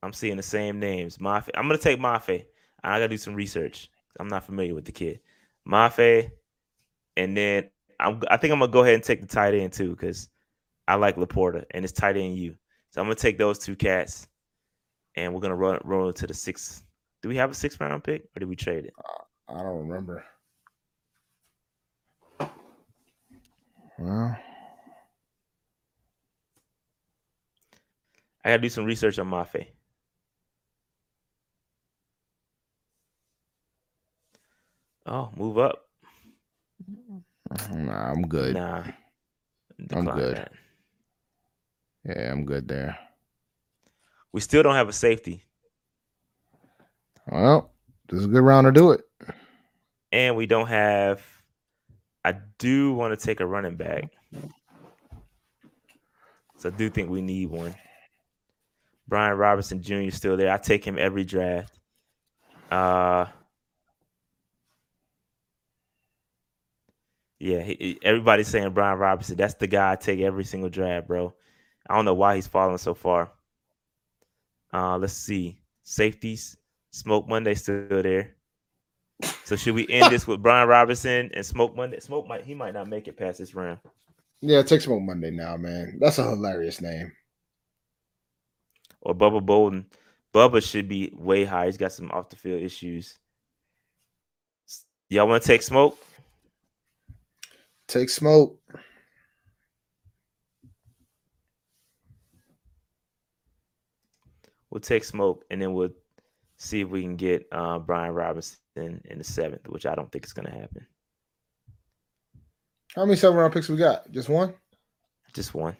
[0.00, 1.18] I'm seeing the same names.
[1.18, 1.48] Mafe.
[1.56, 2.44] I'm gonna take Mafe.
[2.84, 3.90] I gotta do some research.
[4.20, 5.18] I'm not familiar with the kid.
[5.68, 6.30] Mafe,
[7.16, 7.68] and then
[7.98, 10.28] I'm I think I'm gonna go ahead and take the tight end too because
[10.86, 12.54] I like LaPorta and it's tight end you.
[12.90, 14.28] So I'm gonna take those two cats,
[15.16, 16.84] and we're gonna run roll to the sixth.
[17.22, 18.92] Do we have a sixth round pick or did we trade it?
[18.98, 20.24] Uh, I don't remember.
[23.98, 24.36] Well,
[28.44, 29.68] I gotta do some research on Mafe.
[35.06, 35.86] Oh, move up.
[37.70, 38.54] Nah, I'm good.
[38.54, 38.84] Nah,
[39.92, 40.36] I'm good.
[40.36, 40.52] That.
[42.04, 42.98] Yeah, I'm good there.
[44.32, 45.44] We still don't have a safety.
[47.30, 47.72] Well,
[48.08, 49.02] this is a good round to do it.
[50.10, 51.22] And we don't have.
[52.24, 54.04] I do want to take a running back.
[56.58, 57.74] So I do think we need one.
[59.08, 59.94] Brian Robinson Jr.
[59.94, 60.52] is still there.
[60.52, 61.78] I take him every draft.
[62.70, 63.26] Uh
[67.42, 69.36] Yeah, he, everybody's saying Brian Robinson.
[69.36, 71.34] That's the guy I take every single draft, bro.
[71.90, 73.32] I don't know why he's falling so far.
[74.72, 75.58] Uh, let's see.
[75.82, 76.56] Safeties.
[76.92, 78.36] Smoke Monday still there.
[79.44, 82.00] So should we end this with Brian Robinson and Smoke Monday?
[82.00, 83.78] Smoke might he might not make it past this round.
[84.40, 85.98] Yeah, take Smoke Monday now, man.
[86.00, 87.12] That's a hilarious name.
[89.00, 89.86] Or Bubba Bolden.
[90.34, 91.66] Bubba should be way high.
[91.66, 93.18] He's got some off the field issues.
[95.08, 95.98] Y'all want to take Smoke?
[97.92, 98.58] Take smoke.
[104.70, 105.90] We'll take smoke and then we'll
[106.62, 108.56] see if we can get uh, Brian Robinson
[109.04, 110.86] in the seventh, which I don't think is going to happen.
[112.94, 114.10] How many seven round picks we got?
[114.12, 114.54] Just one?
[115.34, 115.76] Just one.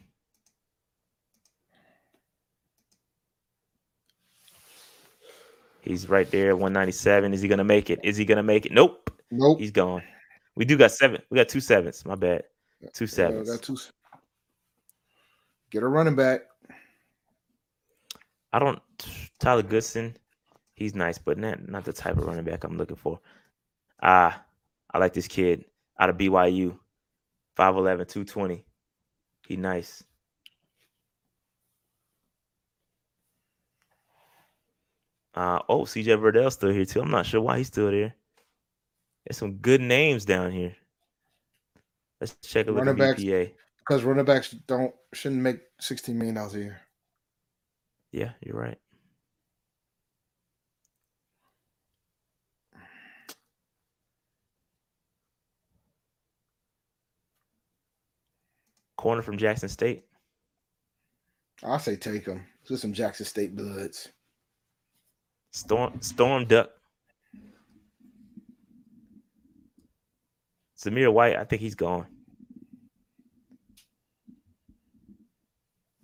[5.82, 7.34] He's right there, 197.
[7.34, 8.00] Is he going to make it?
[8.02, 8.72] Is he going to make it?
[8.72, 9.10] Nope.
[9.30, 9.58] Nope.
[9.60, 10.02] He's gone.
[10.54, 11.20] We do got seven.
[11.30, 12.04] We got two sevens.
[12.04, 12.44] My bad.
[12.92, 13.48] Two sevens.
[13.48, 13.76] Yeah, got two.
[15.70, 16.42] Get a running back.
[18.52, 18.80] I don't.
[19.40, 20.16] Tyler Goodson,
[20.82, 23.20] he's nice, but not not the type of running back I'm looking for.
[24.02, 24.32] Uh
[24.92, 25.64] I like this kid
[25.98, 26.78] out of BYU,
[27.56, 28.64] 5'11, 220.
[29.46, 30.04] He nice.
[35.34, 37.00] Uh, oh, CJ Verdell's still here too.
[37.00, 38.14] I'm not sure why he's still there.
[39.24, 40.76] There's some good names down here.
[42.20, 43.16] Let's check a look running at.
[43.78, 46.80] Because running backs don't shouldn't make 16 million dollars a year.
[48.12, 48.78] Yeah, you're right.
[59.02, 60.04] Corner from Jackson State.
[61.64, 62.44] I say take him.
[62.68, 64.08] Just some Jackson State bloods.
[65.50, 66.70] Storm Storm Duck.
[70.78, 72.06] Zamir White, I think he's gone.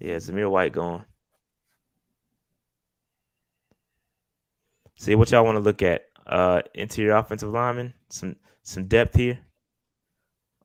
[0.00, 1.04] Yeah, Zamir White gone.
[4.96, 6.06] See what y'all want to look at.
[6.26, 8.34] Uh interior offensive lineman, some
[8.64, 9.38] some depth here.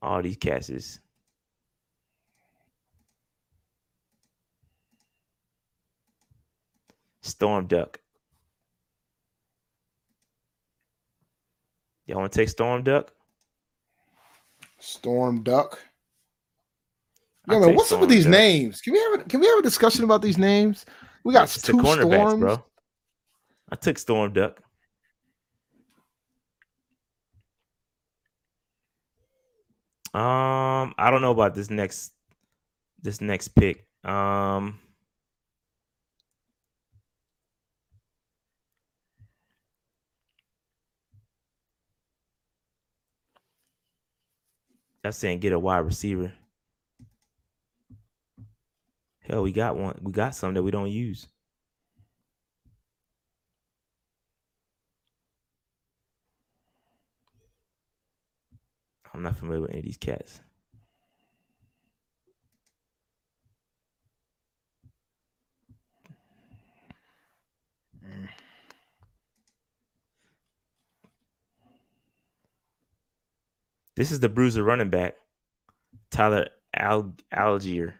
[0.01, 0.99] All these catches.
[7.23, 7.99] Storm Duck.
[12.05, 13.11] Y'all want to take Storm Duck?
[14.79, 15.79] Storm Duck.
[17.49, 18.31] Yo, man, what's Storm up with these Duck.
[18.31, 18.81] names?
[18.81, 20.85] Can we have a, can we have a discussion about these names?
[21.23, 22.63] We got it's two cornerbacks, bro.
[23.71, 24.61] I took Storm Duck.
[30.13, 32.11] Um, I don't know about this next
[33.01, 33.87] this next pick.
[34.03, 34.79] Um
[45.03, 46.31] That's saying get a wide receiver.
[49.19, 49.99] Hell, we got one.
[50.01, 51.27] We got some that we don't use.
[59.13, 60.39] I'm not familiar with any of these cats.
[73.95, 75.15] This is the bruiser running back,
[76.11, 77.93] Tyler Al- Allgeier.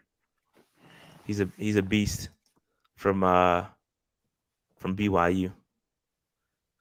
[1.24, 2.28] He's a he's a beast
[2.96, 3.64] from uh
[4.78, 5.52] from BYU.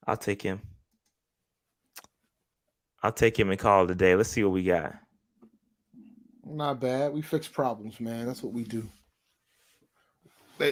[0.06, 0.62] I'll take him.
[3.02, 4.16] I'll take him and call it a day.
[4.16, 4.96] Let's see what we got.
[6.46, 7.14] Not bad.
[7.14, 8.26] We fix problems, man.
[8.26, 8.88] That's what we do.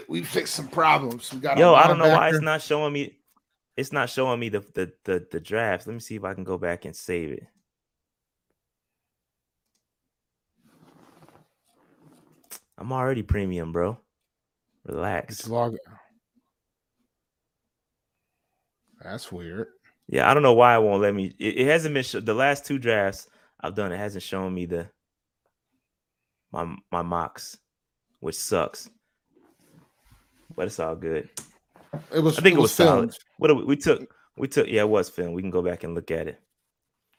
[0.08, 1.34] We fix some problems.
[1.34, 1.74] We got yo.
[1.74, 3.18] I don't know why it's not showing me.
[3.76, 5.86] It's not showing me the the the, the drafts.
[5.86, 7.48] Let me see if I can go back and save it.
[12.82, 14.00] I'm already premium, bro.
[14.86, 15.42] Relax.
[15.42, 15.78] It's log.
[19.04, 19.68] That's weird.
[20.08, 21.32] Yeah, I don't know why it won't let me.
[21.38, 23.28] It, it hasn't been sh- the last two drafts
[23.60, 23.92] I've done.
[23.92, 24.90] It hasn't shown me the
[26.52, 27.56] my my mocks,
[28.20, 28.90] which sucks.
[30.56, 31.30] But it's all good.
[32.12, 32.40] It was.
[32.40, 33.16] I think it was, it was solid.
[33.38, 34.12] What we, we, took?
[34.38, 34.68] We took.
[34.68, 35.34] Yeah, it was film.
[35.34, 36.40] We can go back and look at it.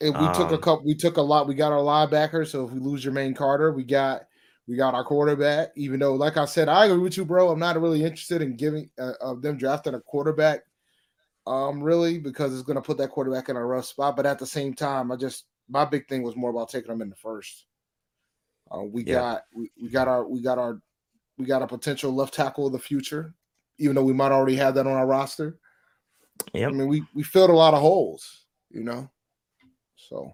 [0.00, 0.84] we um, took a um, couple.
[0.84, 1.46] We took a lot.
[1.46, 2.48] We got our linebacker.
[2.48, 4.22] So if we lose Jermaine Carter, we got
[4.68, 7.50] we got our quarterback, even though, like I said, I agree with you, bro.
[7.50, 10.60] I'm not really interested in giving uh, of them drafting a quarterback,
[11.46, 14.16] um, really, because it's going to put that quarterback in a rough spot.
[14.16, 17.02] But at the same time, I just my big thing was more about taking them
[17.02, 17.66] in the first.
[18.70, 19.14] Uh, we yeah.
[19.14, 20.80] got we, we got our we got our
[21.38, 23.34] we got a potential left tackle of the future,
[23.78, 25.58] even though we might already have that on our roster.
[26.52, 29.10] Yeah, I mean we we filled a lot of holes, you know.
[29.96, 30.32] So,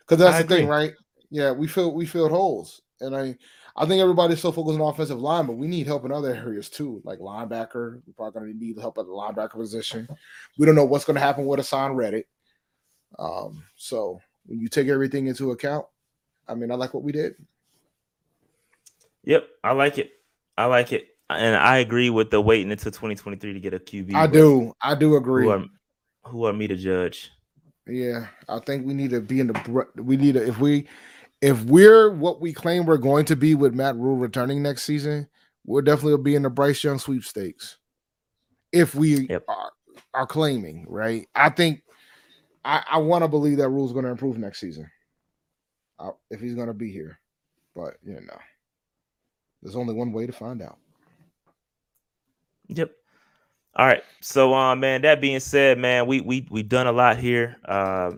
[0.00, 0.56] because that's I the agree.
[0.58, 0.92] thing, right?
[1.30, 2.82] Yeah, we filled we filled holes.
[3.00, 3.36] And I
[3.76, 6.68] I think everybody's so focused on offensive line, but we need help in other areas
[6.68, 8.02] too, like linebacker.
[8.04, 10.08] We're probably going to need help at the linebacker position.
[10.58, 12.26] We don't know what's going to happen with Haason Reddick.
[13.20, 15.86] Um, so when you take everything into account,
[16.48, 17.36] I mean, I like what we did.
[19.24, 20.10] Yep, I like it.
[20.56, 24.14] I like it, and I agree with the waiting until 2023 to get a QB.
[24.14, 24.74] I do.
[24.82, 25.44] I do agree.
[25.44, 25.64] Who are,
[26.24, 27.30] who are me to judge?
[27.86, 29.86] Yeah, I think we need to be in the.
[29.96, 30.88] We need to if we
[31.40, 35.28] if we're what we claim we're going to be with Matt Rhule returning next season,
[35.64, 37.78] we'll definitely be in the Bryce Young sweepstakes.
[38.72, 39.44] If we yep.
[39.48, 39.72] are,
[40.14, 41.26] are claiming, right?
[41.34, 41.82] I think
[42.64, 44.90] I, I want to believe that Rhule's going to improve next season.
[45.98, 47.18] Uh, if he's going to be here.
[47.74, 48.38] But, you know,
[49.62, 50.78] there's only one way to find out.
[52.68, 52.90] Yep.
[53.76, 54.02] All right.
[54.20, 57.56] So, uh, man, that being said, man, we we we've done a lot here.
[57.64, 58.12] Uh,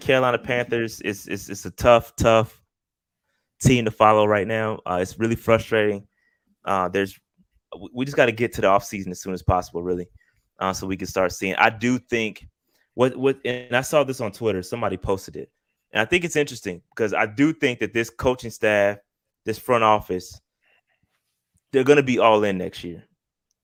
[0.00, 2.61] Carolina Panthers is it's, it's a tough, tough
[3.62, 4.80] team to follow right now.
[4.84, 6.06] Uh, it's really frustrating.
[6.64, 7.18] Uh, there's
[7.92, 10.06] we just got to get to the offseason as soon as possible, really,
[10.58, 11.54] uh, so we can start seeing.
[11.56, 12.46] I do think
[12.94, 14.62] what what and I saw this on Twitter.
[14.62, 15.50] Somebody posted it,
[15.92, 18.98] and I think it's interesting because I do think that this coaching staff,
[19.44, 20.40] this front office,
[21.72, 23.04] they're gonna be all in next year.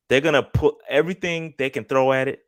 [0.09, 2.41] They're gonna put everything they can throw at it.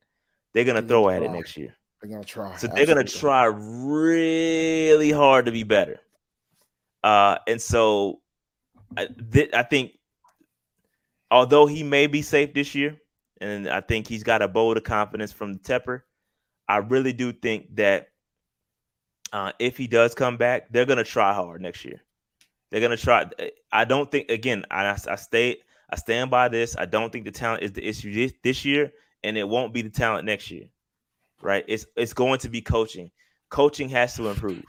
[0.54, 1.76] They're gonna throw at it next year.
[2.00, 2.56] They're gonna try.
[2.56, 6.00] So they're gonna try really hard to be better.
[7.02, 8.20] Uh, and so
[8.96, 9.92] I, th- I think,
[11.30, 12.96] although he may be safe this year,
[13.40, 16.02] and I think he's got a bolt of confidence from the Tepper,
[16.68, 18.08] I really do think that
[19.32, 22.02] uh, if he does come back, they're gonna try hard next year.
[22.70, 23.26] They're gonna try.
[23.72, 24.64] I don't think again.
[24.70, 25.58] I, I stay.
[25.90, 26.76] I stand by this.
[26.76, 28.92] I don't think the talent is the issue this, this year,
[29.24, 30.66] and it won't be the talent next year.
[31.42, 31.64] Right?
[31.66, 33.10] It's it's going to be coaching.
[33.48, 34.64] Coaching has to improve.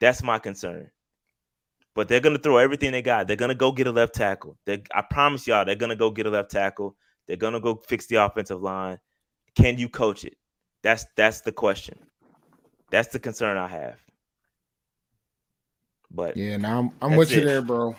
[0.00, 0.90] That's my concern.
[1.94, 3.26] But they're gonna throw everything they got.
[3.26, 4.56] They're gonna go get a left tackle.
[4.64, 6.96] They, I promise y'all, they're gonna go get a left tackle.
[7.26, 8.98] They're gonna go fix the offensive line.
[9.54, 10.36] Can you coach it?
[10.82, 11.98] That's that's the question.
[12.90, 13.98] That's the concern I have.
[16.10, 17.36] But yeah, now I'm I'm with it.
[17.36, 17.94] you there, bro.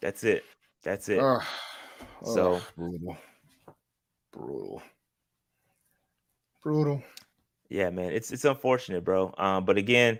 [0.00, 0.44] That's it.
[0.82, 1.20] That's it.
[1.20, 1.40] Uh,
[2.22, 3.16] so brutal,
[4.32, 4.82] brutal,
[6.62, 7.02] brutal.
[7.68, 9.34] Yeah, man, it's it's unfortunate, bro.
[9.38, 10.18] Um, but again,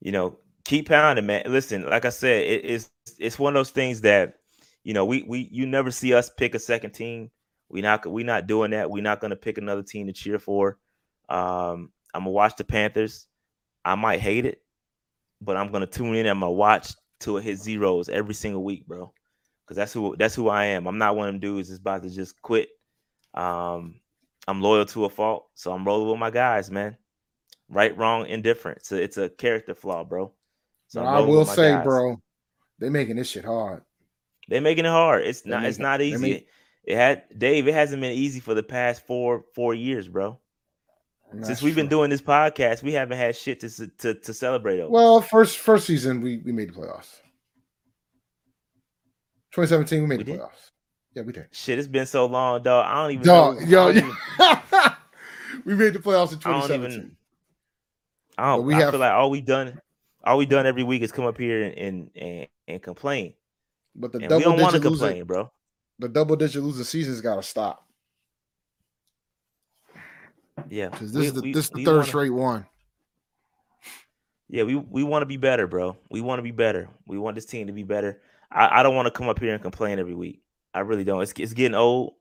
[0.00, 1.42] you know, keep pounding, man.
[1.46, 4.34] Listen, like I said, it, it's it's one of those things that
[4.82, 7.30] you know we we you never see us pick a second team.
[7.68, 8.90] We not we not doing that.
[8.90, 10.78] We're not gonna pick another team to cheer for.
[11.28, 13.26] Um, I'm gonna watch the Panthers.
[13.84, 14.62] I might hate it,
[15.40, 16.20] but I'm gonna tune in.
[16.20, 16.94] And I'm gonna watch
[17.26, 19.12] it hits zeros every single week, bro.
[19.64, 20.86] Because that's who that's who I am.
[20.86, 22.68] I'm not one of them dudes that's about to just quit.
[23.32, 24.00] Um,
[24.46, 26.96] I'm loyal to a fault, so I'm rolling with my guys, man.
[27.70, 28.84] Right, wrong, indifferent.
[28.84, 30.32] So it's a character flaw, bro.
[30.94, 31.82] So I will say, guys.
[31.82, 32.22] bro,
[32.78, 33.82] they making this shit hard.
[34.46, 35.24] They're making it hard.
[35.24, 35.62] It's not.
[35.62, 36.18] Making, it's not easy.
[36.18, 36.46] Making,
[36.84, 37.66] it had Dave.
[37.66, 40.38] It hasn't been easy for the past four four years, bro.
[41.42, 44.88] Since we've been doing this podcast, we haven't had shit to to, to celebrate over.
[44.88, 47.10] Well, first first season we we made the playoffs.
[49.50, 50.40] 2017 we made we the did?
[50.42, 50.70] playoffs.
[51.16, 51.48] Yeah, we did.
[51.50, 52.86] Shit, it's been so long, dog.
[52.86, 53.66] I don't even dog, know.
[53.66, 54.12] Yo, even...
[55.64, 56.46] we made the playoffs in 2017.
[56.46, 57.16] I don't even.
[58.38, 58.64] I don't.
[58.64, 59.80] we I have, feel like all we done,
[60.24, 63.34] all we done every week is come up here and and and, and complain.
[63.94, 65.50] But the and double we don't want to complain, bro.
[65.98, 67.86] The double digit losing season's got to stop.
[70.68, 72.66] Yeah, because this we, is the we, this is the third wanna, straight one.
[74.48, 75.96] Yeah, we we want to be better, bro.
[76.10, 76.88] We want to be better.
[77.06, 78.20] We want this team to be better.
[78.50, 80.42] I, I don't want to come up here and complain every week.
[80.72, 81.22] I really don't.
[81.22, 82.14] It's it's getting old.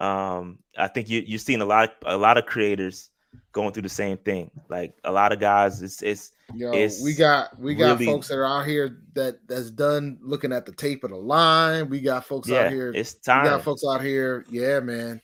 [0.00, 3.10] Um, I think you you're seeing a lot of, a lot of creators
[3.52, 4.50] going through the same thing.
[4.68, 8.28] Like a lot of guys, it's it's Yo, it's we got we got really, folks
[8.28, 11.88] that are out here that that's done looking at the tape of the line.
[11.88, 12.92] We got folks yeah, out here.
[12.94, 13.44] It's time.
[13.44, 14.44] We got folks out here.
[14.50, 15.20] Yeah, man.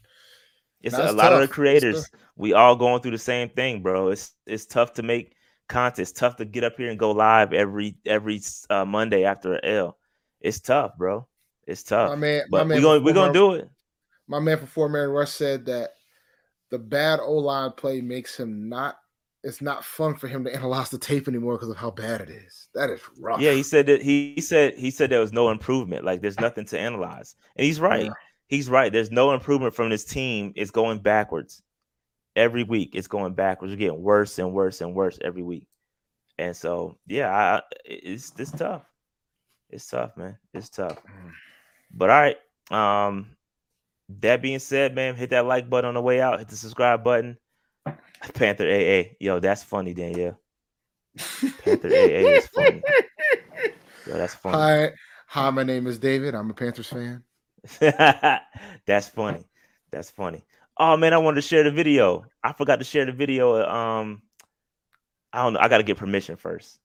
[0.81, 1.33] It's a lot tough.
[1.35, 2.09] of the creators.
[2.37, 4.09] We all going through the same thing, bro.
[4.09, 5.35] It's it's tough to make
[5.69, 5.99] content.
[5.99, 9.65] It's tough to get up here and go live every every uh, Monday after an
[9.65, 9.99] L.
[10.41, 11.29] It's tough, bro.
[11.67, 12.11] It's tough.
[12.11, 13.69] My man, but my we're gonna we're gonna do it.
[14.27, 15.91] My man Fort Marion Rush said that
[16.71, 18.97] the bad O line play makes him not.
[19.43, 22.29] It's not fun for him to analyze the tape anymore because of how bad it
[22.29, 22.69] is.
[22.75, 23.41] That is rough.
[23.41, 26.05] Yeah, he said that he, he said he said there was no improvement.
[26.05, 28.07] Like there's nothing to analyze, and he's right.
[28.07, 28.13] Yeah
[28.51, 28.93] he's right.
[28.93, 30.53] There's no improvement from this team.
[30.57, 31.63] It's going backwards
[32.37, 32.91] every week.
[32.93, 33.73] It's going backwards.
[33.73, 35.67] We're getting worse and worse and worse every week.
[36.37, 38.83] And so, yeah, I, it's it's tough.
[39.71, 40.37] It's tough, man.
[40.53, 40.97] It's tough.
[40.97, 41.33] Mm.
[41.93, 42.37] But all right.
[42.71, 43.37] Um,
[44.21, 46.39] that being said, man, hit that like button on the way out.
[46.39, 47.37] Hit the subscribe button.
[48.35, 49.15] Panther AA.
[49.21, 50.39] Yo, that's funny, Danielle.
[51.65, 52.83] Panther AA is funny.
[54.07, 54.57] Yo, that's funny.
[54.57, 54.93] Hi,
[55.27, 55.51] hi.
[55.51, 56.35] My name is David.
[56.35, 57.23] I'm a Panthers fan.
[58.87, 59.45] That's funny.
[59.93, 60.45] That's funny.
[60.79, 62.25] Oh man, I wanted to share the video.
[62.43, 63.63] I forgot to share the video.
[63.69, 64.23] Um,
[65.33, 65.61] I don't know.
[65.61, 66.79] I got to get permission first.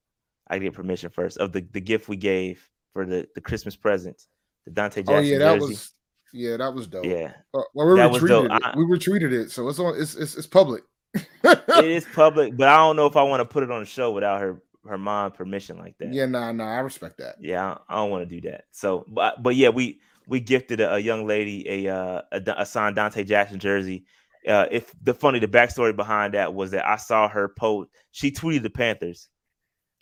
[0.47, 4.21] I get permission first of the, the gift we gave for the, the Christmas present,
[4.65, 5.15] the Donte Jackson.
[5.15, 5.73] Oh yeah, that jersey.
[5.73, 5.93] was
[6.35, 7.05] yeah, that was dope.
[7.05, 8.63] Yeah, uh, well, we that retweeted it.
[8.63, 9.99] I, we retweeted it, so it's on.
[9.99, 10.83] It's it's, it's public.
[11.13, 11.23] it
[11.85, 14.11] is public, but I don't know if I want to put it on the show
[14.11, 16.13] without her her mom permission like that.
[16.13, 17.35] Yeah, nah, nah, I respect that.
[17.39, 18.65] Yeah, I, I don't want to do that.
[18.71, 22.65] So, but but yeah, we we gifted a, a young lady a, uh, a, a
[22.65, 24.05] signed Donte Jackson jersey.
[24.47, 27.89] Uh, if the funny the backstory behind that was that I saw her post.
[28.11, 29.29] She tweeted the Panthers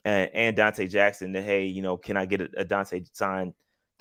[0.03, 3.53] and, and Donte Jackson that hey, you know, can I get a, a Donte signed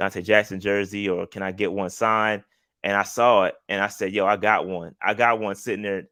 [0.03, 2.43] Donte Jackson jersey or can I get one signed?
[2.83, 4.95] And I saw it and I said, yo, I got one.
[5.01, 6.05] I got one sitting there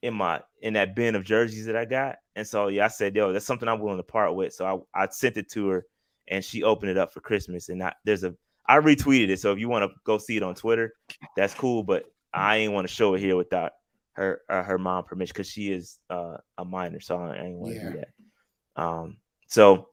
[0.00, 2.16] in my in that bin of jerseys that I got.
[2.36, 4.54] And so yeah, I said, yo, that's something I'm willing to part with.
[4.54, 5.86] So I, I sent it to her
[6.28, 7.68] and she opened it up for Christmas.
[7.68, 8.34] And I, there's a
[8.66, 9.40] I retweeted it.
[9.40, 10.94] So if you want to go see it on Twitter,
[11.36, 11.82] that's cool.
[11.82, 13.72] But I ain't want to show it here without
[14.12, 17.74] her uh, her mom permission because she is uh, a minor, so I ain't want
[17.74, 17.90] to yeah.
[17.90, 18.82] do that.
[18.82, 19.88] Um, so,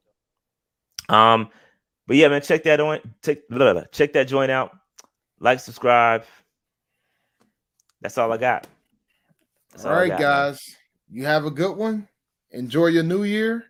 [1.10, 1.49] um,
[2.07, 4.72] but yeah, man, check that on check blah, blah, check that joint out.
[5.40, 6.23] Like, subscribe.
[8.02, 8.68] That's all I got.
[9.72, 10.76] That's all, all right, got, guys.
[11.10, 11.19] Man.
[11.19, 12.07] You have a good one.
[12.52, 13.65] Enjoy your new year.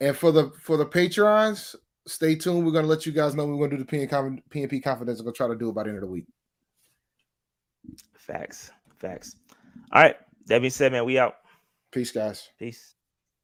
[0.00, 1.74] And for the for the patrons,
[2.06, 2.64] stay tuned.
[2.64, 5.18] We're gonna let you guys know we're gonna do the PNP, PNP confidence.
[5.18, 6.26] We're gonna try to do it by the end of the week.
[8.16, 8.70] Facts.
[8.98, 9.36] Facts.
[9.92, 10.16] All right.
[10.46, 11.36] That being said, man, we out.
[11.92, 12.48] Peace, guys.
[12.58, 12.94] Peace.